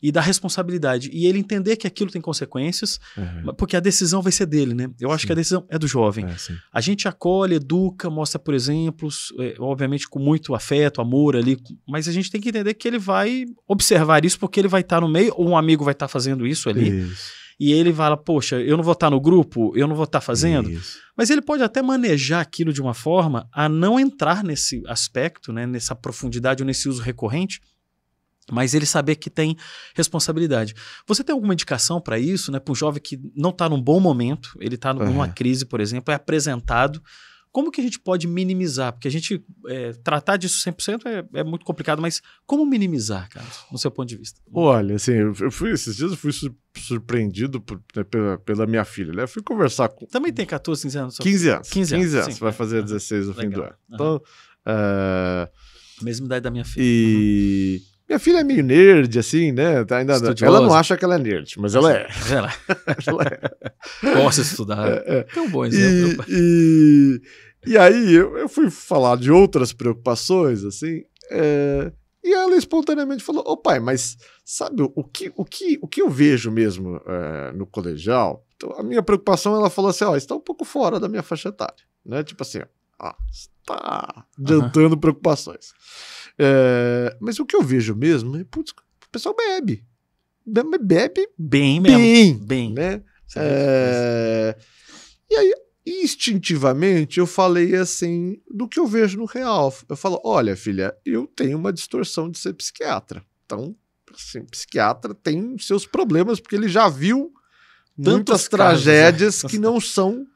e 0.02 0.12
da 0.12 0.20
responsabilidade. 0.20 1.10
E 1.12 1.26
ele 1.26 1.38
entender 1.38 1.76
que 1.76 1.86
aquilo 1.86 2.10
tem 2.10 2.20
consequências, 2.20 3.00
uhum. 3.16 3.54
porque 3.56 3.76
a 3.76 3.80
decisão 3.80 4.20
vai 4.20 4.32
ser 4.32 4.46
dele, 4.46 4.74
né? 4.74 4.88
Eu 5.00 5.10
acho 5.10 5.22
sim. 5.22 5.26
que 5.26 5.32
a 5.32 5.36
decisão 5.36 5.66
é 5.68 5.78
do 5.78 5.88
jovem. 5.88 6.26
É, 6.26 6.36
a 6.72 6.80
gente 6.80 7.08
acolhe, 7.08 7.56
educa, 7.56 8.10
mostra 8.10 8.38
por 8.38 8.54
exemplos, 8.54 9.32
é, 9.40 9.54
obviamente 9.58 10.08
com 10.08 10.18
muito 10.18 10.54
afeto, 10.54 11.00
amor 11.00 11.36
ali, 11.36 11.58
mas 11.88 12.08
a 12.08 12.12
gente 12.12 12.30
tem 12.30 12.40
que 12.40 12.50
entender 12.50 12.74
que 12.74 12.86
ele 12.86 12.98
vai 12.98 13.46
observar 13.66 14.24
isso 14.24 14.38
porque 14.38 14.60
ele 14.60 14.68
vai 14.68 14.82
estar 14.82 15.00
no 15.00 15.08
meio, 15.08 15.32
ou 15.36 15.48
um 15.48 15.56
amigo 15.56 15.84
vai 15.84 15.92
estar 15.92 16.08
fazendo 16.08 16.46
isso 16.46 16.68
ali. 16.68 17.00
Isso. 17.00 17.46
E 17.58 17.72
ele 17.72 17.92
fala, 17.92 18.18
poxa, 18.18 18.60
eu 18.60 18.76
não 18.76 18.84
vou 18.84 18.92
estar 18.92 19.08
no 19.08 19.18
grupo, 19.18 19.72
eu 19.74 19.88
não 19.88 19.96
vou 19.96 20.04
estar 20.04 20.20
fazendo. 20.20 20.70
Isso. 20.70 20.98
Mas 21.16 21.30
ele 21.30 21.40
pode 21.40 21.62
até 21.62 21.80
manejar 21.80 22.42
aquilo 22.42 22.70
de 22.70 22.82
uma 22.82 22.92
forma 22.92 23.48
a 23.50 23.66
não 23.66 23.98
entrar 23.98 24.44
nesse 24.44 24.82
aspecto, 24.86 25.54
né, 25.54 25.66
nessa 25.66 25.94
profundidade 25.94 26.62
ou 26.62 26.66
nesse 26.66 26.86
uso 26.86 27.00
recorrente, 27.00 27.60
mas 28.50 28.74
ele 28.74 28.86
saber 28.86 29.16
que 29.16 29.28
tem 29.28 29.56
responsabilidade. 29.94 30.74
Você 31.06 31.24
tem 31.24 31.32
alguma 31.32 31.52
indicação 31.52 32.00
para 32.00 32.18
isso, 32.18 32.52
né? 32.52 32.60
Para 32.60 32.72
um 32.72 32.74
jovem 32.74 33.02
que 33.02 33.18
não 33.34 33.50
está 33.50 33.68
num 33.68 33.80
bom 33.80 33.98
momento, 33.98 34.56
ele 34.60 34.76
está 34.76 34.94
numa 34.94 35.26
uhum. 35.26 35.32
crise, 35.32 35.64
por 35.64 35.80
exemplo, 35.80 36.12
é 36.12 36.14
apresentado. 36.14 37.02
Como 37.50 37.70
que 37.70 37.80
a 37.80 37.84
gente 37.84 37.98
pode 37.98 38.26
minimizar? 38.26 38.92
Porque 38.92 39.08
a 39.08 39.10
gente 39.10 39.42
é, 39.66 39.92
tratar 40.04 40.36
disso 40.36 40.62
100% 40.70 41.00
é, 41.06 41.40
é 41.40 41.42
muito 41.42 41.64
complicado, 41.64 42.02
mas 42.02 42.20
como 42.44 42.66
minimizar, 42.66 43.30
Carlos, 43.30 43.64
no 43.72 43.78
seu 43.78 43.90
ponto 43.90 44.06
de 44.06 44.16
vista? 44.16 44.38
Olha, 44.52 44.96
assim, 44.96 45.12
eu 45.12 45.50
fui, 45.50 45.70
esses 45.70 45.96
dias 45.96 46.10
eu 46.10 46.18
fui 46.18 46.32
surpreendido 46.76 47.58
por, 47.58 47.82
né, 47.96 48.04
pela, 48.04 48.36
pela, 48.36 48.66
minha 48.66 48.84
filha. 48.84 49.12
Né? 49.12 49.22
Eu 49.22 49.28
fui 49.28 49.42
conversar 49.42 49.88
com. 49.88 50.04
Também 50.04 50.34
tem 50.34 50.44
14, 50.44 50.82
15 50.82 50.98
anos? 50.98 51.18
15 51.18 51.48
anos. 51.48 51.68
15 51.70 51.94
anos. 51.94 52.04
15 52.04 52.18
anos. 52.18 52.34
Sim, 52.34 52.40
vai 52.40 52.52
fazer 52.52 52.82
16 52.82 53.26
no 53.28 53.32
Legal. 53.32 53.42
fim 53.42 53.50
do 53.50 53.62
ano. 53.62 53.74
Então. 53.90 54.22
Uh... 54.66 56.04
Mesma 56.04 56.26
idade 56.26 56.42
da 56.42 56.50
minha 56.50 56.64
filha. 56.64 56.84
E. 56.84 57.80
Uhum. 57.80 57.95
Minha 58.08 58.18
filha 58.20 58.38
é 58.38 58.44
meio 58.44 58.62
nerd, 58.62 59.18
assim, 59.18 59.50
né? 59.50 59.84
Tá 59.84 59.98
ainda, 59.98 60.14
ela 60.42 60.60
não 60.60 60.72
acha 60.72 60.96
que 60.96 61.04
ela 61.04 61.16
é 61.16 61.18
nerd, 61.18 61.54
mas 61.58 61.74
ela 61.74 61.92
é. 61.92 62.06
Ela, 62.30 62.52
ela 63.06 63.24
é. 63.24 64.22
Gosta 64.22 64.42
de 64.42 64.48
estudar. 64.48 64.88
É, 64.88 65.26
é. 65.34 65.40
Um 65.40 65.50
bom 65.50 65.64
exemplo. 65.64 66.24
E, 66.28 67.20
e, 67.66 67.72
e 67.72 67.78
aí 67.78 68.14
eu, 68.14 68.38
eu, 68.38 68.48
fui 68.48 68.70
falar 68.70 69.16
de 69.16 69.32
outras 69.32 69.72
preocupações, 69.72 70.62
assim, 70.64 71.02
é, 71.32 71.90
e 72.26 72.32
ela 72.32 72.56
espontaneamente 72.56 73.22
falou: 73.22 73.44
Ô 73.46 73.56
pai, 73.56 73.78
mas 73.78 74.16
sabe 74.44 74.82
o 74.82 75.04
que, 75.04 75.32
o 75.36 75.44
que, 75.44 75.78
o 75.80 75.86
que 75.86 76.02
eu 76.02 76.10
vejo 76.10 76.50
mesmo 76.50 77.00
é, 77.06 77.52
no 77.52 77.66
colegial? 77.66 78.44
Então, 78.56 78.72
a 78.78 78.82
minha 78.82 79.02
preocupação, 79.02 79.54
ela 79.54 79.70
falou 79.70 79.90
assim: 79.90 80.04
ó, 80.04 80.16
está 80.16 80.34
um 80.34 80.40
pouco 80.40 80.64
fora 80.64 80.98
da 80.98 81.08
minha 81.08 81.22
faixa 81.22 81.50
etária, 81.50 81.84
né? 82.04 82.24
Tipo 82.24 82.42
assim, 82.42 82.58
ó, 82.98 83.12
está 83.30 84.24
adiantando 84.38 84.94
uhum. 84.94 85.00
preocupações. 85.00 85.72
É, 86.38 87.16
mas 87.20 87.38
o 87.38 87.46
que 87.46 87.56
eu 87.56 87.62
vejo 87.62 87.94
mesmo 87.94 88.36
é, 88.36 88.44
putz, 88.44 88.72
o 88.72 89.10
pessoal 89.10 89.34
bebe. 89.34 89.84
Bebe, 90.44 90.78
bebe 90.78 91.28
bem 91.36 91.80
mesmo. 91.80 91.98
Bem. 91.98 92.38
bem 92.38 92.72
né? 92.72 93.02
É, 93.34 94.56
e 95.30 95.34
aí, 95.34 95.54
instintivamente, 95.84 97.18
eu 97.18 97.26
falei 97.26 97.74
assim 97.74 98.40
do 98.48 98.68
que 98.68 98.78
eu 98.78 98.86
vejo 98.86 99.18
no 99.18 99.24
real. 99.24 99.74
Eu 99.88 99.96
falo: 99.96 100.20
olha, 100.24 100.56
filha, 100.56 100.96
eu 101.04 101.26
tenho 101.26 101.58
uma 101.58 101.72
distorção 101.72 102.30
de 102.30 102.38
ser 102.38 102.52
psiquiatra. 102.54 103.24
Então, 103.44 103.74
assim, 104.14 104.44
psiquiatra 104.44 105.14
tem 105.14 105.58
seus 105.58 105.86
problemas, 105.86 106.40
porque 106.40 106.56
ele 106.56 106.68
já 106.68 106.88
viu 106.88 107.32
Tantas 107.96 108.14
muitas 108.14 108.48
tragédias 108.48 109.42
casos, 109.42 109.44
né? 109.44 109.50
que 109.50 109.58
não 109.58 109.80
são 109.80 110.26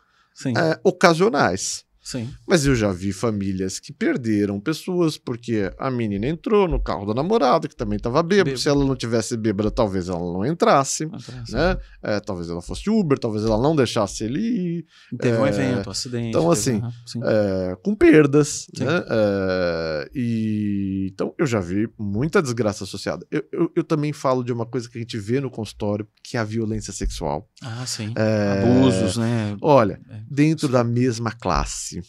é, 0.46 0.80
ocasionais. 0.82 1.84
Sim. 2.02 2.30
Mas 2.46 2.64
eu 2.64 2.74
já 2.74 2.90
vi 2.90 3.12
famílias 3.12 3.78
que 3.78 3.92
perderam 3.92 4.58
pessoas 4.58 5.18
porque 5.18 5.70
a 5.78 5.90
menina 5.90 6.26
entrou 6.26 6.66
no 6.66 6.82
carro 6.82 7.04
do 7.04 7.14
namorado, 7.14 7.68
que 7.68 7.76
também 7.76 7.98
estava 7.98 8.22
bêbado. 8.22 8.56
Se 8.56 8.68
ela 8.68 8.84
não 8.84 8.96
tivesse 8.96 9.36
bêbada, 9.36 9.70
talvez 9.70 10.08
ela 10.08 10.18
não 10.18 10.44
entrasse. 10.44 11.04
entrasse. 11.04 11.52
Né? 11.52 11.76
É, 12.02 12.18
talvez 12.18 12.48
ela 12.48 12.62
fosse 12.62 12.88
Uber, 12.88 13.18
talvez 13.18 13.44
ela 13.44 13.60
não 13.60 13.76
deixasse 13.76 14.24
ele 14.24 14.40
ir. 14.40 14.86
Teve 15.18 15.36
é, 15.36 15.40
um 15.40 15.46
evento, 15.46 15.88
um 15.88 15.90
acidente. 15.90 16.28
Então, 16.28 16.50
assim, 16.50 16.80
é, 17.22 17.76
com 17.82 17.94
perdas. 17.94 18.66
Né? 18.78 18.86
É, 19.10 20.10
e, 20.14 21.10
então, 21.12 21.34
eu 21.38 21.46
já 21.46 21.60
vi 21.60 21.88
muita 21.98 22.40
desgraça 22.40 22.84
associada. 22.84 23.26
Eu, 23.30 23.44
eu, 23.52 23.72
eu, 23.76 23.84
também 23.84 24.12
falo 24.12 24.42
de 24.42 24.52
uma 24.52 24.64
coisa 24.64 24.88
que 24.88 24.96
a 24.96 25.00
gente 25.00 25.18
vê 25.18 25.38
no 25.38 25.50
consultório, 25.50 26.08
que 26.24 26.38
é 26.38 26.40
a 26.40 26.44
violência 26.44 26.92
sexual. 26.94 27.46
Ah, 27.62 27.84
sim. 27.86 28.14
É, 28.16 28.62
Abusos, 28.62 29.18
né? 29.18 29.56
Olha, 29.60 30.00
dentro 30.30 30.66
da 30.66 30.82
mesma 30.82 31.30
classe 31.30 31.99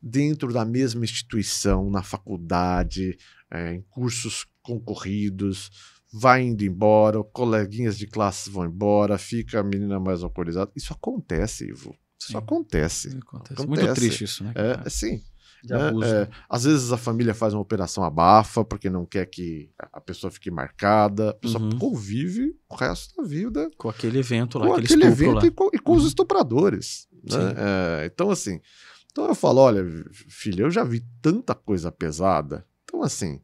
dentro 0.00 0.52
da 0.52 0.64
mesma 0.64 1.04
instituição, 1.04 1.90
na 1.90 2.02
faculdade, 2.02 3.16
é, 3.50 3.74
em 3.74 3.82
cursos 3.82 4.46
concorridos, 4.62 5.70
vai 6.12 6.42
indo 6.42 6.64
embora, 6.64 7.22
coleguinhas 7.22 7.98
de 7.98 8.06
classe 8.06 8.50
vão 8.50 8.64
embora, 8.64 9.18
fica 9.18 9.60
a 9.60 9.62
menina 9.62 10.00
mais 10.00 10.22
alcoolizada. 10.22 10.70
Isso 10.74 10.92
acontece, 10.92 11.68
Ivo. 11.68 11.96
Isso 12.18 12.32
Sim, 12.32 12.38
acontece. 12.38 13.08
acontece. 13.08 13.52
acontece. 13.52 13.66
Muito 13.66 13.94
triste 13.94 14.24
isso, 14.24 14.44
né? 14.44 14.52
É, 14.54 14.88
sim. 14.88 15.22
Né? 15.64 15.78
É, 16.04 16.28
às 16.48 16.64
vezes 16.64 16.92
a 16.92 16.96
família 16.96 17.34
faz 17.34 17.52
uma 17.52 17.62
operação 17.62 18.04
abafa 18.04 18.64
porque 18.64 18.88
não 18.88 19.04
quer 19.04 19.26
que 19.26 19.70
a 19.78 20.00
pessoa 20.00 20.30
fique 20.30 20.50
marcada. 20.50 21.30
A 21.30 21.34
pessoa 21.34 21.62
uhum. 21.62 21.78
convive 21.78 22.56
o 22.68 22.74
resto 22.74 23.16
da 23.16 23.28
vida 23.28 23.70
com 23.76 23.88
aquele 23.88 24.18
evento 24.18 24.58
lá, 24.58 24.66
com 24.66 24.72
aquele, 24.74 24.86
aquele 24.86 25.06
evento 25.06 25.34
lá. 25.34 25.46
E, 25.46 25.50
com, 25.50 25.70
e 25.72 25.78
com 25.78 25.92
uhum. 25.92 25.98
os 25.98 26.06
estupradores. 26.06 27.08
Né? 27.12 27.54
É, 27.56 28.06
então, 28.06 28.30
assim, 28.30 28.60
então 29.16 29.28
eu 29.28 29.34
falo, 29.34 29.62
olha, 29.62 29.82
filha, 30.12 30.64
eu 30.64 30.70
já 30.70 30.84
vi 30.84 31.02
tanta 31.22 31.54
coisa 31.54 31.90
pesada. 31.90 32.66
Então, 32.84 33.02
assim, 33.02 33.40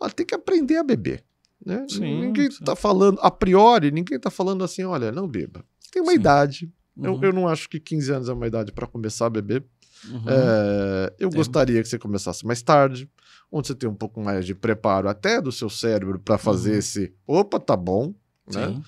ela 0.00 0.08
tem 0.08 0.24
que 0.24 0.34
aprender 0.34 0.78
a 0.78 0.82
beber. 0.82 1.22
Né? 1.62 1.84
Sim, 1.86 2.22
ninguém 2.22 2.46
está 2.46 2.74
falando, 2.74 3.18
a 3.20 3.30
priori, 3.30 3.90
ninguém 3.90 4.16
está 4.16 4.30
falando 4.30 4.64
assim, 4.64 4.84
olha, 4.84 5.12
não 5.12 5.28
beba. 5.28 5.62
Tem 5.92 6.00
uma 6.00 6.12
sim. 6.12 6.18
idade. 6.18 6.72
Uhum. 6.96 7.04
Eu, 7.04 7.24
eu 7.24 7.32
não 7.34 7.46
acho 7.46 7.68
que 7.68 7.78
15 7.78 8.10
anos 8.10 8.28
é 8.30 8.32
uma 8.32 8.46
idade 8.46 8.72
para 8.72 8.86
começar 8.86 9.26
a 9.26 9.30
beber. 9.30 9.62
Uhum. 10.08 10.24
É, 10.28 11.14
eu 11.18 11.28
tem. 11.28 11.36
gostaria 11.36 11.82
que 11.82 11.88
você 11.90 11.98
começasse 11.98 12.46
mais 12.46 12.62
tarde, 12.62 13.06
onde 13.52 13.68
você 13.68 13.74
tem 13.74 13.90
um 13.90 13.94
pouco 13.94 14.22
mais 14.22 14.46
de 14.46 14.54
preparo 14.54 15.10
até 15.10 15.42
do 15.42 15.52
seu 15.52 15.68
cérebro 15.68 16.18
para 16.18 16.38
fazer 16.38 16.72
uhum. 16.72 16.78
esse 16.78 17.14
opa, 17.26 17.60
tá 17.60 17.76
bom. 17.76 18.14
Né? 18.50 18.80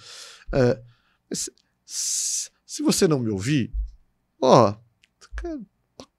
É, 0.52 0.80
se, 1.30 1.52
se, 1.84 2.82
você 2.82 3.06
não 3.06 3.18
me 3.18 3.28
ouvir, 3.28 3.70
ó, 4.40 4.74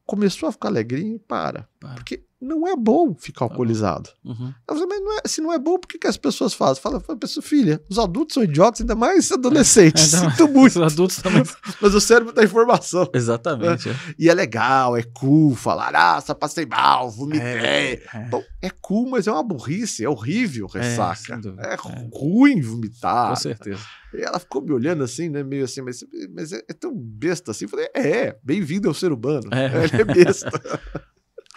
começou 0.09 0.49
a 0.49 0.51
ficar 0.51 0.69
alegrinho, 0.69 1.19
para. 1.19 1.69
para. 1.79 1.93
Porque 1.93 2.23
não 2.41 2.67
é 2.67 2.75
bom 2.75 3.13
ficar 3.13 3.39
tá 3.39 3.45
alcoolizado. 3.45 4.09
Uhum. 4.23 4.53
Falei, 4.67 4.85
mas 4.85 5.01
não 5.01 5.17
é, 5.17 5.21
se 5.25 5.41
não 5.41 5.53
é 5.53 5.59
bom, 5.59 5.77
por 5.77 5.87
que, 5.87 5.97
que 5.97 6.07
as 6.07 6.17
pessoas 6.17 6.53
fazem? 6.53 6.81
Fala, 6.81 7.01
pessoa, 7.17 7.43
filha, 7.43 7.81
os 7.89 7.99
adultos 7.99 8.35
são 8.35 8.43
idiotas, 8.43 8.81
ainda 8.81 8.95
mais 8.95 9.31
adolescentes. 9.31 10.13
É, 10.19 10.29
Sinto 10.31 10.47
muito. 10.47 10.79
Os 10.79 10.93
adultos 10.93 11.17
também. 11.17 11.43
mas 11.81 11.93
o 11.93 12.01
cérebro 12.01 12.33
dá 12.33 12.43
informação. 12.43 13.07
Exatamente. 13.13 13.89
É. 13.89 13.91
É. 13.91 13.95
E 14.17 14.29
é 14.29 14.33
legal, 14.33 14.97
é 14.97 15.03
cool 15.03 15.55
falar, 15.55 15.95
ah, 15.95 16.19
só 16.21 16.33
passei 16.33 16.65
mal, 16.65 17.09
vomitei. 17.09 17.41
É, 17.47 18.03
é. 18.13 18.29
Bom, 18.29 18.43
é 18.61 18.69
cool, 18.69 19.09
mas 19.09 19.27
é 19.27 19.31
uma 19.31 19.43
burrice, 19.43 20.03
é 20.03 20.09
horrível 20.09 20.67
é, 20.75 20.79
ressaca. 20.79 21.39
É, 21.59 21.75
ruim 22.13 22.61
vomitar. 22.61 23.29
Com 23.29 23.35
certeza. 23.35 23.81
E 24.13 24.21
ela 24.21 24.39
ficou 24.39 24.61
me 24.61 24.71
olhando 24.71 25.03
assim, 25.03 25.29
né? 25.29 25.43
Meio 25.43 25.65
assim, 25.65 25.81
mas, 25.81 26.03
mas 26.33 26.51
é, 26.51 26.61
tão 26.79 26.93
besta 26.95 27.51
assim. 27.51 27.65
Eu 27.65 27.69
falei, 27.69 27.87
é, 27.93 28.35
bem-vindo 28.43 28.87
ao 28.87 28.93
ser 28.93 29.11
humano. 29.11 29.49
É. 29.53 29.65
Ele 29.85 30.01
é 30.01 30.05
besta. 30.05 30.49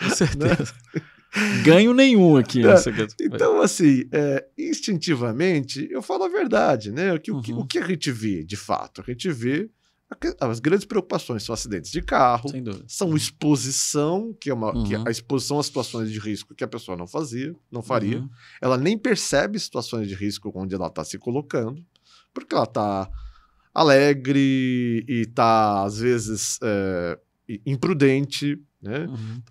Com 0.02 0.10
certeza. 0.10 0.74
Ganho 1.64 1.94
nenhum 1.94 2.36
aqui. 2.36 2.62
É, 2.66 2.74
então, 3.22 3.62
assim, 3.62 4.04
é, 4.12 4.46
instintivamente, 4.58 5.88
eu 5.90 6.02
falo 6.02 6.24
a 6.24 6.28
verdade, 6.28 6.92
né? 6.92 7.14
O 7.14 7.20
que, 7.20 7.30
uhum. 7.32 7.60
o, 7.60 7.66
que, 7.66 7.78
a 7.78 7.86
gente 7.86 8.10
vê, 8.10 8.44
de 8.44 8.56
fato? 8.56 9.00
A 9.00 9.04
gente 9.10 9.30
vê 9.30 9.70
as 10.38 10.60
grandes 10.60 10.84
preocupações 10.84 11.42
são 11.42 11.54
acidentes 11.54 11.90
de 11.90 12.02
carro, 12.02 12.50
são 12.86 13.16
exposição, 13.16 14.36
que 14.38 14.50
é, 14.50 14.54
uma, 14.54 14.76
uhum. 14.76 14.84
que 14.84 14.94
a 14.94 15.10
exposição 15.10 15.58
a 15.58 15.62
situações 15.62 16.12
de 16.12 16.18
risco 16.18 16.54
que 16.54 16.62
a 16.62 16.68
pessoa 16.68 16.98
não 16.98 17.06
fazia, 17.06 17.54
não 17.70 17.80
faria. 17.80 18.18
Uhum. 18.18 18.28
Ela 18.60 18.76
nem 18.76 18.98
percebe 18.98 19.58
situações 19.58 20.06
de 20.08 20.14
risco 20.14 20.52
onde 20.54 20.74
ela 20.74 20.88
está 20.88 21.02
se 21.02 21.16
colocando, 21.16 21.82
porque 22.34 22.54
ela 22.54 22.64
está 22.64 23.08
alegre 23.72 25.02
e 25.08 25.22
está, 25.22 25.82
às 25.82 25.98
vezes, 25.98 26.58
é, 26.62 27.18
imprudente, 27.64 28.60
né? 28.82 29.06
Uhum 29.06 29.42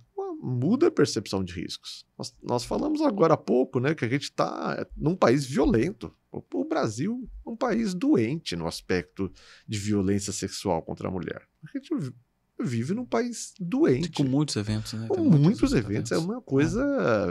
muda 0.42 0.88
a 0.88 0.92
percepção 0.92 1.44
de 1.44 1.54
riscos. 1.54 2.06
Nós, 2.18 2.36
nós 2.42 2.64
falamos 2.64 3.02
agora 3.02 3.36
há 3.36 3.38
pouco 3.38 3.80
né, 3.80 3.94
que 3.94 4.04
a 4.04 4.10
gente 4.10 4.24
está 4.24 4.86
num 4.98 5.16
país 5.16 5.46
violento. 5.46 6.14
O, 6.32 6.64
Brasil 6.64 7.30
é 7.46 7.50
um 7.50 7.56
país 7.56 7.94
doente 7.94 8.56
no 8.56 8.66
aspecto 8.66 9.32
de 9.68 9.78
violência 9.78 10.32
sexual 10.32 10.82
contra 10.82 11.10
a 11.10 11.12
mulher. 11.12 11.46
A 11.64 11.78
gente 11.78 12.14
vive 12.60 12.94
num 12.94 13.06
país 13.06 13.54
doente. 13.60 14.12
Com 14.12 14.24
muitos 14.24 14.56
eventos, 14.56 14.94
né? 14.94 15.08
Com 15.08 15.24
muitos, 15.24 15.39
muitos 15.42 15.74
eventos. 15.74 16.12
eventos. 16.12 16.12
É 16.12 16.18
uma 16.18 16.42
coisa 16.42 16.82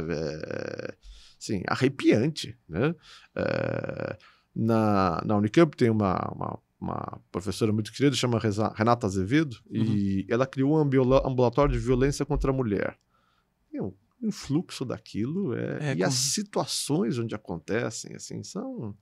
é. 0.09 0.13
É, 0.13 0.95
assim, 1.39 1.63
arrepiante. 1.67 2.57
Né? 2.69 2.95
É, 3.35 4.19
na, 4.55 5.23
na 5.25 5.37
Unicamp 5.37 5.75
tem 5.77 5.89
uma, 5.89 6.15
uma 6.35 6.59
uma 6.81 7.21
professora 7.31 7.73
muito 7.73 7.93
querida, 7.93 8.17
chama 8.17 8.41
Renata 8.75 9.07
Azevedo, 9.07 9.57
uhum. 9.71 9.83
e 9.83 10.27
ela 10.29 10.47
criou 10.47 10.75
um 10.75 10.81
ambulatório 10.81 11.73
de 11.73 11.79
violência 11.79 12.25
contra 12.25 12.51
a 12.51 12.55
mulher. 12.55 12.99
E 13.73 13.81
o 13.81 13.95
influxo 14.23 14.85
daquilo 14.85 15.55
é, 15.55 15.79
é 15.81 15.93
e 15.93 15.97
como... 15.97 16.07
as 16.07 16.15
situações 16.15 17.19
onde 17.19 17.35
acontecem, 17.35 18.15
assim, 18.15 18.43
são. 18.43 18.95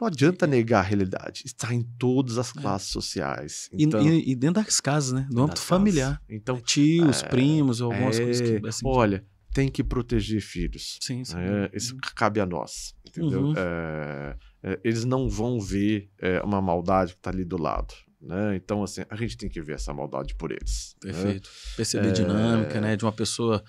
Não 0.00 0.06
adianta 0.06 0.46
negar 0.46 0.80
a 0.80 0.82
realidade. 0.82 1.42
Está 1.44 1.74
em 1.74 1.82
todas 1.98 2.38
as 2.38 2.56
é. 2.56 2.60
classes 2.60 2.88
é. 2.88 2.92
sociais. 2.92 3.68
Então, 3.72 4.00
e, 4.02 4.30
e, 4.30 4.34
dentro 4.34 4.62
das 4.62 4.80
casas, 4.80 5.12
né? 5.12 5.28
No 5.30 5.42
âmbito 5.42 5.60
familiar. 5.60 6.20
Então, 6.28 6.58
Tios, 6.58 7.22
é, 7.22 7.28
primos, 7.28 7.82
algumas 7.82 8.18
é, 8.18 8.24
coisas 8.24 8.40
que. 8.40 8.66
Assim, 8.66 8.86
olha, 8.86 9.24
tem 9.52 9.68
que 9.68 9.84
proteger 9.84 10.40
filhos. 10.40 10.98
Sim, 11.02 11.24
sim. 11.24 11.36
É, 11.36 11.70
isso 11.74 11.94
uhum. 11.94 12.00
cabe 12.14 12.40
a 12.40 12.46
nós. 12.46 12.94
Entendeu? 13.06 13.46
Uhum. 13.46 13.54
É, 13.56 13.60
é, 13.60 14.36
eles 14.84 15.04
não 15.04 15.28
vão 15.28 15.60
ver 15.60 16.10
é, 16.18 16.40
uma 16.42 16.60
maldade 16.60 17.12
que 17.12 17.18
está 17.18 17.30
ali 17.30 17.44
do 17.44 17.60
lado. 17.60 17.94
Né? 18.20 18.56
Então, 18.56 18.82
assim, 18.82 19.02
a 19.08 19.16
gente 19.16 19.36
tem 19.36 19.48
que 19.48 19.62
ver 19.62 19.76
essa 19.76 19.94
maldade 19.94 20.34
por 20.34 20.50
eles. 20.52 20.94
Né? 21.02 21.12
Perfeito. 21.12 21.48
Né? 21.48 21.74
Perceber 21.76 22.08
a 22.08 22.12
dinâmica, 22.12 22.80
né? 22.80 22.96
De 22.96 23.04
uma 23.04 23.12
pessoa 23.12 23.64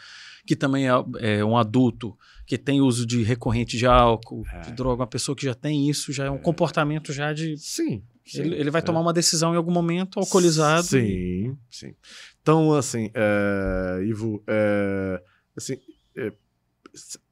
que 0.45 0.55
também 0.55 0.89
é, 0.89 0.91
é, 1.19 1.45
um 1.45 1.55
adulto 1.55 2.17
que 2.45 2.57
tem 2.57 2.81
uso 2.81 3.05
de 3.05 3.23
recorrente 3.23 3.77
de 3.77 3.85
álcool, 3.85 4.43
é. 4.51 4.61
de 4.61 4.73
droga, 4.73 5.03
uma 5.03 5.07
pessoa 5.07 5.35
que 5.35 5.45
já 5.45 5.53
tem 5.53 5.89
isso, 5.89 6.11
já 6.11 6.25
é 6.25 6.29
um 6.29 6.35
é. 6.35 6.39
comportamento 6.39 7.13
já 7.13 7.31
de. 7.31 7.55
Sim. 7.57 8.03
sim 8.25 8.41
ele, 8.41 8.55
ele, 8.55 8.71
vai 8.71 8.81
tomar 8.81 8.99
uma 8.99 9.13
decisão 9.13 9.53
em 9.53 9.57
algum 9.57 9.71
momento 9.71 10.19
alcoolizado. 10.19 10.83
Sim, 10.83 10.99
e... 10.99 11.53
sim. 11.69 11.95
Então, 12.41 12.73
assim, 12.73 13.09
Ivo, 14.05 14.43
assim, 15.55 15.77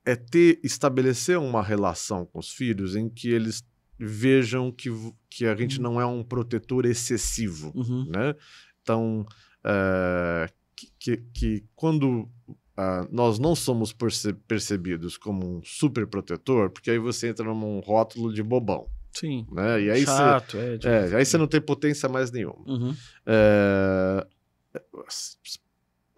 é 0.05 0.15
ter 0.15 0.59
estabelecer 0.63 1.37
uma 1.37 1.61
relação 1.61 2.25
com 2.25 2.39
os 2.39 2.51
filhos 2.51 2.95
em 2.95 3.09
que 3.09 3.29
eles 3.29 3.63
vejam 3.97 4.71
que, 4.71 4.89
que 5.29 5.45
a 5.45 5.55
gente 5.55 5.77
uhum. 5.77 5.83
não 5.83 6.01
é 6.01 6.05
um 6.05 6.23
protetor 6.23 6.85
excessivo, 6.85 7.71
uhum. 7.75 8.05
né? 8.09 8.33
Então, 8.81 9.25
uh, 9.59 10.51
que, 10.97 11.17
que, 11.33 11.63
quando 11.75 12.21
uh, 12.47 13.07
nós 13.11 13.37
não 13.37 13.53
somos 13.55 13.91
perce 13.91 14.33
percebidos 14.33 15.17
como 15.17 15.57
um 15.57 15.61
super 15.63 16.07
protetor, 16.07 16.69
porque 16.69 16.89
aí 16.89 16.97
você 16.97 17.27
entra 17.27 17.45
num 17.45 17.79
rótulo 17.81 18.33
de 18.33 18.41
bobão. 18.41 18.87
Sim. 19.11 19.45
Né? 19.51 19.81
E 19.81 19.91
aí 19.91 20.05
Chato, 20.05 20.51
cê, 20.51 20.79
é, 20.87 21.09
é, 21.11 21.15
Aí 21.17 21.25
você 21.25 21.37
não 21.37 21.47
tem 21.47 21.59
potência 21.59 22.07
mais 22.07 22.31
nenhuma. 22.31 22.63
Uhum. 22.65 22.95
É, 23.25 24.25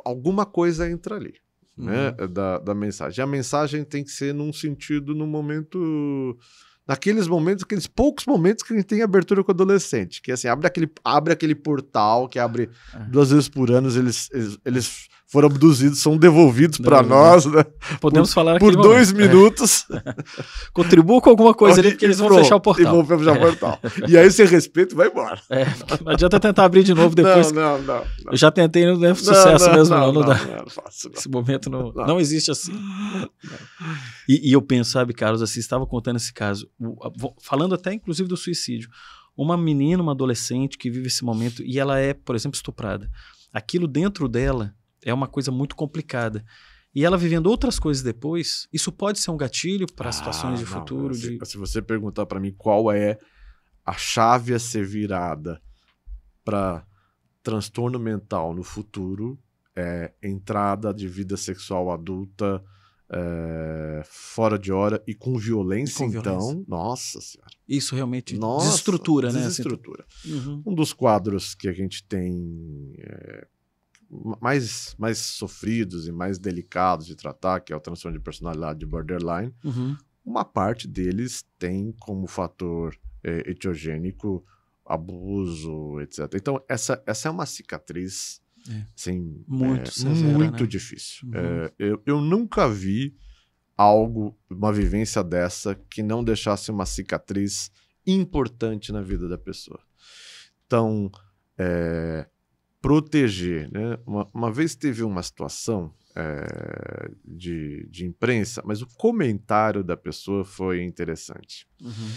alguma 0.06 0.46
coisa 0.46 0.90
entra 0.90 1.16
ali 1.16 1.34
né, 1.78 2.16
uhum. 2.20 2.28
da, 2.32 2.58
da 2.60 2.76
mensagem. 2.76 3.24
A 3.24 3.28
mensagem 3.28 3.84
tem 3.84 4.04
que 4.04 4.12
ser 4.12 4.34
num 4.34 4.52
sentido, 4.52 5.16
num 5.16 5.28
momento 5.28 6.38
naqueles 6.88 7.28
momentos, 7.28 7.64
aqueles 7.64 7.88
poucos 7.88 8.26
momentos 8.26 8.64
que 8.64 8.74
a 8.74 8.76
gente 8.76 8.86
tem 8.86 9.02
abertura 9.02 9.44
com 9.44 9.52
o 9.52 9.54
adolescente, 9.54 10.22
que 10.22 10.32
assim, 10.32 10.48
abre 10.48 10.68
aquele, 10.68 10.92
abre 11.04 11.32
aquele 11.32 11.56
portal 11.56 12.28
que 12.28 12.40
abre 12.40 12.70
é. 12.94 13.00
duas 13.06 13.32
vezes 13.32 13.48
por 13.48 13.72
ano, 13.72 13.88
eles, 13.90 14.30
eles, 14.32 14.58
eles 14.66 15.08
foram 15.32 15.48
abduzidos, 15.48 16.00
são 16.00 16.18
devolvidos 16.18 16.78
para 16.80 17.02
nós, 17.02 17.46
né? 17.46 17.64
Podemos 18.02 18.30
por, 18.30 18.36
falar 18.36 18.60
por 18.60 18.76
dois 18.76 19.14
momento. 19.14 19.30
É. 19.30 19.34
minutos. 19.34 19.86
É. 20.02 20.14
Contribua 20.74 21.22
com 21.22 21.30
alguma 21.30 21.54
coisa 21.54 21.80
ali, 21.80 21.92
porque 21.92 22.06
eles 22.06 22.18
vão 22.18 22.28
pronto, 22.28 22.44
fechar 22.44 22.56
o 22.56 22.62
portal. 22.62 22.86
E 22.86 23.06
vão 23.06 23.20
fechar 23.20 23.34
o 23.34 23.40
portal. 23.40 23.80
E 24.08 24.18
aí 24.18 24.32
você 24.32 24.46
respeita 24.46 24.94
e 24.94 24.98
vai 24.98 25.08
embora. 25.08 25.40
É, 25.50 25.66
não 26.04 26.14
adianta 26.14 26.40
tentar 26.40 26.66
abrir 26.66 26.84
de 26.84 26.94
novo 26.94 27.14
depois. 27.14 27.52
Não, 27.52 27.78
não, 27.78 27.82
não. 27.82 27.96
não. 27.96 28.32
Eu 28.32 28.38
já 28.38 28.50
tentei, 28.50 28.86
não 28.86 29.06
é 29.06 29.14
sucesso 29.14 29.68
não, 29.68 29.76
mesmo, 29.76 29.96
não. 29.96 30.08
Não, 30.08 30.14
não, 30.14 30.28
dá. 30.28 30.36
Não, 30.36 30.70
faço, 30.70 31.12
Esse 31.14 31.30
momento 31.30 31.70
não, 31.70 31.92
não. 31.92 32.20
existe 32.20 32.50
assim. 32.50 32.74
E, 34.28 34.50
e, 34.50 34.54
eu 34.54 34.62
penso, 34.62 34.92
sabe, 34.92 35.14
Carlos, 35.14 35.42
assim, 35.42 35.60
estava 35.60 35.86
contando 35.86 36.18
esse 36.18 36.34
caso, 36.34 36.68
falando 37.42 37.76
até 37.76 37.94
inclusive 37.94 38.28
do 38.28 38.38
suicídio. 38.38 38.90
Uma 39.38 39.56
menina, 39.58 40.02
uma 40.02 40.14
adolescente 40.14 40.78
que 40.78 40.90
vive 40.90 41.08
esse 41.08 41.24
momento 41.24 41.62
e 41.64 41.80
ela 41.80 42.00
é, 42.00 42.14
por 42.14 42.36
exemplo, 42.36 42.56
estuprada. 42.56 43.10
Aquilo 43.54 43.88
dentro 43.88 44.28
dela 44.28 44.74
é 45.06 45.14
uma 45.14 45.28
coisa 45.28 45.52
muito 45.52 45.76
complicada. 45.76 46.44
E 46.94 47.06
ela 47.06 47.18
vivendo 47.18 47.48
outras 47.48 47.80
coisas 47.80 48.04
depois, 48.04 48.68
isso 48.72 48.92
pode 48.92 49.20
ser 49.20 49.32
um 49.32 49.38
gatilho 49.38 49.88
para 49.94 50.10
ah, 50.10 50.12
situações 50.12 50.60
de 50.60 50.66
não, 50.66 50.72
futuro. 50.72 51.14
Se, 51.14 51.38
de... 51.38 51.46
se 51.46 51.58
você 51.58 51.82
perguntar 51.82 52.26
para 52.26 52.40
mim 52.40 52.54
qual 52.58 52.92
é 52.92 53.18
a 53.86 53.94
chave 53.94 54.54
a 54.54 54.60
ser 54.60 54.86
virada 54.86 55.62
para 56.44 56.86
transtorno 57.42 57.98
mental 57.98 58.54
no 58.54 58.64
futuro, 58.64 59.40
é 59.76 60.12
entrada 60.22 60.94
de 60.94 61.08
vida 61.08 61.38
sexual 61.38 61.92
adulta 61.92 62.62
é, 63.14 64.02
fora 64.06 64.58
de 64.58 64.72
hora 64.72 65.04
e 65.06 65.14
com 65.14 65.38
violência, 65.38 65.98
com 65.98 66.12
então, 66.12 66.40
violência. 66.40 66.66
nossa 66.68 67.22
senhora. 67.22 67.52
Isso 67.68 67.96
realmente 67.96 68.38
nossa, 68.38 68.68
desestrutura, 68.68 69.32
né? 69.32 69.42
Desestrutura. 69.42 70.06
Uhum. 70.26 70.64
Um 70.66 70.74
dos 70.74 70.94
quadros 70.94 71.54
que 71.54 71.68
a 71.68 71.74
gente 71.74 72.04
tem 72.06 72.94
é, 73.00 73.48
mais, 74.42 74.96
mais 74.98 75.18
sofridos 75.18 76.08
e 76.08 76.12
mais 76.12 76.38
delicados 76.38 77.06
de 77.06 77.16
tratar, 77.16 77.62
que 77.62 77.72
é 77.72 77.76
o 77.76 77.80
transtorno 77.80 78.18
de 78.18 78.24
personalidade 78.24 78.80
de 78.80 78.86
borderline, 78.86 79.54
uhum. 79.64 79.96
uma 80.26 80.44
parte 80.44 80.88
deles 80.88 81.46
tem 81.58 81.94
como 82.00 82.28
fator 82.28 82.96
é, 83.24 83.52
etiogênico 83.52 84.46
abuso, 84.86 86.00
etc. 86.02 86.34
Então, 86.36 86.62
essa, 86.68 87.02
essa 87.06 87.28
é 87.30 87.32
uma 87.32 87.46
cicatriz 87.46 88.42
é. 88.70 88.86
Assim, 88.96 89.44
muito, 89.48 89.90
é, 89.90 89.92
severa, 89.92 90.38
muito 90.38 90.64
né? 90.64 90.68
difícil. 90.68 91.28
Uhum. 91.28 91.34
É, 91.34 91.74
eu, 91.80 92.04
eu 92.06 92.22
nunca 92.22 92.70
vi 92.70 93.16
algo, 93.76 94.38
uma 94.50 94.72
vivência 94.72 95.24
dessa, 95.24 95.74
que 95.90 96.04
não 96.04 96.24
deixasse 96.24 96.70
uma 96.70 96.86
cicatriz 96.86 97.72
importante 98.06 98.92
na 98.92 99.02
vida 99.02 99.28
da 99.28 99.38
pessoa. 99.38 99.80
Então, 100.68 101.12
é, 101.58 102.28
proteger. 102.82 103.72
Né? 103.72 103.98
Uma, 104.06 104.28
uma 104.34 104.52
vez 104.52 104.76
teve 104.76 105.04
uma 105.04 105.22
situação 105.22 105.94
é, 106.16 107.12
de, 107.24 107.88
de 107.90 108.06
imprensa, 108.06 108.62
mas 108.66 108.82
o 108.82 108.88
comentário 108.98 109.84
da 109.84 109.96
pessoa 109.96 110.44
foi 110.44 110.84
interessante. 110.84 111.68
Uhum. 111.82 112.12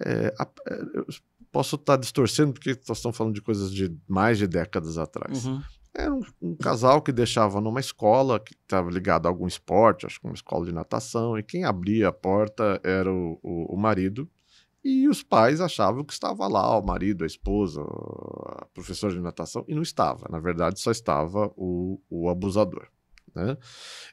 É, 0.00 0.34
a, 0.38 0.48
é, 0.68 0.74
eu 0.94 1.06
posso 1.50 1.76
estar 1.76 1.96
distorcendo, 1.96 2.52
porque 2.52 2.78
nós 2.88 2.98
estamos 2.98 3.16
falando 3.16 3.34
de 3.34 3.42
coisas 3.42 3.72
de 3.72 3.96
mais 4.06 4.38
de 4.38 4.46
décadas 4.46 4.98
atrás. 4.98 5.46
Uhum. 5.46 5.62
Era 5.96 6.12
um, 6.12 6.22
um, 6.42 6.56
casal 6.56 7.00
que 7.00 7.12
deixava 7.12 7.60
numa 7.60 7.78
escola 7.78 8.40
que 8.40 8.52
estava 8.52 8.90
ligado 8.90 9.26
a 9.26 9.28
algum 9.28 9.46
esporte, 9.46 10.04
acho 10.04 10.20
que 10.20 10.26
uma 10.26 10.34
escola 10.34 10.66
de 10.66 10.72
natação, 10.72 11.38
e 11.38 11.42
quem 11.42 11.64
abria 11.64 12.08
a 12.08 12.12
porta 12.12 12.80
era 12.82 13.12
o, 13.12 13.38
o, 13.40 13.74
o 13.74 13.76
marido 13.76 14.28
e 14.84 15.08
os 15.08 15.22
pais 15.22 15.62
achavam 15.62 16.04
que 16.04 16.12
estava 16.12 16.46
lá 16.46 16.78
o 16.78 16.84
marido, 16.84 17.24
a 17.24 17.26
esposa, 17.26 17.80
a 17.80 18.66
professora 18.74 19.14
de 19.14 19.20
natação, 19.20 19.64
e 19.66 19.74
não 19.74 19.80
estava. 19.80 20.28
Na 20.30 20.38
verdade, 20.38 20.78
só 20.78 20.90
estava 20.90 21.50
o, 21.56 21.98
o 22.10 22.28
abusador. 22.28 22.86
Né? 23.34 23.56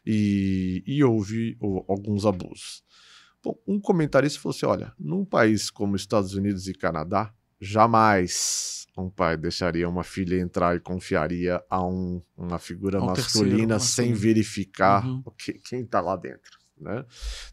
E, 0.06 0.82
e 0.88 1.04
houve 1.04 1.58
alguns 1.88 2.26
abusos. 2.26 2.84
Bom, 3.44 3.58
um 3.68 3.80
comentarista 3.80 4.40
falou 4.40 4.56
assim: 4.56 4.66
olha, 4.66 4.94
num 4.98 5.26
país 5.26 5.70
como 5.70 5.96
Estados 5.96 6.34
Unidos 6.36 6.68
e 6.68 6.74
Canadá, 6.74 7.34
jamais 7.60 8.88
um 8.98 9.10
pai 9.10 9.38
deixaria 9.38 9.88
uma 9.88 10.04
filha 10.04 10.40
entrar 10.40 10.76
e 10.76 10.80
confiaria 10.80 11.64
a 11.70 11.84
um, 11.84 12.22
uma 12.38 12.60
figura 12.60 13.02
um 13.02 13.08
masculina 13.08 13.80
sem 13.80 14.14
verificar 14.14 15.06
uhum. 15.06 15.24
que, 15.38 15.54
quem 15.54 15.82
está 15.82 16.02
lá 16.02 16.16
dentro. 16.16 16.60
Né? 16.78 17.06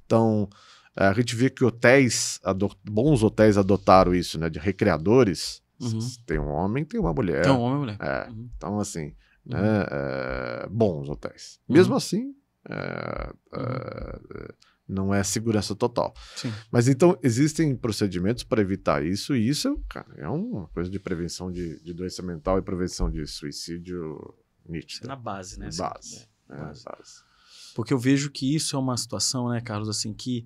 Então, 0.04 0.48
a 0.96 1.12
gente 1.12 1.34
vê 1.36 1.48
que 1.48 1.64
hotéis, 1.64 2.40
bons 2.84 3.22
hotéis 3.22 3.56
adotaram 3.56 4.14
isso, 4.14 4.38
né? 4.38 4.48
De 4.50 4.58
recreadores. 4.58 5.62
Uhum. 5.80 5.98
Tem 6.26 6.38
um 6.38 6.48
homem, 6.48 6.84
tem 6.84 6.98
uma 6.98 7.12
mulher. 7.12 7.42
Tem 7.42 7.52
um 7.52 7.60
homem 7.60 7.76
e 7.76 7.80
mulher. 7.80 7.98
É, 8.00 8.28
uhum. 8.30 8.50
Então, 8.56 8.80
assim, 8.80 9.14
uhum. 9.46 9.52
né? 9.60 9.86
É, 9.90 10.68
bons 10.68 11.08
hotéis. 11.08 11.60
Uhum. 11.68 11.76
Mesmo 11.76 11.94
assim, 11.94 12.34
é, 12.68 13.32
é, 13.52 13.58
uhum. 13.60 14.48
não 14.88 15.14
é 15.14 15.22
segurança 15.22 15.74
total. 15.76 16.12
Sim. 16.34 16.52
Mas 16.70 16.88
então, 16.88 17.16
existem 17.22 17.76
procedimentos 17.76 18.42
para 18.42 18.60
evitar 18.60 19.04
isso, 19.04 19.36
e 19.36 19.48
isso, 19.48 19.80
cara, 19.88 20.08
é 20.16 20.28
uma 20.28 20.66
coisa 20.68 20.90
de 20.90 20.98
prevenção 20.98 21.52
de, 21.52 21.80
de 21.82 21.94
doença 21.94 22.22
mental 22.22 22.58
e 22.58 22.62
prevenção 22.62 23.08
de 23.08 23.24
suicídio 23.26 24.34
nítida. 24.68 25.06
Na 25.06 25.16
base, 25.16 25.58
né? 25.60 25.70
Base. 25.76 26.28
É, 26.50 26.56
base. 26.56 26.84
base. 26.84 27.28
Porque 27.74 27.92
eu 27.92 27.98
vejo 27.98 28.30
que 28.30 28.54
isso 28.56 28.74
é 28.74 28.78
uma 28.78 28.96
situação, 28.96 29.48
né, 29.48 29.60
Carlos, 29.60 29.88
assim, 29.88 30.12
que 30.12 30.44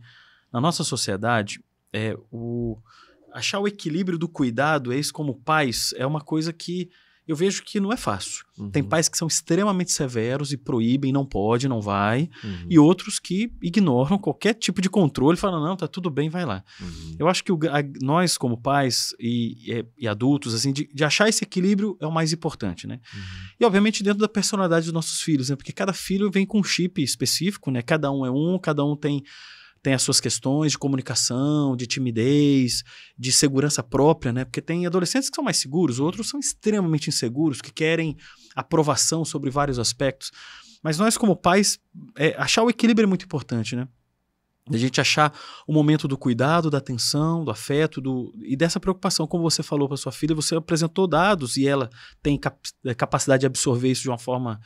na 0.53 0.61
nossa 0.61 0.85
sociedade, 0.85 1.63
é, 1.93 2.17
o, 2.31 2.79
achar 3.33 3.59
o 3.59 3.69
equilíbrio 3.69 4.19
do 4.19 4.29
cuidado, 4.29 4.93
eis 4.93 5.11
como 5.11 5.35
pais, 5.35 5.95
é 5.97 6.07
uma 6.07 6.21
coisa 6.21 6.53
que 6.53 6.91
eu 7.27 7.37
vejo 7.37 7.63
que 7.63 7.79
não 7.79 7.93
é 7.93 7.97
fácil. 7.97 8.45
Uhum. 8.59 8.71
Tem 8.71 8.83
pais 8.83 9.09
que 9.09 9.17
são 9.17 9.29
extremamente 9.29 9.93
severos 9.93 10.53
e 10.53 10.57
proíbem, 10.57 11.13
não 11.13 11.25
pode, 11.25 11.69
não 11.69 11.81
vai, 11.81 12.29
uhum. 12.43 12.67
e 12.69 12.79
outros 12.79 13.21
que 13.21 13.53
ignoram 13.63 14.19
qualquer 14.19 14.55
tipo 14.55 14.81
de 14.81 14.91
controle, 14.91 15.37
falam, 15.37 15.63
não, 15.65 15.77
tá 15.77 15.87
tudo 15.87 16.11
bem, 16.11 16.29
vai 16.29 16.45
lá. 16.45 16.65
Uhum. 16.81 17.17
Eu 17.21 17.29
acho 17.29 17.45
que 17.45 17.53
o, 17.53 17.59
a, 17.71 17.83
nós, 18.03 18.37
como 18.37 18.61
pais 18.61 19.15
e, 19.21 19.73
e, 19.73 19.87
e 19.99 20.09
adultos, 20.09 20.53
assim, 20.53 20.73
de, 20.73 20.89
de, 20.93 21.05
achar 21.05 21.29
esse 21.29 21.45
equilíbrio 21.45 21.97
é 22.01 22.07
o 22.07 22.13
mais 22.13 22.33
importante, 22.33 22.89
né? 22.89 23.01
Uhum. 23.15 23.21
E, 23.61 23.65
obviamente, 23.65 24.03
dentro 24.03 24.19
da 24.19 24.29
personalidade 24.29 24.87
dos 24.87 24.95
nossos 24.95 25.21
filhos, 25.21 25.49
né? 25.49 25.55
Porque 25.55 25.73
cada 25.73 25.93
filho 25.93 26.29
vem 26.29 26.45
com 26.45 26.59
um 26.59 26.65
chip 26.65 27.01
específico, 27.01 27.71
né? 27.71 27.83
Cada 27.83 28.11
um 28.11 28.27
é 28.27 28.31
um, 28.31 28.59
cada 28.59 28.85
um 28.85 28.97
tem 28.97 29.23
tem 29.83 29.95
as 29.95 30.03
suas 30.03 30.21
questões 30.21 30.73
de 30.73 30.79
comunicação, 30.79 31.75
de 31.75 31.87
timidez, 31.87 32.85
de 33.19 33.33
segurança 33.33 33.83
própria, 33.83 34.33
né? 34.33 34.45
Porque 34.45 34.63
tem 34.63 34.87
adolescentes 34.87 35.29
que 35.29 35.35
são 35.35 35.45
mais 35.45 35.57
seguros, 35.57 35.99
outros 35.99 36.29
são 36.29 36.39
extremamente 36.39 37.09
inseguros, 37.09 37.61
que 37.61 37.73
querem 37.73 38.17
aprovação 38.55 39.25
sobre 39.25 39.51
vários 39.51 39.79
aspectos. 39.79 40.31
Mas 40.83 40.99
nós, 40.99 41.17
como 41.17 41.37
pais, 41.37 41.81
é, 42.17 42.35
achar 42.39 42.63
o 42.63 42.71
equilíbrio 42.71 43.05
é 43.05 43.09
muito 43.09 43.25
importante, 43.25 43.75
né? 43.75 43.89
A 44.71 44.77
gente 44.77 45.01
achar 45.01 45.33
o 45.67 45.73
momento 45.73 46.07
do 46.07 46.17
cuidado, 46.17 46.71
da 46.71 46.79
atenção, 46.79 47.45
do 47.45 47.51
afeto 47.51 48.01
do, 48.01 48.33
e 48.45 48.55
dessa 48.55 48.79
preocupação. 48.79 49.27
Como 49.27 49.43
você 49.43 49.61
falou 49.61 49.89
para 49.89 49.97
sua 49.97 50.13
filha, 50.13 50.37
você 50.37 50.55
apresentou 50.55 51.09
dados 51.09 51.57
e 51.57 51.67
ela 51.67 51.91
tem 52.23 52.39
cap 52.39 52.57
é, 52.85 52.95
capacidade 52.95 53.41
de 53.41 53.47
absorver 53.47 53.91
isso 53.91 54.03
de 54.03 54.09
uma 54.09 54.19
forma 54.19 54.61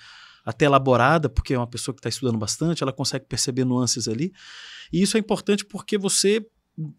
até 0.47 0.65
elaborada, 0.65 1.29
porque 1.29 1.55
é 1.55 1.59
uma 1.59 1.67
pessoa 1.67 1.93
que 1.93 1.99
está 1.99 2.09
estudando 2.09 2.39
bastante, 2.39 2.83
ela 2.83 2.93
consegue 2.93 3.27
perceber 3.27 3.65
nuances 3.65 4.07
ali. 4.07 4.33
E 4.93 5.03
isso 5.03 5.17
é 5.17 5.21
importante 5.21 5.65
porque 5.65 5.99
você 5.99 6.47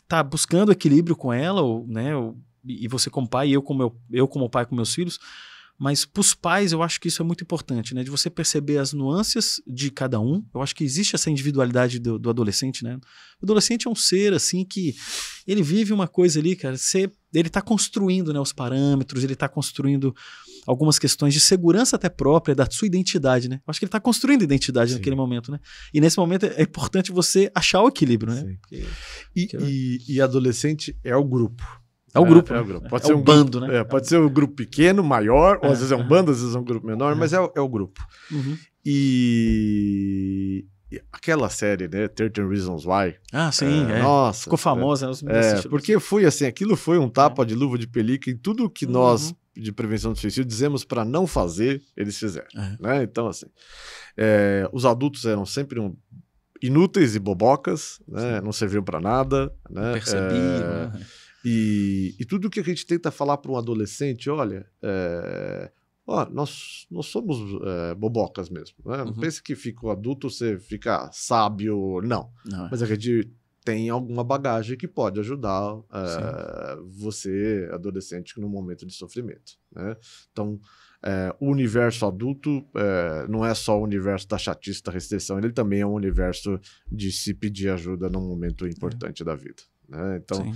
está 0.03 0.21
buscando 0.21 0.71
equilíbrio 0.71 1.15
com 1.15 1.31
ela, 1.31 1.61
ou, 1.61 1.87
né, 1.87 2.13
ou, 2.13 2.37
e 2.65 2.87
você 2.89 3.09
como 3.09 3.29
pai, 3.29 3.47
e 3.49 3.53
eu 3.53 3.63
como, 3.63 3.79
meu, 3.79 4.01
eu 4.11 4.27
como 4.27 4.49
pai 4.49 4.65
com 4.65 4.75
meus 4.75 4.93
filhos, 4.93 5.17
mas 5.77 6.05
para 6.05 6.21
os 6.21 6.33
pais, 6.33 6.71
eu 6.71 6.81
acho 6.81 6.99
que 6.99 7.07
isso 7.07 7.21
é 7.21 7.25
muito 7.25 7.43
importante, 7.43 7.93
né? 7.93 8.03
De 8.03 8.09
você 8.09 8.31
perceber 8.31 8.79
as 8.79 8.93
nuances 8.93 9.61
de 9.67 9.91
cada 9.91 10.19
um. 10.19 10.43
Eu 10.53 10.61
acho 10.61 10.75
que 10.75 10.83
existe 10.83 11.13
essa 11.15 11.29
individualidade 11.29 11.99
do, 11.99 12.17
do 12.17 12.29
adolescente, 12.31 12.83
né? 12.83 12.97
O 13.39 13.45
adolescente 13.45 13.87
é 13.87 13.89
um 13.89 13.95
ser, 13.95 14.33
assim, 14.33 14.65
que 14.65 14.95
ele 15.45 15.61
vive 15.61 15.93
uma 15.93 16.07
coisa 16.07 16.39
ali, 16.39 16.55
cara. 16.55 16.75
Você, 16.75 17.11
ele 17.31 17.47
está 17.47 17.61
construindo 17.61 18.33
né, 18.33 18.39
os 18.39 18.51
parâmetros, 18.51 19.23
ele 19.23 19.33
está 19.33 19.47
construindo 19.47 20.15
algumas 20.65 20.97
questões 20.97 21.33
de 21.33 21.39
segurança 21.39 21.95
até 21.95 22.09
própria 22.09 22.55
da 22.55 22.67
sua 22.69 22.87
identidade, 22.87 23.47
né? 23.47 23.57
Eu 23.57 23.69
acho 23.69 23.79
que 23.79 23.85
ele 23.85 23.89
está 23.89 23.99
construindo 23.99 24.43
identidade 24.43 24.91
Sim. 24.91 24.97
naquele 24.97 25.15
momento, 25.15 25.51
né? 25.51 25.59
E 25.93 26.01
nesse 26.01 26.17
momento 26.17 26.47
é 26.47 26.63
importante 26.63 27.11
você 27.11 27.51
achar 27.53 27.83
o 27.83 27.87
equilíbrio, 27.87 28.33
né? 28.33 28.57
Porque, 28.61 28.83
e, 29.35 29.47
e, 29.61 30.15
e 30.15 30.21
adolescente 30.21 30.97
é 31.03 31.15
o 31.15 31.23
grupo. 31.23 31.63
É 32.13 32.19
o 32.19 32.25
grupo. 32.25 32.53
É, 32.53 32.57
é 32.57 32.61
o 32.61 32.65
grupo. 32.65 32.89
Pode 32.89 33.03
é 33.03 33.07
ser 33.07 33.13
um 33.13 33.21
bando, 33.21 33.59
grupo, 33.59 33.73
né? 33.73 33.79
É, 33.79 33.83
pode 33.83 34.07
ser 34.07 34.19
um 34.19 34.29
grupo 34.29 34.55
pequeno, 34.55 35.03
maior, 35.03 35.59
ou 35.61 35.71
às 35.71 35.79
vezes 35.79 35.91
é 35.91 35.95
um 35.95 36.07
bando, 36.07 36.31
às 36.31 36.39
vezes 36.39 36.55
é 36.55 36.59
um 36.59 36.63
grupo 36.63 36.87
menor, 36.87 37.15
mas 37.15 37.33
é, 37.33 37.37
é 37.37 37.61
o 37.61 37.67
grupo. 37.67 38.01
Uhum. 38.31 38.57
E 38.85 40.65
aquela 41.11 41.49
série, 41.49 41.87
né, 41.87 42.07
13 42.07 42.47
Reasons 42.47 42.85
Why. 42.85 43.15
Ah, 43.33 43.51
sim, 43.51 43.91
é, 43.91 44.01
Nossa. 44.01 44.43
Ficou 44.43 44.57
famosa. 44.57 45.11
Né, 45.21 45.59
é, 45.59 45.61
porque 45.63 45.99
foi 45.99 46.25
assim, 46.25 46.45
aquilo 46.45 46.75
foi 46.77 46.97
um 46.97 47.09
tapa 47.09 47.45
de 47.45 47.53
luva 47.53 47.77
de 47.77 47.87
pelica 47.87 48.31
em 48.31 48.37
tudo 48.37 48.69
que 48.69 48.85
uhum. 48.85 48.91
nós 48.93 49.35
de 49.53 49.71
prevenção 49.71 50.13
do 50.13 50.19
suicídio 50.19 50.45
dizemos 50.45 50.85
para 50.85 51.03
não 51.03 51.25
fazer, 51.25 51.81
eles 51.95 52.17
fizeram. 52.17 52.47
Né? 52.79 53.03
Então, 53.03 53.27
assim, 53.27 53.47
os 54.71 54.85
adultos 54.85 55.25
eram 55.25 55.45
sempre 55.45 55.79
um, 55.79 55.95
inúteis 56.61 57.15
e 57.15 57.19
bobocas, 57.19 57.99
né? 58.07 58.39
não 58.39 58.51
serviam 58.51 58.83
para 58.83 58.99
nada. 58.99 59.51
Né? 59.69 59.93
Percebi, 59.93 60.35
né? 60.35 60.91
E, 61.49 62.13
e 62.19 62.25
tudo 62.25 62.49
que 62.49 62.59
a 62.59 62.63
gente 62.63 62.85
tenta 62.85 63.09
falar 63.09 63.37
para 63.37 63.49
um 63.49 63.55
adolescente, 63.55 64.29
olha, 64.29 64.69
é, 64.83 65.71
ó, 66.05 66.29
nós, 66.29 66.85
nós 66.91 67.05
somos 67.05 67.37
é, 67.63 67.95
bobocas 67.95 68.49
mesmo. 68.49 68.75
Né? 68.85 68.97
Não 68.97 69.13
uhum. 69.13 69.13
pense 69.13 69.41
que 69.41 69.55
fica 69.55 69.89
adulto, 69.89 70.29
você 70.29 70.59
fica 70.59 71.09
sábio, 71.13 72.01
não. 72.03 72.29
não. 72.45 72.67
Mas 72.69 72.81
a 72.81 72.85
gente 72.85 73.31
tem 73.63 73.89
alguma 73.89 74.25
bagagem 74.25 74.75
que 74.75 74.89
pode 74.89 75.21
ajudar 75.21 75.77
é, 75.93 76.77
você, 76.97 77.69
adolescente, 77.71 78.37
no 78.41 78.49
momento 78.49 78.85
de 78.85 78.93
sofrimento. 78.93 79.53
Né? 79.73 79.95
Então, 80.29 80.59
é, 81.01 81.33
o 81.39 81.49
universo 81.49 82.05
adulto 82.05 82.67
é, 82.75 83.25
não 83.29 83.45
é 83.45 83.53
só 83.53 83.79
o 83.79 83.83
universo 83.83 84.27
da 84.27 84.37
chatice, 84.37 84.83
da 84.83 84.91
restrição, 84.91 85.37
ele 85.37 85.53
também 85.53 85.79
é 85.79 85.87
um 85.87 85.93
universo 85.93 86.59
de 86.91 87.09
se 87.09 87.33
pedir 87.33 87.69
ajuda 87.69 88.09
num 88.09 88.27
momento 88.27 88.67
importante 88.67 89.23
da 89.23 89.33
vida. 89.33 89.63
Né? 89.87 90.17
Então, 90.21 90.43
Sim. 90.43 90.53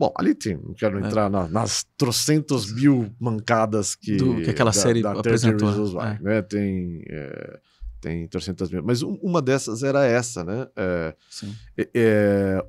Bom, 0.00 0.14
ali 0.16 0.34
tem, 0.34 0.56
não 0.56 0.72
quero 0.72 0.98
é. 0.98 1.06
entrar 1.06 1.28
na, 1.28 1.46
nas 1.46 1.84
trocentos 1.98 2.72
mil 2.72 3.14
mancadas 3.20 3.94
que, 3.94 4.16
Do, 4.16 4.36
que 4.36 4.48
aquela 4.48 4.70
da, 4.70 4.80
série 4.80 5.02
da 5.02 5.12
apresentou. 5.12 5.92
Vai, 5.92 6.16
é. 6.16 6.22
né? 6.22 6.40
Tem, 6.40 7.04
é, 7.06 7.60
tem 8.00 8.26
trocentas 8.26 8.70
mil. 8.70 8.82
Mas 8.82 9.02
uma 9.02 9.42
dessas 9.42 9.82
era 9.82 10.06
essa, 10.06 10.42
né? 10.42 10.66
É, 10.74 11.14
é, 11.76 11.90
é, 11.94 12.66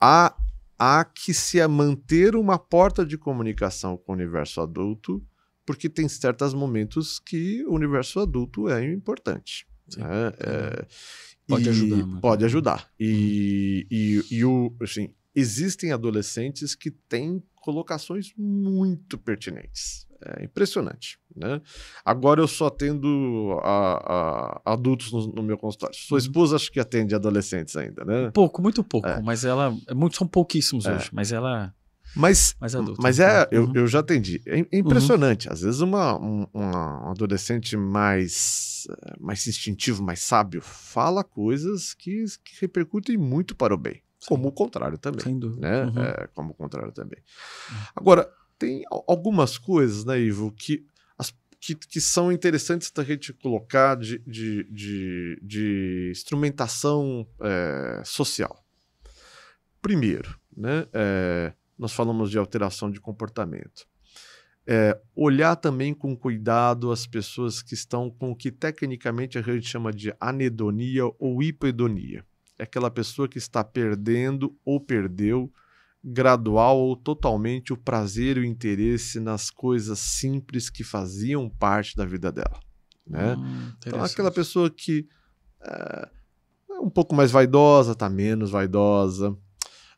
há, 0.00 0.36
há 0.78 1.04
que 1.04 1.34
se 1.34 1.66
manter 1.66 2.36
uma 2.36 2.60
porta 2.60 3.04
de 3.04 3.18
comunicação 3.18 3.96
com 3.96 4.12
o 4.12 4.14
universo 4.14 4.60
adulto, 4.60 5.20
porque 5.66 5.88
tem 5.88 6.08
certos 6.08 6.54
momentos 6.54 7.18
que 7.18 7.64
o 7.64 7.74
universo 7.74 8.20
adulto 8.20 8.68
é 8.68 8.88
importante. 8.88 9.66
Né? 9.96 10.32
É, 10.38 10.86
pode 11.44 11.68
ajudar. 11.68 12.20
Pode 12.20 12.44
ajudar. 12.44 12.88
E, 13.00 13.84
e, 13.90 14.36
e 14.36 14.44
o, 14.44 14.72
assim, 14.80 15.12
existem 15.34 15.92
adolescentes 15.92 16.74
que 16.74 16.90
têm 16.90 17.42
colocações 17.56 18.32
muito 18.36 19.16
pertinentes. 19.16 20.06
É 20.24 20.44
impressionante. 20.44 21.18
Né? 21.34 21.60
Agora 22.04 22.40
eu 22.40 22.46
só 22.46 22.66
atendo 22.66 23.58
a, 23.62 24.60
a 24.64 24.72
adultos 24.72 25.10
no, 25.12 25.32
no, 25.32 25.42
meu 25.42 25.58
consultório. 25.58 25.96
Sua 25.96 26.16
uhum. 26.16 26.18
esposa 26.18 26.56
acho 26.56 26.70
que 26.70 26.78
atende 26.78 27.14
adolescentes 27.14 27.74
ainda, 27.76 28.04
né? 28.04 28.30
Pouco, 28.30 28.62
muito 28.62 28.84
pouco. 28.84 29.08
É. 29.08 29.20
Mas 29.20 29.44
ela. 29.44 29.76
É 29.88 29.94
muito, 29.94 30.16
são 30.16 30.26
pouquíssimos 30.26 30.86
é. 30.86 30.94
hoje, 30.94 31.10
mas 31.12 31.32
ela. 31.32 31.74
Mas, 32.14 32.54
mais 32.60 32.74
adulto, 32.74 33.00
mas 33.00 33.18
é, 33.18 33.40
uhum. 33.44 33.46
eu, 33.50 33.72
eu 33.74 33.86
já 33.86 34.00
atendi. 34.00 34.42
É, 34.46 34.60
é 34.60 34.78
impressionante. 34.78 35.48
Uhum. 35.48 35.54
Às 35.54 35.62
vezes 35.62 35.80
uma, 35.80 36.20
um, 36.20 36.46
um 36.54 37.10
adolescente 37.10 37.74
mais, 37.74 38.86
mais 39.18 39.46
instintivo, 39.46 40.02
mais 40.02 40.20
sábio, 40.20 40.60
fala 40.60 41.24
coisas 41.24 41.94
que, 41.94 42.24
que 42.44 42.60
repercutem 42.60 43.16
muito 43.16 43.56
para 43.56 43.74
o 43.74 43.78
bem. 43.78 44.02
Como 44.26 44.48
o 44.48 44.52
contrário 44.52 44.98
também. 44.98 45.20
Sem 45.20 45.38
dúvida. 45.38 45.68
Né? 45.68 45.84
Uhum. 45.84 46.02
É, 46.02 46.28
como 46.34 46.50
o 46.50 46.54
contrário 46.54 46.92
também. 46.92 47.18
Agora, 47.94 48.30
tem 48.58 48.84
algumas 48.90 49.58
coisas, 49.58 50.04
né, 50.04 50.20
Ivo, 50.20 50.52
que, 50.52 50.86
as, 51.18 51.34
que, 51.58 51.74
que 51.74 52.00
são 52.00 52.30
interessantes 52.30 52.90
da 52.90 53.02
gente 53.02 53.32
colocar 53.32 53.96
de, 53.96 54.18
de, 54.20 54.64
de, 54.70 55.40
de 55.42 56.08
instrumentação 56.12 57.26
é, 57.40 58.02
social. 58.04 58.64
Primeiro, 59.80 60.38
né, 60.56 60.86
é, 60.92 61.52
nós 61.76 61.92
falamos 61.92 62.30
de 62.30 62.38
alteração 62.38 62.90
de 62.90 63.00
comportamento. 63.00 63.90
É, 64.64 64.96
olhar 65.16 65.56
também 65.56 65.92
com 65.92 66.16
cuidado 66.16 66.92
as 66.92 67.04
pessoas 67.04 67.60
que 67.60 67.74
estão 67.74 68.08
com 68.08 68.30
o 68.30 68.36
que 68.36 68.52
tecnicamente 68.52 69.36
a 69.36 69.42
gente 69.42 69.66
chama 69.66 69.92
de 69.92 70.14
anedonia 70.20 71.02
ou 71.18 71.42
hipoedonia 71.42 72.24
é 72.62 72.64
aquela 72.64 72.90
pessoa 72.90 73.28
que 73.28 73.38
está 73.38 73.64
perdendo 73.64 74.56
ou 74.64 74.80
perdeu 74.80 75.52
gradual 76.02 76.78
ou 76.78 76.96
totalmente 76.96 77.72
o 77.72 77.76
prazer 77.76 78.36
e 78.36 78.40
o 78.40 78.44
interesse 78.44 79.18
nas 79.18 79.50
coisas 79.50 79.98
simples 79.98 80.70
que 80.70 80.84
faziam 80.84 81.48
parte 81.48 81.96
da 81.96 82.04
vida 82.04 82.30
dela. 82.30 82.58
Né? 83.04 83.34
Hum, 83.34 83.72
então, 83.78 84.02
aquela 84.02 84.30
pessoa 84.30 84.70
que 84.70 85.08
é, 85.60 86.08
é 86.70 86.74
um 86.74 86.88
pouco 86.88 87.16
mais 87.16 87.32
vaidosa, 87.32 87.96
tá 87.96 88.08
menos 88.08 88.50
vaidosa. 88.50 89.36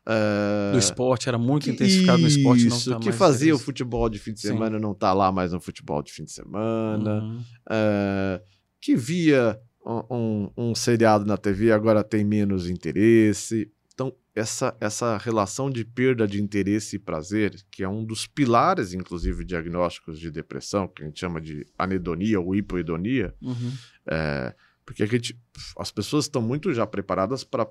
É, 0.07 0.71
do 0.71 0.79
esporte, 0.79 1.29
era 1.29 1.37
muito 1.37 1.69
intensificado 1.69 2.19
no 2.19 2.27
esporte. 2.27 2.65
Não 2.67 2.79
tá 2.79 2.99
que 2.99 3.11
fazia 3.11 3.53
o 3.53 3.59
futebol 3.59 4.09
de 4.09 4.17
fim 4.17 4.33
de 4.33 4.41
semana 4.41 4.77
Sim. 4.77 4.81
não 4.81 4.93
tá 4.93 5.13
lá 5.13 5.31
mais 5.31 5.51
no 5.51 5.61
futebol 5.61 6.01
de 6.01 6.11
fim 6.11 6.23
de 6.23 6.31
semana. 6.31 7.21
Uhum. 7.21 7.43
É, 7.69 8.41
que 8.81 8.95
via 8.95 9.59
um, 9.85 10.49
um, 10.57 10.75
seriado 10.75 11.25
na 11.25 11.37
TV 11.37 11.71
agora 11.71 12.03
tem 12.03 12.25
menos 12.25 12.69
interesse. 12.69 13.71
Então, 13.93 14.13
essa, 14.33 14.75
essa 14.79 15.17
relação 15.17 15.69
de 15.69 15.85
perda 15.85 16.27
de 16.27 16.41
interesse 16.41 16.95
e 16.95 16.99
prazer, 16.99 17.63
que 17.69 17.83
é 17.83 17.87
um 17.87 18.03
dos 18.03 18.25
pilares, 18.25 18.93
inclusive, 18.93 19.45
diagnósticos 19.45 20.19
de 20.19 20.31
depressão, 20.31 20.87
que 20.87 21.03
a 21.03 21.05
gente 21.05 21.19
chama 21.19 21.39
de 21.39 21.65
anedonia 21.77 22.39
ou 22.39 22.55
hipoedonia, 22.55 23.33
uhum. 23.41 23.71
é, 24.07 24.55
porque 24.85 25.03
a 25.03 25.05
gente, 25.05 25.39
as 25.77 25.91
pessoas 25.91 26.25
estão 26.25 26.41
muito 26.41 26.73
já 26.73 26.85
preparadas 26.85 27.43
para 27.43 27.67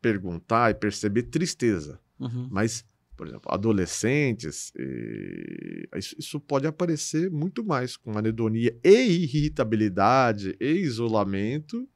perguntar 0.00 0.70
e 0.70 0.74
perceber 0.74 1.24
tristeza, 1.24 2.00
uhum. 2.18 2.48
mas, 2.50 2.84
por 3.18 3.26
exemplo, 3.26 3.52
adolescentes, 3.52 4.72
e, 4.78 5.88
isso, 5.96 6.14
isso 6.16 6.40
pode 6.40 6.68
aparecer 6.68 7.28
muito 7.28 7.64
mais 7.64 7.96
com 7.96 8.16
anedonia 8.16 8.78
e 8.84 9.24
irritabilidade 9.24 10.56
e 10.60 10.70
isolamento 10.70 11.86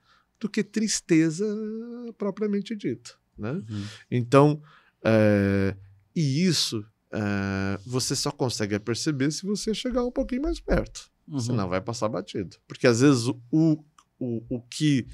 do 0.40 0.48
que 0.48 0.64
tristeza 0.64 1.46
propriamente 2.18 2.74
dita. 2.74 3.12
Né? 3.38 3.52
Uhum. 3.52 3.84
Então, 4.10 4.62
é, 5.04 5.76
e 6.14 6.44
isso 6.44 6.84
é, 7.12 7.78
você 7.86 8.16
só 8.16 8.32
consegue 8.32 8.76
perceber 8.80 9.30
se 9.30 9.46
você 9.46 9.72
chegar 9.72 10.04
um 10.04 10.10
pouquinho 10.10 10.42
mais 10.42 10.58
perto. 10.58 11.08
Uhum. 11.28 11.38
Senão 11.38 11.68
vai 11.68 11.80
passar 11.80 12.08
batido. 12.08 12.56
Porque 12.66 12.88
às 12.88 13.00
vezes 13.00 13.28
o, 13.28 13.40
o, 14.18 14.44
o 14.48 14.60
que 14.62 15.06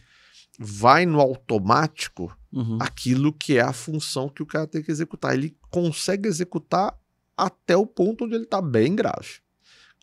vai 0.59 1.05
no 1.05 1.21
automático 1.21 2.35
uhum. 2.51 2.79
aquilo 2.81 3.31
que 3.31 3.59
é 3.59 3.61
a 3.61 3.75
função 3.75 4.31
que 4.31 4.43
o 4.43 4.47
cara 4.47 4.67
tem 4.67 4.83
que 4.83 4.91
executar. 4.91 5.35
Ele 5.35 5.55
consegue 5.71 6.29
executar 6.29 6.99
até 7.37 7.77
o 7.77 7.87
ponto 7.87 8.25
onde 8.25 8.35
ele 8.35 8.45
está 8.45 8.61
bem 8.61 8.95
grave. 8.95 9.41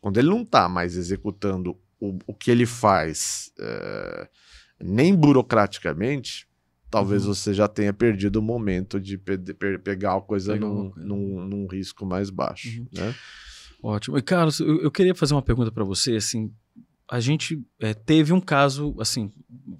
Quando 0.00 0.18
ele 0.18 0.28
não 0.28 0.42
está 0.42 0.68
mais 0.68 0.96
executando 0.96 1.76
o, 2.00 2.18
o 2.26 2.34
que 2.34 2.50
ele 2.50 2.66
faz, 2.66 3.52
é, 3.58 4.28
nem 4.80 5.14
burocraticamente, 5.14 6.46
talvez 6.90 7.26
uhum. 7.26 7.34
você 7.34 7.52
já 7.52 7.68
tenha 7.68 7.92
perdido 7.92 8.36
o 8.36 8.42
momento 8.42 9.00
de 9.00 9.18
pe 9.18 9.36
pe 9.36 9.78
pegar 9.78 10.16
a 10.16 10.20
coisa 10.20 10.56
num, 10.56 10.92
num, 10.96 11.44
num, 11.46 11.66
risco 11.66 12.06
mais 12.06 12.30
baixo. 12.30 12.68
Uhum. 12.80 12.86
Né? 12.92 13.14
Ótimo. 13.82 14.18
E, 14.18 14.22
Carlos, 14.22 14.60
eu, 14.60 14.82
eu, 14.82 14.90
queria 14.90 15.14
fazer 15.14 15.34
uma 15.34 15.42
pergunta 15.42 15.70
para 15.70 15.84
você, 15.84 16.16
assim, 16.16 16.52
a 17.08 17.20
gente 17.20 17.62
é, 17.78 17.94
teve 17.94 18.32
um 18.32 18.40
caso, 18.40 18.94
assim, 18.98 19.32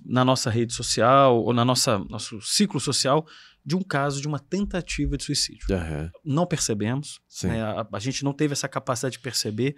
na 0.05 0.24
nossa 0.24 0.51
rede 0.51 0.72
social, 0.72 1.43
ou 1.43 1.53
na 1.53 1.64
nossa 1.64 1.99
nosso 1.99 2.41
ciclo 2.41 2.78
social, 2.78 3.26
de 3.67 3.75
um 3.75 3.83
caso 3.83 4.21
de 4.21 4.29
uma 4.29 4.39
tentativa 4.39 5.17
de 5.17 5.25
suicídio. 5.25 5.67
Uhum. 5.69 6.11
Não 6.25 6.47
percebemos, 6.47 7.21
né, 7.43 7.61
a, 7.61 7.87
a, 7.93 7.99
gente 7.99 8.23
não 8.23 8.33
teve 8.33 8.53
essa 8.53 8.69
capacidade 8.69 9.14
de 9.14 9.19
perceber, 9.19 9.75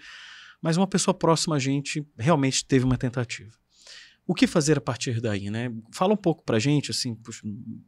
mas 0.60 0.76
uma 0.76 0.86
pessoa 0.86 1.14
próxima 1.14 1.56
a 1.56 1.58
gente 1.58 2.06
realmente 2.18 2.66
teve 2.66 2.84
uma 2.84 2.98
tentativa. 2.98 3.50
O 4.26 4.34
que 4.34 4.46
fazer 4.46 4.76
a 4.76 4.80
partir 4.80 5.22
daí, 5.22 5.48
né? 5.48 5.72
Fala 5.90 6.12
um 6.12 6.16
pouco 6.18 6.44
pra 6.44 6.58
gente, 6.58 6.90
assim, 6.90 7.16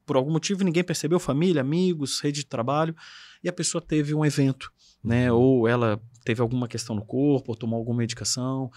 por 0.06 0.16
algum 0.16 0.32
motivo 0.32 0.64
ninguém 0.64 0.82
percebeu, 0.82 1.20
família, 1.20 1.60
amigos, 1.60 2.18
rede 2.20 2.40
de 2.40 2.46
trabalho, 2.46 2.96
e 3.44 3.48
a 3.48 3.52
pessoa 3.52 3.82
teve 3.82 4.14
um 4.14 4.24
evento, 4.24 4.72
né? 5.04 5.30
Uhum. 5.30 5.38
Ou 5.38 5.68
ela 5.68 6.00
teve 6.24 6.40
alguma 6.40 6.66
questão 6.66 6.96
no 6.96 7.04
corpo, 7.04 7.52
ou 7.52 7.56
tomou 7.56 7.78
alguma 7.78 7.98
medicação, 7.98 8.70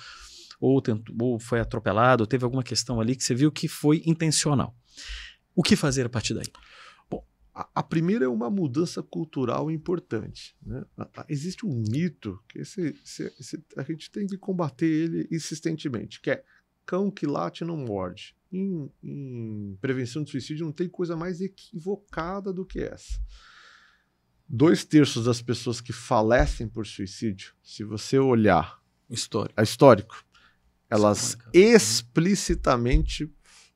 ou, 0.59 0.81
tentou, 0.81 1.15
ou 1.21 1.39
foi 1.39 1.61
atropelado, 1.61 2.23
ou 2.23 2.27
teve 2.27 2.43
alguma 2.43 2.63
questão 2.63 2.99
ali 2.99 3.15
que 3.15 3.23
você 3.23 3.33
viu 3.33 3.49
que 3.49 3.69
foi 3.69 4.03
intencional. 4.05 4.75
O 5.55 5.63
que 5.63 5.77
fazer 5.77 6.05
a 6.05 6.09
partir 6.09 6.33
daí? 6.33 6.47
A, 7.53 7.69
a 7.75 7.83
primeira 7.83 8.25
é 8.25 8.27
uma 8.27 8.49
mudança 8.49 9.03
cultural 9.03 9.69
importante. 9.69 10.55
Né? 10.65 10.83
A, 10.97 11.21
a, 11.21 11.25
existe 11.29 11.65
um 11.65 11.83
mito 11.89 12.41
que 12.49 12.59
esse, 12.59 12.95
esse, 13.03 13.33
esse, 13.39 13.63
a 13.77 13.83
gente 13.83 14.09
tem 14.09 14.25
que 14.25 14.37
combater 14.37 14.85
ele 14.85 15.27
insistentemente, 15.31 16.19
que 16.19 16.31
é 16.31 16.43
cão 16.85 17.11
que 17.11 17.25
late 17.25 17.63
não 17.63 17.77
morde. 17.77 18.35
Em, 18.51 18.89
em, 19.03 19.77
prevenção 19.81 20.23
de 20.23 20.31
suicídio 20.31 20.65
não 20.65 20.73
tem 20.73 20.87
coisa 20.87 21.15
mais 21.15 21.41
equivocada 21.41 22.51
do 22.51 22.65
que 22.65 22.79
essa. 22.79 23.19
Dois 24.47 24.83
terços 24.83 25.25
das 25.25 25.41
pessoas 25.41 25.81
que 25.81 25.93
falecem 25.93 26.67
por 26.67 26.85
suicídio, 26.85 27.53
se 27.63 27.83
você 27.83 28.19
olhar 28.19 28.81
histórico, 29.09 29.53
a 29.59 29.63
histórico 29.63 30.25
elas 30.93 31.35
explicitamente 31.51 33.27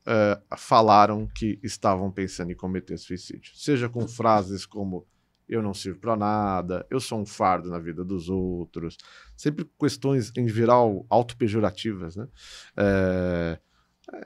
uh, 0.07 0.57
falaram 0.57 1.27
que 1.27 1.59
estavam 1.61 2.09
pensando 2.11 2.51
em 2.51 2.55
cometer 2.55 2.97
suicídio. 2.97 3.51
Seja 3.55 3.89
com 3.89 4.07
frases 4.07 4.65
como 4.65 5.05
eu 5.47 5.61
não 5.61 5.73
sirvo 5.73 5.99
para 5.99 6.15
nada, 6.15 6.85
eu 6.89 6.99
sou 6.99 7.19
um 7.19 7.25
fardo 7.25 7.69
na 7.69 7.79
vida 7.79 8.03
dos 8.03 8.27
outros, 8.27 8.97
sempre 9.35 9.69
questões 9.79 10.31
em 10.35 10.47
geral 10.47 11.05
autopejorativas, 11.09 12.17
né? 12.17 12.27
É, 12.75 13.59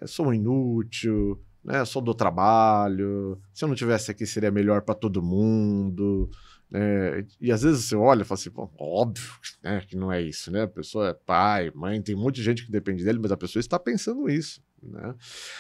sou 0.08 0.28
um 0.28 0.34
inútil, 0.34 1.40
né? 1.64 1.86
Sou 1.86 2.02
do 2.02 2.16
trabalho, 2.16 3.40
se 3.54 3.64
eu 3.64 3.68
não 3.68 3.76
tivesse 3.76 4.10
aqui 4.10 4.26
seria 4.26 4.50
melhor 4.50 4.82
para 4.82 4.96
todo 4.96 5.22
mundo. 5.22 6.30
É, 6.74 7.26
e 7.40 7.52
às 7.52 7.64
vezes 7.64 7.86
você 7.86 7.96
olha 7.96 8.22
e 8.22 8.26
fala 8.26 8.40
assim, 8.40 8.50
óbvio 8.56 9.32
né, 9.62 9.82
que 9.86 9.98
não 9.98 10.12
é 10.12 10.22
isso, 10.22 10.50
né? 10.52 10.64
A 10.64 10.68
pessoa 10.68 11.10
é 11.10 11.14
pai, 11.14 11.72
mãe, 11.76 12.02
tem 12.02 12.16
um 12.16 12.22
monte 12.22 12.36
de 12.36 12.44
gente 12.44 12.66
que 12.66 12.72
depende 12.72 13.04
dele, 13.04 13.20
mas 13.22 13.32
a 13.32 13.38
pessoa 13.38 13.60
está 13.60 13.78
pensando 13.78 14.30
isso, 14.30 14.64
né? 14.82 15.14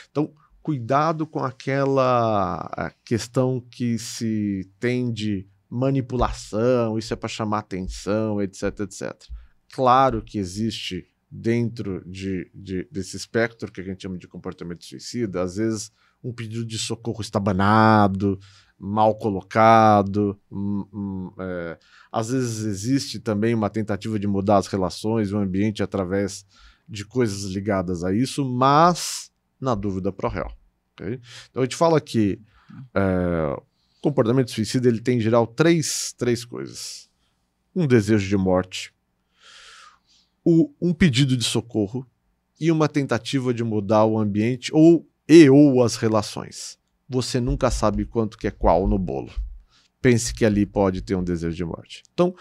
Então, 0.09 0.33
cuidado 0.61 1.27
com 1.27 1.39
aquela 1.39 2.93
questão 3.03 3.59
que 3.59 3.97
se 3.97 4.69
tem 4.79 5.11
de 5.11 5.47
manipulação, 5.69 6.97
isso 6.97 7.13
é 7.13 7.17
para 7.17 7.29
chamar 7.29 7.59
atenção, 7.59 8.41
etc, 8.41 8.81
etc. 8.81 9.13
Claro 9.73 10.21
que 10.21 10.37
existe 10.37 11.07
dentro 11.29 12.03
de, 12.05 12.49
de, 12.53 12.87
desse 12.91 13.15
espectro 13.15 13.71
que 13.71 13.79
a 13.79 13.83
gente 13.83 14.01
chama 14.01 14.17
de 14.17 14.27
comportamento 14.27 14.85
suicida, 14.85 15.41
às 15.41 15.55
vezes 15.55 15.91
um 16.23 16.31
pedido 16.31 16.65
de 16.65 16.77
socorro 16.77 17.21
estabanado, 17.21 18.39
mal 18.79 19.15
colocado. 19.15 20.39
É, 21.39 21.77
às 22.11 22.29
vezes 22.29 22.65
existe 22.65 23.19
também 23.19 23.53
uma 23.53 23.69
tentativa 23.69 24.19
de 24.19 24.27
mudar 24.27 24.57
as 24.57 24.67
relações, 24.67 25.31
o 25.31 25.37
ambiente 25.37 25.83
através 25.83 26.45
de 26.89 27.05
coisas 27.05 27.43
ligadas 27.43 28.03
a 28.03 28.13
isso, 28.13 28.43
mas 28.43 29.31
na 29.59 29.75
dúvida 29.75 30.11
pro 30.11 30.27
réu. 30.27 30.51
Okay? 30.93 31.19
Então 31.49 31.61
a 31.61 31.65
gente 31.65 31.75
fala 31.75 32.01
que 32.01 32.39
é, 32.93 33.55
o 33.57 34.01
comportamento 34.01 34.51
suicida 34.51 34.87
ele 34.87 34.99
tem 34.99 35.17
em 35.17 35.21
geral 35.21 35.45
três, 35.45 36.13
três 36.17 36.43
coisas: 36.43 37.09
um 37.75 37.85
desejo 37.85 38.27
de 38.27 38.37
morte, 38.37 38.93
o, 40.43 40.73
um 40.81 40.93
pedido 40.93 41.37
de 41.37 41.43
socorro 41.43 42.05
e 42.59 42.71
uma 42.71 42.87
tentativa 42.87 43.53
de 43.53 43.63
mudar 43.63 44.05
o 44.05 44.19
ambiente 44.19 44.71
ou 44.73 45.07
e 45.31 45.49
ou 45.49 45.83
as 45.83 45.95
relações 45.95 46.81
você 47.11 47.41
nunca 47.41 47.69
sabe 47.69 48.05
quanto 48.05 48.37
que 48.37 48.47
é 48.47 48.51
qual 48.51 48.87
no 48.87 48.97
bolo. 48.97 49.31
Pense 50.01 50.33
que 50.33 50.45
ali 50.45 50.65
pode 50.65 51.01
ter 51.01 51.15
um 51.15 51.23
desejo 51.23 51.55
de 51.55 51.65
morte. 51.65 52.03
Então, 52.13 52.33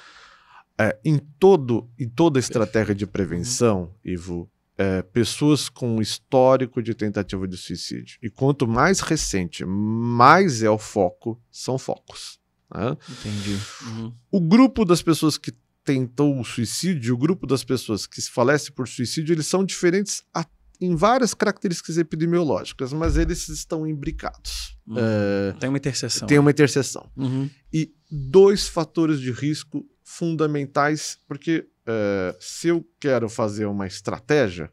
é, 0.78 0.96
em, 1.04 1.18
todo, 1.18 1.90
em 1.98 2.08
toda 2.08 2.38
estratégia 2.38 2.94
de 2.94 3.06
prevenção, 3.06 3.92
Ivo, 4.04 4.48
é, 4.78 5.02
pessoas 5.02 5.68
com 5.68 6.00
histórico 6.00 6.80
de 6.80 6.94
tentativa 6.94 7.48
de 7.48 7.56
suicídio. 7.56 8.16
E 8.22 8.30
quanto 8.30 8.66
mais 8.66 9.00
recente, 9.00 9.64
mais 9.66 10.62
é 10.62 10.70
o 10.70 10.78
foco, 10.78 11.38
são 11.50 11.76
focos. 11.76 12.38
Né? 12.72 12.96
Entendi. 13.08 13.58
Uhum. 13.86 14.14
O 14.30 14.40
grupo 14.40 14.84
das 14.84 15.02
pessoas 15.02 15.36
que 15.36 15.52
tentou 15.84 16.38
o 16.38 16.44
suicídio, 16.44 17.14
o 17.14 17.18
grupo 17.18 17.44
das 17.44 17.64
pessoas 17.64 18.06
que 18.06 18.22
se 18.22 18.30
falece 18.30 18.70
por 18.70 18.86
suicídio, 18.86 19.34
eles 19.34 19.48
são 19.48 19.64
diferentes 19.64 20.22
até 20.32 20.59
em 20.80 20.96
várias 20.96 21.34
características 21.34 21.98
epidemiológicas, 21.98 22.92
mas 22.92 23.16
eles 23.16 23.48
estão 23.48 23.86
imbricados. 23.86 24.78
Uhum. 24.86 24.96
É, 24.98 25.52
tem 25.58 25.68
uma 25.68 25.78
interseção. 25.78 26.26
Tem 26.26 26.38
uma 26.38 26.50
interseção. 26.50 27.10
Uhum. 27.16 27.50
E 27.72 27.94
dois 28.10 28.66
fatores 28.66 29.20
de 29.20 29.30
risco 29.30 29.86
fundamentais, 30.02 31.18
porque 31.28 31.68
é, 31.86 32.36
se 32.40 32.68
eu 32.68 32.86
quero 32.98 33.28
fazer 33.28 33.66
uma 33.66 33.86
estratégia, 33.86 34.72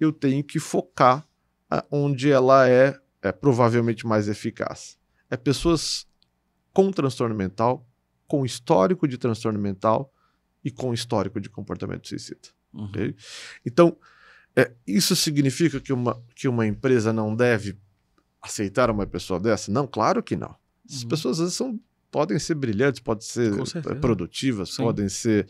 eu 0.00 0.10
tenho 0.10 0.42
que 0.42 0.58
focar 0.58 1.26
é, 1.70 1.84
onde 1.90 2.30
ela 2.30 2.68
é, 2.68 2.98
é 3.20 3.30
provavelmente 3.30 4.06
mais 4.06 4.28
eficaz. 4.28 4.98
É 5.30 5.36
pessoas 5.36 6.06
com 6.72 6.90
transtorno 6.90 7.34
mental, 7.34 7.86
com 8.26 8.44
histórico 8.44 9.06
de 9.06 9.18
transtorno 9.18 9.58
mental 9.58 10.12
e 10.64 10.70
com 10.70 10.94
histórico 10.94 11.40
de 11.40 11.50
comportamento 11.50 12.08
suicida. 12.08 12.48
Uhum. 12.72 12.86
Okay? 12.86 13.14
Então, 13.64 13.96
é, 14.56 14.72
isso 14.86 15.14
significa 15.14 15.78
que 15.80 15.92
uma, 15.92 16.20
que 16.34 16.48
uma 16.48 16.66
empresa 16.66 17.12
não 17.12 17.36
deve 17.36 17.76
aceitar 18.42 18.90
uma 18.90 19.06
pessoa 19.06 19.38
dessa? 19.38 19.70
Não, 19.70 19.86
claro 19.86 20.22
que 20.22 20.34
não. 20.34 20.54
As 20.88 21.02
uhum. 21.02 21.08
pessoas 21.08 21.38
às 21.38 21.40
vezes 21.40 21.54
são, 21.54 21.78
podem 22.10 22.38
ser 22.38 22.54
brilhantes, 22.54 23.00
podem 23.00 23.26
ser 23.26 23.52
produtivas, 24.00 24.74
Sim. 24.74 24.82
podem 24.82 25.08
ser. 25.08 25.46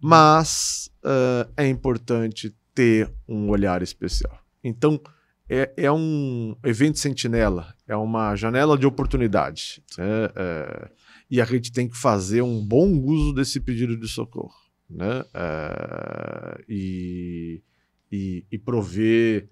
Mas 0.00 0.90
uh, 1.04 1.48
é 1.56 1.68
importante 1.68 2.54
ter 2.74 3.12
um 3.28 3.50
olhar 3.50 3.82
especial. 3.82 4.36
Então, 4.64 5.00
é, 5.48 5.72
é 5.76 5.92
um 5.92 6.56
evento 6.64 6.98
sentinela, 6.98 7.74
é 7.86 7.96
uma 7.96 8.34
janela 8.36 8.78
de 8.78 8.86
oportunidade. 8.86 9.82
Né? 9.98 10.30
É, 10.34 10.90
e 11.30 11.40
a 11.40 11.44
gente 11.44 11.70
tem 11.72 11.88
que 11.88 11.96
fazer 11.96 12.42
um 12.42 12.64
bom 12.64 12.88
uso 12.88 13.32
desse 13.32 13.60
pedido 13.60 13.96
de 13.96 14.08
socorro. 14.08 14.54
Né? 14.88 15.24
É, 15.34 16.64
e, 16.68 17.62
e, 18.10 18.44
e 18.50 18.58
prover 18.58 19.48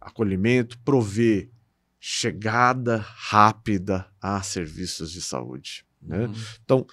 acolhimento, 0.00 0.78
prover 0.80 1.50
chegada 1.98 2.98
rápida 2.98 4.06
a 4.20 4.42
serviços 4.42 5.10
de 5.10 5.22
saúde. 5.22 5.86
Né? 6.02 6.26
Uhum. 6.26 6.34
Então, 6.62 6.86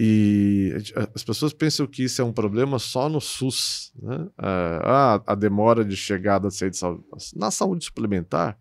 e 0.00 0.72
as 1.14 1.24
pessoas 1.24 1.52
pensam 1.52 1.86
que 1.86 2.04
isso 2.04 2.22
é 2.22 2.24
um 2.24 2.32
problema 2.32 2.78
só 2.78 3.08
no 3.08 3.20
SUS. 3.20 3.92
Né? 4.00 4.28
Ah, 4.38 5.20
a 5.26 5.34
demora 5.34 5.84
de 5.84 5.96
chegada 5.96 6.48
de 6.48 6.76
saúde. 6.76 7.04
Na 7.34 7.50
saúde 7.50 7.84
suplementar, 7.84 8.58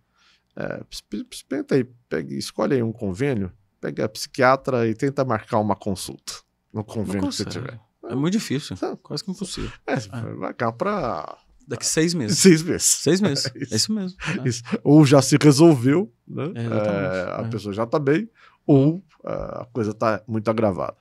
é, 0.56 0.84
experimenta 1.32 1.76
aí, 1.76 1.84
pega, 2.10 2.34
escolhe 2.34 2.74
aí 2.74 2.84
um 2.84 2.92
convênio, 2.92 3.52
pega 3.80 4.06
a 4.06 4.10
psiquiatra 4.10 4.88
e 4.88 4.96
tenta 4.96 5.24
marcar 5.24 5.60
uma 5.60 5.76
consulta 5.76 6.34
no 6.74 6.84
convênio 6.84 7.30
que 7.30 7.36
você 7.36 7.46
tiver. 7.46 7.80
É 8.10 8.16
muito 8.16 8.34
difícil, 8.34 8.76
quase 9.04 9.24
que 9.24 9.30
impossível. 9.30 9.72
É, 9.86 9.94
é. 9.94 10.34
vai 10.36 10.54
cá 10.54 10.72
para 10.72 11.38
Daqui 11.68 11.86
seis 11.86 12.14
meses. 12.14 12.38
Seis 12.38 12.64
meses. 12.64 12.86
Seis 12.86 13.20
meses. 13.22 13.46
É 13.46 13.60
isso, 13.60 13.74
é 13.74 13.78
isso 13.78 13.94
mesmo. 13.94 14.18
É. 14.44 14.48
Isso. 14.48 14.64
Ou 14.84 15.06
já 15.06 15.22
se 15.22 15.38
resolveu, 15.42 16.12
né? 16.28 16.52
É, 16.56 17.42
a 17.42 17.46
é. 17.46 17.50
pessoa 17.50 17.74
já 17.74 17.84
está 17.84 18.00
bem, 18.00 18.30
ou 18.66 19.04
a 19.24 19.66
coisa 19.72 19.92
está 19.92 20.22
muito 20.28 20.50
agravada. 20.50 20.96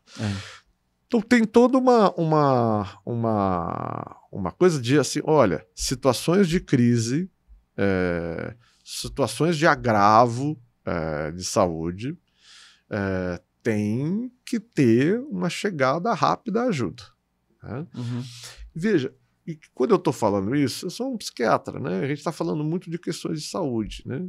Então 1.06 1.20
tem 1.20 1.44
toda 1.44 1.78
uma, 1.78 2.12
uma, 2.14 2.98
uma, 3.04 4.16
uma 4.32 4.50
coisa 4.50 4.80
de 4.80 4.98
assim, 4.98 5.20
olha, 5.24 5.64
situações 5.74 6.48
de 6.48 6.58
crise, 6.58 7.30
situações 8.84 9.56
de 9.56 9.66
agravo 9.66 10.58
de 11.34 11.44
saúde, 11.44 12.18
tem 13.62 14.30
que 14.44 14.60
ter 14.60 15.18
uma 15.28 15.50
chegada 15.50 16.12
rápida 16.14 16.62
à 16.62 16.64
ajuda. 16.66 17.02
Né? 17.62 17.86
Uhum. 17.94 18.24
Veja, 18.74 19.12
e 19.46 19.58
quando 19.72 19.92
eu 19.92 19.96
estou 19.96 20.12
falando 20.12 20.54
isso, 20.56 20.86
eu 20.86 20.90
sou 20.90 21.12
um 21.12 21.16
psiquiatra, 21.16 21.78
né? 21.78 22.00
A 22.00 22.06
gente 22.08 22.18
está 22.18 22.32
falando 22.32 22.64
muito 22.64 22.90
de 22.90 22.98
questões 22.98 23.42
de 23.42 23.48
saúde, 23.48 24.02
né? 24.04 24.28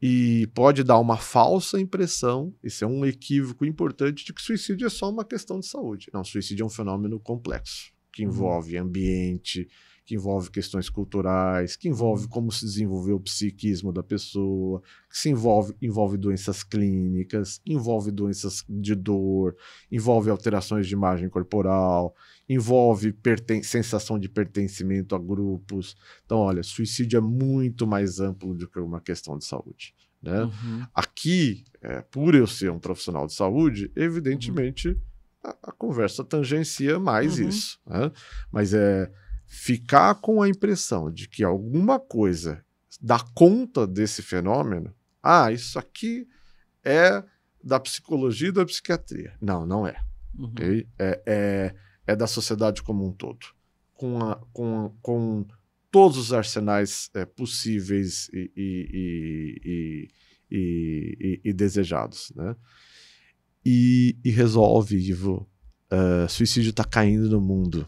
E 0.00 0.46
pode 0.54 0.84
dar 0.84 0.98
uma 0.98 1.16
falsa 1.16 1.80
impressão, 1.80 2.54
isso 2.62 2.84
é 2.84 2.86
um 2.86 3.04
equívoco 3.04 3.64
importante, 3.64 4.24
de 4.24 4.32
que 4.32 4.40
suicídio 4.40 4.86
é 4.86 4.90
só 4.90 5.10
uma 5.10 5.24
questão 5.24 5.58
de 5.58 5.66
saúde. 5.66 6.10
Não, 6.12 6.22
suicídio 6.22 6.62
é 6.62 6.66
um 6.66 6.70
fenômeno 6.70 7.18
complexo, 7.18 7.92
que 8.12 8.24
uhum. 8.24 8.30
envolve 8.30 8.76
ambiente, 8.76 9.68
que 10.04 10.16
envolve 10.16 10.50
questões 10.50 10.90
culturais, 10.90 11.76
que 11.76 11.88
envolve 11.88 12.26
como 12.28 12.50
se 12.50 12.64
desenvolveu 12.64 13.16
o 13.16 13.20
psiquismo 13.20 13.92
da 13.92 14.02
pessoa, 14.02 14.82
que 15.08 15.16
se 15.16 15.30
envolve, 15.30 15.74
envolve 15.80 16.16
doenças 16.16 16.64
clínicas, 16.64 17.60
envolve 17.64 18.10
doenças 18.10 18.64
de 18.68 18.94
dor, 18.94 19.56
envolve 19.90 20.28
alterações 20.28 20.88
de 20.88 20.94
imagem 20.94 21.28
corporal, 21.28 22.14
envolve 22.48 23.14
sensação 23.62 24.18
de 24.18 24.28
pertencimento 24.28 25.14
a 25.14 25.18
grupos. 25.18 25.96
Então, 26.24 26.38
olha, 26.38 26.62
suicídio 26.62 27.18
é 27.18 27.20
muito 27.20 27.86
mais 27.86 28.18
amplo 28.18 28.54
do 28.54 28.68
que 28.68 28.80
uma 28.80 29.00
questão 29.00 29.38
de 29.38 29.44
saúde. 29.44 29.94
Né? 30.20 30.42
Uhum. 30.42 30.86
Aqui, 30.94 31.64
é, 31.80 32.00
por 32.02 32.34
eu 32.34 32.46
ser 32.46 32.70
um 32.70 32.78
profissional 32.78 33.26
de 33.26 33.34
saúde, 33.34 33.90
evidentemente 33.94 34.88
uhum. 34.88 34.96
a, 35.44 35.70
a, 35.70 35.72
conversa 35.72 36.24
tangencia 36.24 36.98
mais 36.98 37.38
uhum. 37.38 37.48
isso. 37.48 37.80
Né? 37.86 38.10
Mas 38.50 38.74
é 38.74 39.10
ficar 39.52 40.14
com 40.14 40.40
a 40.40 40.48
impressão 40.48 41.12
de 41.12 41.28
que 41.28 41.44
alguma 41.44 42.00
coisa 42.00 42.64
dá 42.98 43.20
conta 43.34 43.86
desse 43.86 44.22
fenômeno, 44.22 44.94
ah, 45.22 45.52
isso 45.52 45.78
aqui 45.78 46.26
é 46.82 47.22
da 47.62 47.78
psicologia 47.78 48.48
e 48.48 48.52
da 48.52 48.64
psiquiatria. 48.64 49.36
Não, 49.42 49.66
não 49.66 49.86
é. 49.86 50.02
Uhum. 50.34 50.46
Okay? 50.46 50.88
É, 50.98 51.22
é, 51.26 51.74
é, 52.06 52.16
da 52.16 52.26
sociedade 52.26 52.82
como 52.82 53.06
um 53.06 53.12
todo. 53.12 53.46
Com, 53.92 54.20
a, 54.20 54.36
com, 54.54 54.96
com 55.02 55.46
todos 55.90 56.16
os 56.16 56.32
arsenais 56.32 57.10
é, 57.12 57.26
possíveis 57.26 58.30
e, 58.32 58.50
e, 58.56 60.08
e, 60.50 61.40
e, 61.44 61.52
desejados. 61.52 62.32
Né? 62.34 62.56
E, 63.62 64.16
resolve, 64.24 64.96
Ivo, 64.96 65.46
uh, 65.92 66.26
suicídio 66.26 66.70
está 66.70 66.84
caindo 66.84 67.28
no 67.28 67.40
mundo. 67.40 67.86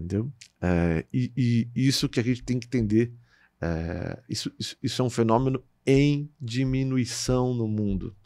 Entendeu? 0.00 0.32
É, 0.62 1.04
e, 1.12 1.30
e, 1.36 1.68
isso 1.74 2.08
que 2.08 2.18
a 2.18 2.22
gente 2.22 2.42
tem 2.42 2.58
que 2.58 2.66
entender, 2.66 3.12
é, 3.60 4.18
isso, 4.28 4.50
isso, 4.58 4.76
isso 4.82 5.02
é 5.02 5.04
um 5.04 5.10
fenômeno 5.10 5.62
em 5.86 6.30
diminuição 6.40 7.52
no 7.52 7.68
mundo. 7.68 8.16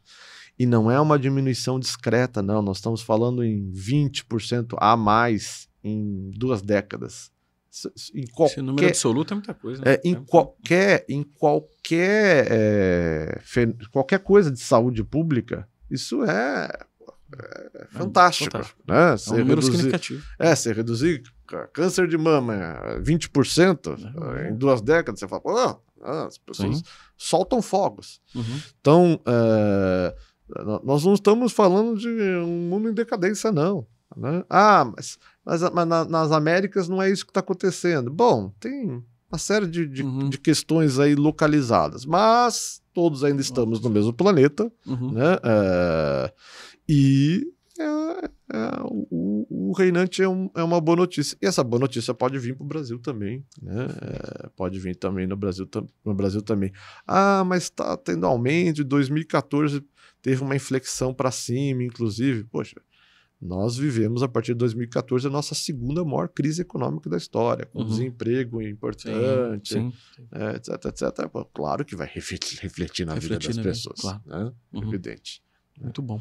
E 0.56 0.66
não 0.66 0.88
é 0.88 1.00
uma 1.00 1.18
diminuição 1.18 1.80
discreta, 1.80 2.40
não. 2.40 2.62
Nós 2.62 2.76
estamos 2.76 3.02
falando 3.02 3.42
em 3.42 3.72
20% 3.72 4.76
a 4.78 4.96
mais 4.96 5.68
em 5.82 6.30
duas 6.30 6.62
décadas. 6.62 7.32
Em 8.14 8.24
qualquer, 8.28 8.52
Esse 8.52 8.62
número 8.62 8.86
absoluto 8.86 9.32
é 9.32 9.34
muita 9.34 9.52
coisa. 9.52 9.84
Né? 9.84 9.94
É, 9.94 10.00
em, 10.04 10.14
é 10.14 10.20
qualquer, 10.20 11.04
em 11.08 11.24
qualquer, 11.24 12.46
é, 12.48 13.40
qualquer 13.90 14.20
coisa 14.20 14.48
de 14.48 14.60
saúde 14.60 15.02
pública, 15.02 15.68
isso 15.90 16.22
é 16.22 16.68
é 17.74 17.86
fantástico. 17.86 18.50
fantástico. 18.52 18.82
Né? 18.86 18.94
é 18.94 19.32
um 19.32 19.38
número 19.38 19.60
reduzir, 19.60 19.72
significativo. 19.72 20.24
É, 20.38 20.54
você 20.54 20.72
reduzir 20.72 21.22
câncer 21.72 22.08
de 22.08 22.16
mama 22.16 22.54
20% 23.02 23.98
é. 24.36 24.50
em 24.50 24.56
duas 24.56 24.80
décadas, 24.80 25.20
você 25.20 25.28
fala, 25.28 25.42
oh, 25.44 25.84
as 26.04 26.38
pessoas 26.38 26.78
Sim. 26.78 26.84
soltam 27.16 27.62
fogos. 27.62 28.20
Uhum. 28.34 28.60
Então, 28.80 29.20
é, 29.26 30.14
nós 30.82 31.04
não 31.04 31.14
estamos 31.14 31.52
falando 31.52 31.98
de 31.98 32.08
um 32.08 32.68
mundo 32.68 32.88
em 32.88 32.94
decadência, 32.94 33.50
não. 33.50 33.86
Né? 34.16 34.44
Ah, 34.48 34.84
mas, 34.84 35.18
mas, 35.44 35.62
mas 35.70 35.88
na, 35.88 36.04
nas 36.04 36.32
Américas 36.32 36.88
não 36.88 37.02
é 37.02 37.10
isso 37.10 37.24
que 37.24 37.30
está 37.30 37.40
acontecendo. 37.40 38.10
Bom, 38.10 38.52
tem 38.60 39.02
uma 39.30 39.38
série 39.38 39.66
de, 39.66 39.86
de, 39.86 40.02
uhum. 40.02 40.28
de, 40.28 40.38
questões 40.38 40.98
aí 40.98 41.14
localizadas, 41.14 42.04
mas 42.04 42.80
todos 42.92 43.24
ainda 43.24 43.40
estamos 43.40 43.80
no 43.80 43.90
mesmo 43.90 44.12
planeta, 44.12 44.70
uhum. 44.86 45.12
né? 45.12 45.38
E 46.88 47.52
é, 47.78 47.84
é, 47.84 48.82
o, 48.84 49.46
o, 49.50 49.72
reinante 49.72 50.22
é, 50.22 50.28
um, 50.28 50.48
é, 50.54 50.62
uma 50.62 50.80
boa 50.80 50.96
notícia. 50.96 51.36
E 51.42 51.46
essa 51.46 51.64
boa 51.64 51.80
notícia 51.80 52.14
pode 52.14 52.38
vir 52.38 52.54
para 52.54 52.64
o 52.64 52.68
Brasil 52.68 52.98
também. 52.98 53.44
Né? 53.60 53.86
É, 54.00 54.48
pode 54.56 54.78
vir 54.78 54.94
também 54.96 55.26
no 55.26 55.36
Brasil, 55.36 55.68
no 56.04 56.14
Brasil 56.14 56.40
também. 56.40 56.72
Ah, 57.06 57.42
mas 57.44 57.64
está 57.64 57.96
tendo 57.96 58.26
aumento. 58.26 58.82
Em 58.82 58.84
2014 58.84 59.84
teve 60.22 60.42
uma 60.42 60.54
inflexão 60.54 61.12
para 61.12 61.30
cima, 61.30 61.82
inclusive. 61.82 62.44
Poxa, 62.44 62.80
nós 63.40 63.76
vivemos 63.76 64.22
a 64.22 64.28
partir 64.28 64.52
de 64.52 64.58
2014 64.58 65.26
a 65.26 65.30
nossa 65.30 65.54
segunda 65.54 66.04
maior 66.04 66.28
crise 66.28 66.62
econômica 66.62 67.10
da 67.10 67.16
história, 67.16 67.66
com 67.66 67.80
uhum. 67.80 67.86
desemprego 67.86 68.62
importante, 68.62 69.74
sim, 69.74 69.92
sim, 70.14 70.28
é, 70.32 70.56
etc, 70.56 70.84
etc. 70.86 71.30
Claro 71.52 71.84
que 71.84 71.96
vai 71.96 72.06
refletir, 72.06 72.58
refletir 72.60 73.04
na 73.04 73.14
refletir 73.14 73.48
vida 73.48 73.62
das 73.62 73.76
pessoas. 73.76 74.00
Claro. 74.00 74.22
Né? 74.24 74.52
Uhum. 74.72 74.88
Evidente. 74.88 75.42
Muito 75.78 76.00
bom. 76.00 76.20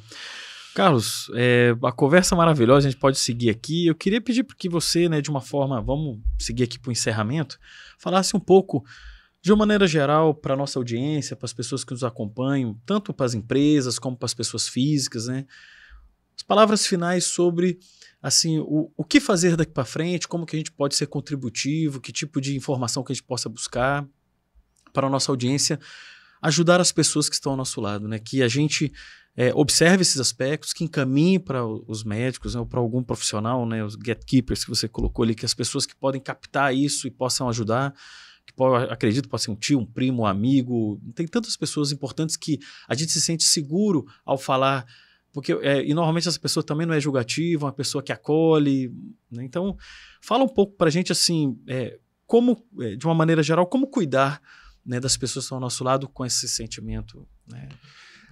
Carlos, 0.73 1.29
é, 1.35 1.75
a 1.83 1.91
conversa 1.91 2.35
maravilhosa, 2.35 2.87
a 2.87 2.91
gente 2.91 2.99
pode 2.99 3.19
seguir 3.19 3.49
aqui. 3.49 3.85
Eu 3.85 3.93
queria 3.93 4.19
pedir 4.19 4.43
que 4.43 4.67
você, 4.67 5.07
né, 5.07 5.21
de 5.21 5.29
uma 5.29 5.41
forma, 5.41 5.79
vamos 5.79 6.19
seguir 6.39 6.63
aqui 6.63 6.79
para 6.79 6.89
o 6.89 6.91
encerramento, 6.91 7.59
falasse 7.99 8.35
um 8.35 8.39
pouco, 8.39 8.83
de 9.39 9.51
uma 9.51 9.59
maneira 9.59 9.85
geral, 9.85 10.33
para 10.33 10.55
a 10.55 10.57
nossa 10.57 10.79
audiência, 10.79 11.35
para 11.35 11.45
as 11.45 11.53
pessoas 11.53 11.83
que 11.83 11.91
nos 11.91 12.03
acompanham, 12.03 12.79
tanto 12.85 13.13
para 13.13 13.25
as 13.25 13.35
empresas 13.35 13.99
como 13.99 14.17
para 14.17 14.25
as 14.25 14.33
pessoas 14.33 14.67
físicas, 14.67 15.27
né? 15.27 15.45
As 16.35 16.41
palavras 16.41 16.87
finais 16.87 17.25
sobre 17.25 17.77
assim 18.21 18.57
o, 18.59 18.91
o 18.95 19.03
que 19.03 19.19
fazer 19.19 19.55
daqui 19.55 19.73
para 19.73 19.85
frente, 19.85 20.27
como 20.27 20.45
que 20.45 20.55
a 20.55 20.59
gente 20.59 20.71
pode 20.71 20.95
ser 20.95 21.07
contributivo, 21.07 22.01
que 22.01 22.11
tipo 22.11 22.41
de 22.41 22.55
informação 22.55 23.03
que 23.03 23.11
a 23.11 23.15
gente 23.15 23.25
possa 23.25 23.47
buscar 23.47 24.07
para 24.91 25.07
a 25.07 25.09
nossa 25.09 25.31
audiência 25.31 25.79
ajudar 26.41 26.81
as 26.81 26.91
pessoas 26.91 27.29
que 27.29 27.35
estão 27.35 27.53
ao 27.53 27.57
nosso 27.57 27.79
lado, 27.79 28.07
né? 28.07 28.19
Que 28.19 28.41
a 28.43 28.47
gente 28.47 28.91
é, 29.35 29.51
observe 29.53 30.01
esses 30.01 30.19
aspectos, 30.19 30.73
que 30.73 30.83
encaminhe 30.83 31.39
para 31.39 31.65
os 31.65 32.03
médicos, 32.03 32.53
né, 32.53 32.59
ou 32.59 32.65
para 32.65 32.79
algum 32.79 33.03
profissional, 33.03 33.65
né, 33.65 33.83
os 33.83 33.95
gatekeepers 33.95 34.63
que 34.63 34.69
você 34.69 34.87
colocou 34.87 35.23
ali, 35.23 35.33
que 35.33 35.45
as 35.45 35.53
pessoas 35.53 35.85
que 35.85 35.95
podem 35.95 36.21
captar 36.21 36.73
isso 36.75 37.07
e 37.07 37.11
possam 37.11 37.49
ajudar, 37.49 37.93
que 38.45 38.53
pode, 38.53 38.91
acredito 38.91 39.27
pode 39.27 39.41
ser 39.41 39.51
um 39.51 39.55
tio, 39.55 39.79
um 39.79 39.85
primo, 39.85 40.23
um 40.23 40.25
amigo, 40.25 41.01
tem 41.15 41.25
tantas 41.25 41.57
pessoas 41.57 41.91
importantes 41.91 42.37
que 42.37 42.59
a 42.87 42.93
gente 42.93 43.11
se 43.11 43.21
sente 43.21 43.43
seguro 43.43 44.05
ao 44.23 44.37
falar, 44.37 44.85
porque 45.31 45.53
é, 45.53 45.83
e 45.83 45.95
normalmente 45.95 46.27
essa 46.27 46.39
pessoa 46.39 46.63
também 46.63 46.85
não 46.85 46.93
é 46.93 46.99
julgativa, 46.99 47.65
uma 47.65 47.73
pessoa 47.73 48.03
que 48.03 48.11
acolhe, 48.11 48.93
né, 49.31 49.43
então 49.43 49.75
fala 50.21 50.43
um 50.43 50.49
pouco 50.49 50.75
para 50.75 50.89
a 50.89 50.91
gente 50.91 51.11
assim, 51.11 51.57
é, 51.67 51.97
como, 52.27 52.63
é, 52.81 52.95
de 52.95 53.05
uma 53.05 53.15
maneira 53.15 53.41
geral, 53.41 53.65
como 53.65 53.87
cuidar 53.87 54.39
né, 54.85 54.99
das 54.99 55.17
pessoas 55.17 55.43
que 55.43 55.47
estão 55.47 55.57
ao 55.57 55.61
nosso 55.61 55.83
lado 55.83 56.07
com 56.07 56.23
esse 56.23 56.47
sentimento, 56.47 57.27
né? 57.47 57.69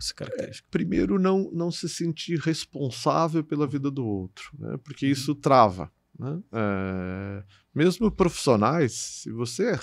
Essa 0.02 0.14
característica? 0.14 0.68
É, 0.68 0.72
primeiro, 0.72 1.20
não, 1.20 1.50
não 1.52 1.72
se 1.72 1.88
sentir 1.88 2.40
responsável 2.40 3.44
pela 3.44 3.68
vida 3.68 3.90
do 3.90 4.06
outro, 4.06 4.52
né? 4.58 4.78
porque 4.84 5.06
uhum. 5.06 5.12
isso 5.12 5.36
trava. 5.36 5.92
Né? 6.18 6.40
É, 6.52 7.44
mesmo 7.74 8.12
profissionais, 8.12 8.94
se 8.94 9.32
você, 9.32 9.80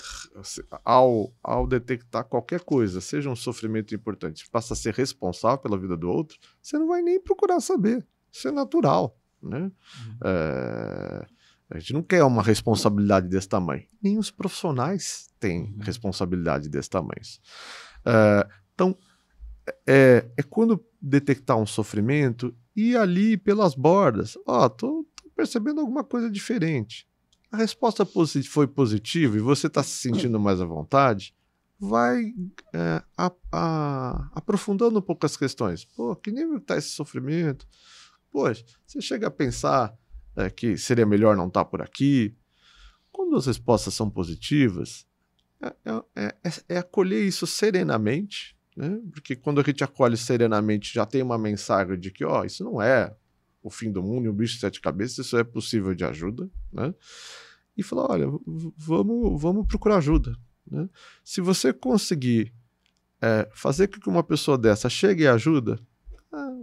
ao, 0.85 1.33
ao 1.43 1.67
detectar 1.67 2.23
qualquer 2.23 2.61
coisa, 2.61 3.01
seja 3.01 3.29
um 3.29 3.35
sofrimento 3.35 3.95
importante, 3.95 4.49
passa 4.49 4.73
a 4.73 4.77
ser 4.77 4.93
responsável 4.93 5.57
pela 5.57 5.77
vida 5.77 5.97
do 5.97 6.09
outro, 6.09 6.37
você 6.61 6.77
não 6.77 6.87
vai 6.87 7.01
nem 7.01 7.19
procurar 7.19 7.59
saber. 7.59 8.05
Isso 8.31 8.47
é 8.47 8.51
natural. 8.51 9.17
Né? 9.41 9.59
Uhum. 9.59 10.17
É, 10.23 11.25
a 11.71 11.79
gente 11.79 11.93
não 11.93 12.03
quer 12.03 12.23
uma 12.23 12.41
responsabilidade 12.41 13.27
desse 13.27 13.47
tamanho. 13.47 13.85
Nem 14.01 14.17
os 14.17 14.31
profissionais 14.31 15.29
têm 15.39 15.73
uhum. 15.73 15.79
responsabilidade 15.81 16.69
desse 16.69 16.89
tamanho. 16.89 17.21
É, 18.05 18.47
então, 18.73 18.97
é, 19.87 20.29
é 20.37 20.43
quando 20.43 20.83
detectar 21.01 21.57
um 21.57 21.65
sofrimento 21.65 22.55
e 22.75 22.95
ali 22.95 23.37
pelas 23.37 23.75
bordas, 23.75 24.37
ó, 24.45 24.65
oh, 24.65 24.69
tô, 24.69 25.05
percebendo 25.35 25.81
alguma 25.81 26.03
coisa 26.03 26.29
diferente. 26.29 27.07
A 27.51 27.57
resposta 27.57 28.05
posit 28.05 28.47
foi 28.47 28.67
positiva 28.67 29.37
e 29.37 29.41
você 29.41 29.67
está 29.67 29.81
se 29.81 29.91
sentindo 29.91 30.37
mais 30.39 30.61
à 30.61 30.65
vontade, 30.65 31.33
vai 31.79 32.33
é, 32.73 33.01
a, 33.17 33.31
a, 33.51 34.31
aprofundando 34.33 34.99
um 34.99 35.01
pouco 35.01 35.25
as 35.25 35.37
questões. 35.37 35.85
Pô, 35.85 36.15
que 36.15 36.31
nível 36.31 36.57
está 36.57 36.77
esse 36.77 36.89
sofrimento? 36.89 37.65
Poxa, 38.31 38.63
você 38.85 39.01
chega 39.01 39.27
a 39.27 39.31
pensar 39.31 39.97
é, 40.35 40.49
que 40.49 40.77
seria 40.77 41.05
melhor 41.05 41.35
não 41.35 41.47
estar 41.47 41.63
tá 41.63 41.69
por 41.69 41.81
aqui. 41.81 42.35
Quando 43.11 43.35
as 43.35 43.47
respostas 43.47 43.93
são 43.93 44.09
positivas, 44.09 45.07
é, 45.61 45.73
é, 46.15 46.35
é, 46.43 46.51
é 46.69 46.77
acolher 46.77 47.25
isso 47.25 47.47
serenamente, 47.47 48.55
né? 48.79 48.97
porque 49.11 49.35
quando 49.35 49.59
a 49.59 49.63
gente 49.63 49.83
acolhe 49.83 50.15
serenamente, 50.15 50.93
já 50.93 51.05
tem 51.05 51.21
uma 51.21 51.37
mensagem 51.37 51.99
de 51.99 52.09
que, 52.09 52.23
ó, 52.23 52.45
isso 52.45 52.63
não 52.63 52.81
é 52.81 53.13
o 53.61 53.69
fim 53.69 53.91
do 53.91 54.01
mundo 54.01 54.25
e 54.25 54.29
um 54.29 54.33
bicho 54.33 54.53
de 54.53 54.61
sete 54.61 54.79
cabeças, 54.79 55.25
isso 55.25 55.37
é 55.37 55.43
possível 55.43 55.93
de 55.93 56.05
ajuda, 56.05 56.49
né? 56.71 56.95
E 57.75 57.83
falar, 57.83 58.09
olha, 58.09 58.25
vamos, 58.77 59.41
vamos 59.41 59.67
procurar 59.67 59.97
ajuda. 59.97 60.33
Né? 60.65 60.87
Se 61.25 61.41
você 61.41 61.73
conseguir 61.73 62.53
é, 63.21 63.49
fazer 63.53 63.89
com 63.89 63.99
que 63.99 64.07
uma 64.07 64.23
pessoa 64.23 64.57
dessa 64.57 64.89
chegue 64.89 65.23
e 65.23 65.27
ajuda, 65.27 65.77
ah, 66.31 66.61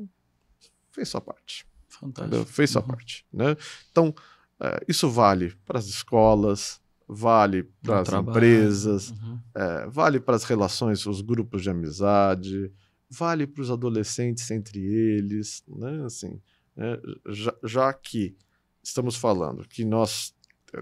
fez 0.91 1.11
sua 1.11 1.21
parte. 1.21 1.67
Fantástico. 1.87 2.45
Fez 2.47 2.71
sua 2.71 2.81
uhum. 2.81 2.89
parte. 2.89 3.27
Né? 3.31 3.57
Então, 3.91 4.15
é, 4.59 4.81
isso 4.89 5.11
vale 5.11 5.55
para 5.67 5.79
as 5.79 5.87
escolas, 5.87 6.81
vale 7.09 7.65
para 7.83 8.01
as 8.01 8.13
empresas, 8.13 9.11
uhum. 9.11 9.39
é, 9.55 9.87
vale 9.87 10.19
para 10.21 10.37
as 10.37 10.45
relações, 10.45 11.07
os 11.07 11.21
grupos 11.21 11.63
de 11.63 11.71
amizade, 11.71 12.73
vale 13.09 13.47
para 13.47 13.63
os 13.63 13.71
adolescentes 13.71 14.51
entre 14.51 14.81
eles, 14.81 15.63
né? 15.69 16.05
Assim, 16.05 16.41
né? 16.77 16.99
já, 17.29 17.55
já 17.63 17.93
que 17.93 18.37
estamos 18.83 19.17
falando 19.17 19.67
que 19.69 19.85
nós 19.85 20.35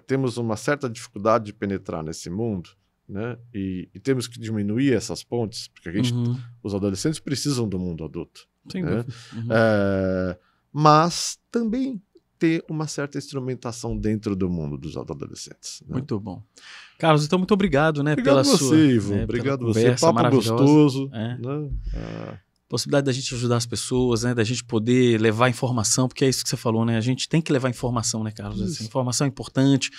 temos 0.07 0.37
uma 0.37 0.57
certa 0.57 0.89
dificuldade 0.89 1.47
de 1.47 1.53
penetrar 1.53 2.03
nesse 2.03 2.31
mundo, 2.31 2.71
né? 3.09 3.39
E, 3.53 3.89
e, 3.95 4.01
temos 4.01 4.27
que 4.27 4.41
diminuir 4.41 4.95
essas 4.95 5.23
pontes, 5.23 5.69
porque 5.69 5.93
gente, 5.93 6.13
uhum. 6.15 6.39
os 6.63 6.75
adolescentes 6.75 7.21
precisam 7.21 7.69
do 7.69 7.79
mundo 7.79 8.03
adulto. 8.03 8.49
Sim, 8.71 8.83
né? 8.83 9.05
uhum. 9.35 9.49
é, 9.51 10.39
mas 10.73 11.39
também 11.51 12.03
ter 12.45 12.65
uma 12.69 12.87
certa 12.87 13.17
instrumentação 13.17 13.97
dentro 13.97 14.37
do 14.37 14.51
mundo 14.51 14.77
dos 14.77 14.97
adolescentes. 14.97 15.83
Né? 15.87 15.95
Muito 15.95 16.21
bom. 16.21 16.43
Carlos, 16.99 17.25
então 17.25 17.39
muito 17.39 17.55
obrigado, 17.55 18.03
né? 18.03 18.13
Obrigado 18.13 18.43
pela 18.43 18.45
você, 18.45 18.65
sua, 18.65 18.77
Ivo. 18.77 19.15
Né, 19.15 19.25
obrigado 19.25 19.65
você. 19.65 19.97
Papo 19.99 20.31
gostoso. 20.31 21.11
É. 21.13 21.39
Né? 21.39 21.71
Ah 21.95 22.39
possibilidade 22.67 23.05
da 23.05 23.13
gente 23.13 23.33
ajudar 23.33 23.57
as 23.57 23.67
pessoas, 23.67 24.25
né, 24.25 24.35
da 24.35 24.43
gente 24.43 24.65
poder 24.65 25.21
levar 25.21 25.49
informação, 25.49 26.09
porque 26.09 26.25
é 26.25 26.29
isso 26.29 26.43
que 26.43 26.51
você 26.51 26.57
falou, 26.57 26.85
né, 26.85 26.97
a 26.97 27.01
gente 27.01 27.29
tem 27.29 27.41
que 27.41 27.53
levar 27.53 27.69
informação, 27.69 28.25
né, 28.25 28.33
Carlos, 28.33 28.61
assim, 28.61 28.85
informação 28.85 29.27
é 29.27 29.29
importante, 29.29 29.91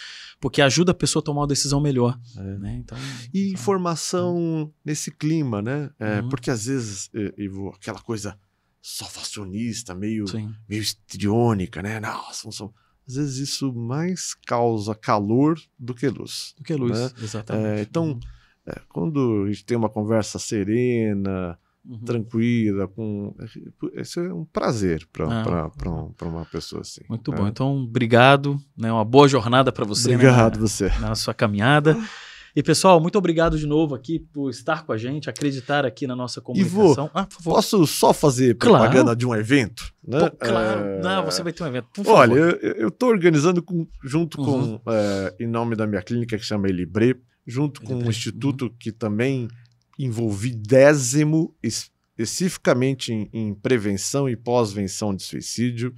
porque 0.41 0.61
ajuda 0.61 0.91
a 0.91 0.95
pessoa 0.95 1.21
a 1.21 1.23
tomar 1.23 1.41
uma 1.41 1.47
decisão 1.47 1.79
melhor, 1.79 2.19
é. 2.35 2.41
né, 2.57 2.75
então, 2.75 2.97
e 3.33 3.49
então, 3.49 3.53
informação 3.53 4.69
é. 4.69 4.89
nesse 4.89 5.09
clima, 5.09 5.61
né, 5.61 5.89
é, 5.97 6.19
uhum. 6.19 6.27
porque 6.27 6.51
às 6.51 6.65
vezes, 6.65 7.09
Ivo, 7.37 7.69
aquela 7.69 7.99
coisa 7.99 8.37
salvacionista, 8.87 9.95
meio, 9.95 10.25
meio 10.69 10.81
histriônica, 10.81 11.81
né, 11.81 11.99
nossa, 11.99 12.47
às 13.07 13.15
vezes 13.15 13.49
isso 13.49 13.73
mais 13.73 14.35
causa 14.45 14.93
calor 14.93 15.59
do 15.77 15.95
que 15.95 16.07
luz. 16.07 16.53
Do 16.55 16.63
que 16.63 16.75
luz, 16.75 16.99
né? 16.99 17.11
exatamente. 17.21 17.79
É, 17.79 17.81
então, 17.81 18.09
uhum. 18.09 18.19
É, 18.67 18.81
quando 18.89 19.43
a 19.43 19.47
gente 19.51 19.63
tem 19.63 19.77
uma 19.77 19.89
conversa 19.89 20.39
serena, 20.39 21.57
uhum. 21.83 21.99
tranquila, 21.99 22.87
com 22.87 23.35
isso 23.95 24.19
é 24.19 24.33
um 24.33 24.43
prazer 24.43 25.07
para 25.11 25.25
ah. 25.25 25.71
uma 26.23 26.45
pessoa 26.45 26.81
assim. 26.81 27.01
Muito 27.07 27.31
é. 27.31 27.35
bom. 27.35 27.47
Então, 27.47 27.83
obrigado, 27.83 28.59
né? 28.75 28.91
Uma 28.91 29.05
boa 29.05 29.27
jornada 29.27 29.71
para 29.71 29.85
você. 29.85 30.09
Né, 30.09 30.15
obrigado 30.15 30.55
né, 30.55 30.61
você 30.61 30.89
na 30.99 31.13
sua 31.13 31.33
caminhada. 31.33 31.95
E 32.55 32.63
pessoal, 32.63 33.01
muito 33.01 33.17
obrigado 33.17 33.59
de 33.59 33.67
novo 33.67 33.93
aqui 33.93 34.17
por 34.17 34.49
estar 34.49 34.85
com 34.85 34.93
a 34.93 34.97
gente, 34.97 35.29
acreditar 35.29 35.85
aqui 35.85 36.07
na 36.07 36.15
nossa 36.15 36.39
comunicação. 36.39 37.11
ah, 37.13 37.27
posso 37.43 37.85
só 37.85 38.13
fazer 38.13 38.55
propaganda 38.55 39.03
claro. 39.03 39.15
de 39.17 39.25
um 39.25 39.35
evento? 39.35 39.93
Né? 40.01 40.19
Pô, 40.21 40.31
claro, 40.37 40.79
é... 40.79 41.01
não, 41.01 41.25
você 41.25 41.43
vai 41.43 41.51
ter 41.51 41.63
um 41.63 41.67
evento. 41.67 41.87
Olha, 42.07 42.33
eu 42.33 42.87
estou 42.87 43.09
organizando 43.09 43.61
com, 43.61 43.85
junto 44.01 44.39
uhum. 44.39 44.77
com, 44.77 44.89
é, 44.89 45.35
em 45.37 45.47
nome 45.47 45.75
da 45.75 45.85
minha 45.85 46.01
clínica 46.01 46.37
que 46.37 46.45
chama 46.45 46.69
Elibre, 46.69 47.21
junto 47.45 47.81
Elibre. 47.81 47.99
com 47.99 48.05
um 48.05 48.09
instituto 48.09 48.65
uhum. 48.67 48.75
que 48.79 48.93
também 48.93 49.49
envolvidésimo 49.99 51.53
especificamente 51.61 53.11
em, 53.11 53.29
em 53.33 53.53
prevenção 53.53 54.29
e 54.29 54.35
pós-venção 54.37 55.13
de 55.13 55.23
suicídio. 55.23 55.93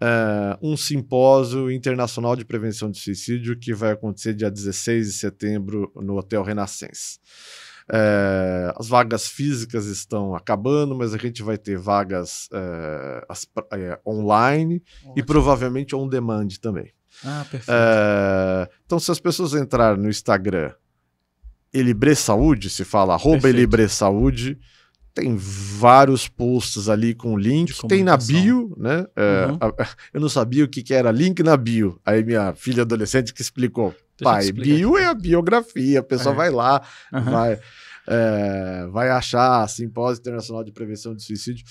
Uh, 0.00 0.72
um 0.72 0.76
simpósio 0.76 1.70
internacional 1.72 2.36
de 2.36 2.44
prevenção 2.44 2.88
de 2.88 2.98
suicídio 3.00 3.58
que 3.58 3.74
vai 3.74 3.92
acontecer 3.92 4.32
dia 4.32 4.48
16 4.48 5.06
de 5.08 5.12
setembro 5.14 5.90
no 5.96 6.16
Hotel 6.16 6.42
Renascença. 6.42 7.18
Uh, 7.90 8.70
as 8.78 8.86
vagas 8.86 9.26
físicas 9.26 9.86
estão 9.86 10.36
acabando, 10.36 10.94
mas 10.94 11.14
a 11.14 11.18
gente 11.18 11.42
vai 11.42 11.58
ter 11.58 11.76
vagas 11.76 12.48
uh, 12.52 13.26
as, 13.28 13.46
online 14.06 14.82
Ótimo. 15.00 15.14
e 15.16 15.22
provavelmente 15.22 15.96
on 15.96 16.06
demand 16.08 16.48
também. 16.60 16.92
Ah, 17.24 17.44
perfeito. 17.50 17.72
então, 18.86 19.00
se 19.00 19.10
as 19.10 19.18
pessoas 19.18 19.52
entrarem 19.54 20.00
no 20.00 20.08
Instagram 20.08 20.72
Elibre 21.72 22.14
Saúde, 22.14 22.70
se 22.70 22.84
fala 22.84 23.14
arroba 23.14 23.48
Elibre 23.48 23.88
Saúde, 23.88 24.58
tem 25.18 25.36
vários 25.36 26.28
posts 26.28 26.88
ali 26.88 27.12
com 27.12 27.36
link. 27.36 27.74
Tem 27.88 28.04
na 28.04 28.16
bio, 28.16 28.72
né? 28.78 29.04
É, 29.16 29.46
uhum. 29.46 29.58
a, 29.60 29.88
eu 30.14 30.20
não 30.20 30.28
sabia 30.28 30.64
o 30.64 30.68
que, 30.68 30.80
que, 30.80 30.94
era 30.94 31.10
link 31.10 31.42
na 31.42 31.56
bio. 31.56 32.00
Aí 32.06 32.22
minha 32.22 32.54
filha 32.54 32.82
adolescente 32.82 33.34
que 33.34 33.42
explicou. 33.42 33.92
Deixa 34.16 34.32
Pai, 34.32 34.52
bio 34.52 34.94
aqui. 34.94 35.04
é 35.04 35.06
a 35.08 35.14
biografia. 35.14 35.98
A 35.98 36.02
pessoa 36.04 36.32
é. 36.34 36.36
vai 36.36 36.50
lá, 36.50 36.80
uhum. 37.12 37.24
vai, 37.24 37.60
é, 38.06 38.86
vai 38.92 39.10
achar 39.10 39.68
Simpósio 39.68 40.20
Internacional 40.20 40.62
de 40.62 40.70
Prevenção 40.70 41.16
de 41.16 41.22
Suicídio. 41.24 41.64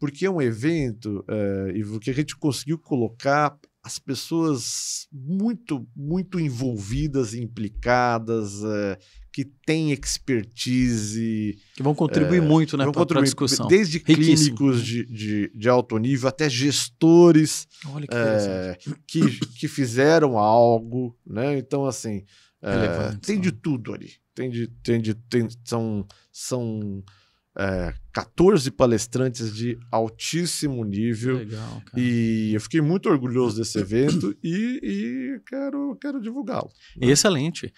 Porque 0.00 0.24
é 0.24 0.30
um 0.30 0.40
evento, 0.40 1.22
é, 1.28 1.72
e 1.74 1.98
que 1.98 2.10
a 2.10 2.14
gente 2.14 2.34
conseguiu 2.36 2.78
colocar 2.78 3.54
as 3.82 3.98
pessoas 3.98 5.06
muito, 5.12 5.86
muito 5.94 6.40
envolvidas, 6.40 7.34
implicadas, 7.34 8.64
é, 8.64 8.98
que 9.34 9.44
têm 9.44 9.90
expertise. 9.90 11.58
Que 11.74 11.82
vão 11.82 11.92
contribuir 11.92 12.38
é, 12.38 12.40
muito 12.40 12.76
né, 12.76 12.84
para 12.92 13.18
a 13.18 13.22
discussão. 13.24 13.66
Desde 13.66 13.98
clínicos 13.98 14.80
de, 14.80 15.04
de, 15.06 15.50
de, 15.52 15.68
alto 15.68 15.98
nível 15.98 16.28
até 16.28 16.48
gestores 16.48 17.66
que, 18.08 18.14
é, 18.14 18.78
que, 19.04 19.40
que, 19.58 19.66
fizeram 19.66 20.38
algo. 20.38 21.18
Né? 21.26 21.58
Então, 21.58 21.84
assim, 21.84 22.24
tem 23.22 23.40
de 23.40 23.50
tudo 23.50 23.92
ali. 23.92 24.12
Tem 24.36 24.48
de, 24.48 24.68
tem 24.68 25.00
de, 25.00 25.14
tem, 25.14 25.48
são, 25.64 26.06
são 26.30 27.02
é, 27.56 27.94
14 28.12 28.70
palestrantes 28.70 29.54
de 29.54 29.78
altíssimo 29.90 30.84
nível. 30.84 31.38
Legal, 31.38 31.82
cara. 31.86 32.00
E 32.00 32.52
eu 32.54 32.60
fiquei 32.60 32.80
muito 32.80 33.08
orgulhoso 33.08 33.58
desse 33.58 33.78
evento 33.78 34.36
e, 34.42 34.80
e 34.82 35.40
quero, 35.46 35.96
quero 36.00 36.20
divulgá-lo. 36.20 36.70
Né? 36.96 37.08
Excelente. 37.08 37.72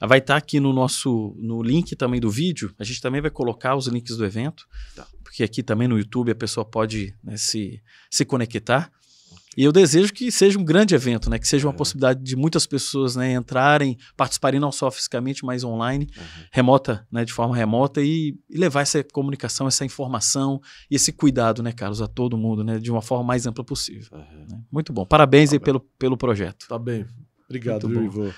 Vai 0.00 0.18
estar 0.18 0.34
tá 0.34 0.38
aqui 0.38 0.58
no 0.58 0.72
nosso 0.72 1.34
no 1.38 1.62
link 1.62 1.94
também 1.94 2.20
do 2.20 2.30
vídeo. 2.30 2.74
A 2.78 2.84
gente 2.84 3.00
também 3.00 3.20
vai 3.20 3.30
colocar 3.30 3.76
os 3.76 3.86
links 3.86 4.16
do 4.16 4.24
evento. 4.24 4.66
Tá. 4.94 5.06
Porque 5.22 5.44
aqui 5.44 5.62
também 5.62 5.86
no 5.86 5.98
YouTube 5.98 6.32
a 6.32 6.36
pessoa 6.36 6.64
pode 6.64 7.14
né, 7.22 7.36
se, 7.36 7.80
se 8.10 8.24
conectar. 8.24 8.90
E 9.56 9.64
eu 9.64 9.72
desejo 9.72 10.12
que 10.12 10.30
seja 10.30 10.58
um 10.58 10.64
grande 10.64 10.94
evento, 10.94 11.28
né? 11.28 11.38
Que 11.38 11.46
seja 11.46 11.66
uma 11.66 11.74
é. 11.74 11.76
possibilidade 11.76 12.22
de 12.22 12.36
muitas 12.36 12.66
pessoas 12.66 13.16
né, 13.16 13.32
entrarem, 13.32 13.98
participarem 14.16 14.60
não 14.60 14.70
só 14.70 14.90
fisicamente, 14.90 15.44
mas 15.44 15.64
online, 15.64 16.08
uhum. 16.16 16.24
remota, 16.52 17.06
né? 17.10 17.24
De 17.24 17.32
forma 17.32 17.56
remota 17.56 18.00
e, 18.00 18.38
e, 18.48 18.58
levar 18.58 18.82
essa 18.82 19.02
comunicação, 19.02 19.66
essa 19.66 19.84
informação 19.84 20.60
e 20.88 20.94
esse 20.94 21.12
cuidado, 21.12 21.62
né, 21.62 21.72
Carlos, 21.72 22.00
a 22.00 22.06
todo 22.06 22.38
mundo, 22.38 22.62
né? 22.62 22.78
De 22.78 22.92
uma 22.92 23.02
forma 23.02 23.24
mais 23.24 23.44
ampla 23.44 23.64
possível. 23.64 24.08
Uhum. 24.12 24.46
Né? 24.48 24.62
Muito 24.70 24.92
bom. 24.92 25.04
Parabéns 25.04 25.50
tá 25.50 25.56
aí 25.56 25.60
pelo, 25.60 25.80
pelo 25.98 26.16
projeto. 26.16 26.68
Tá 26.68 26.78
bem. 26.78 27.04
Obrigado, 27.48 27.92
Ivo. 27.92 28.32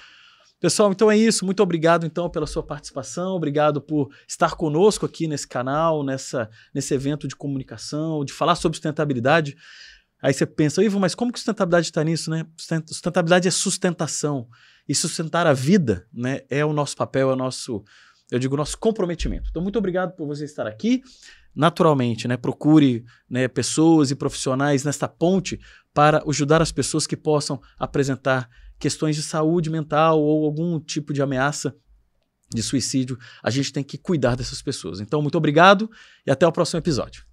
Pessoal, 0.62 0.92
então 0.92 1.10
é 1.10 1.16
isso. 1.16 1.44
Muito 1.44 1.60
obrigado 1.60 2.06
então 2.06 2.30
pela 2.30 2.46
sua 2.46 2.62
participação, 2.62 3.34
obrigado 3.34 3.80
por 3.80 4.10
estar 4.28 4.54
conosco 4.54 5.04
aqui 5.04 5.26
nesse 5.26 5.46
canal, 5.46 6.04
nessa, 6.04 6.48
nesse 6.72 6.94
evento 6.94 7.26
de 7.26 7.34
comunicação, 7.34 8.24
de 8.24 8.32
falar 8.32 8.54
sobre 8.54 8.76
sustentabilidade. 8.76 9.56
Aí 10.22 10.32
você 10.32 10.46
pensa, 10.46 10.82
Ivo, 10.82 11.00
mas 11.00 11.14
como 11.16 11.32
que 11.32 11.38
sustentabilidade 11.40 11.88
está 11.88 12.04
nisso, 12.04 12.30
né? 12.30 12.46
Sustentabilidade 12.86 13.48
é 13.48 13.50
sustentação. 13.50 14.48
E 14.88 14.94
sustentar 14.94 15.46
a 15.46 15.52
vida, 15.52 16.06
né, 16.12 16.40
é 16.50 16.64
o 16.64 16.72
nosso 16.72 16.96
papel, 16.96 17.30
é 17.30 17.32
o 17.34 17.36
nosso, 17.36 17.84
eu 18.30 18.38
digo, 18.38 18.56
nosso 18.56 18.76
comprometimento. 18.78 19.48
Então, 19.50 19.62
muito 19.62 19.78
obrigado 19.78 20.14
por 20.16 20.26
você 20.26 20.44
estar 20.44 20.66
aqui. 20.66 21.02
Naturalmente, 21.54 22.26
né, 22.26 22.36
procure 22.36 23.04
né, 23.30 23.46
pessoas 23.46 24.10
e 24.10 24.16
profissionais 24.16 24.84
nesta 24.84 25.06
ponte 25.06 25.60
para 25.94 26.22
ajudar 26.28 26.60
as 26.60 26.72
pessoas 26.72 27.06
que 27.06 27.16
possam 27.16 27.60
apresentar 27.78 28.48
questões 28.78 29.14
de 29.14 29.22
saúde 29.22 29.70
mental 29.70 30.20
ou 30.20 30.44
algum 30.44 30.80
tipo 30.80 31.12
de 31.12 31.22
ameaça 31.22 31.74
de 32.52 32.62
suicídio, 32.62 33.18
a 33.42 33.50
gente 33.50 33.72
tem 33.72 33.84
que 33.84 33.96
cuidar 33.96 34.34
dessas 34.34 34.60
pessoas. 34.60 35.00
Então, 35.00 35.22
muito 35.22 35.38
obrigado 35.38 35.90
e 36.26 36.30
até 36.30 36.46
o 36.46 36.52
próximo 36.52 36.78
episódio. 36.78 37.24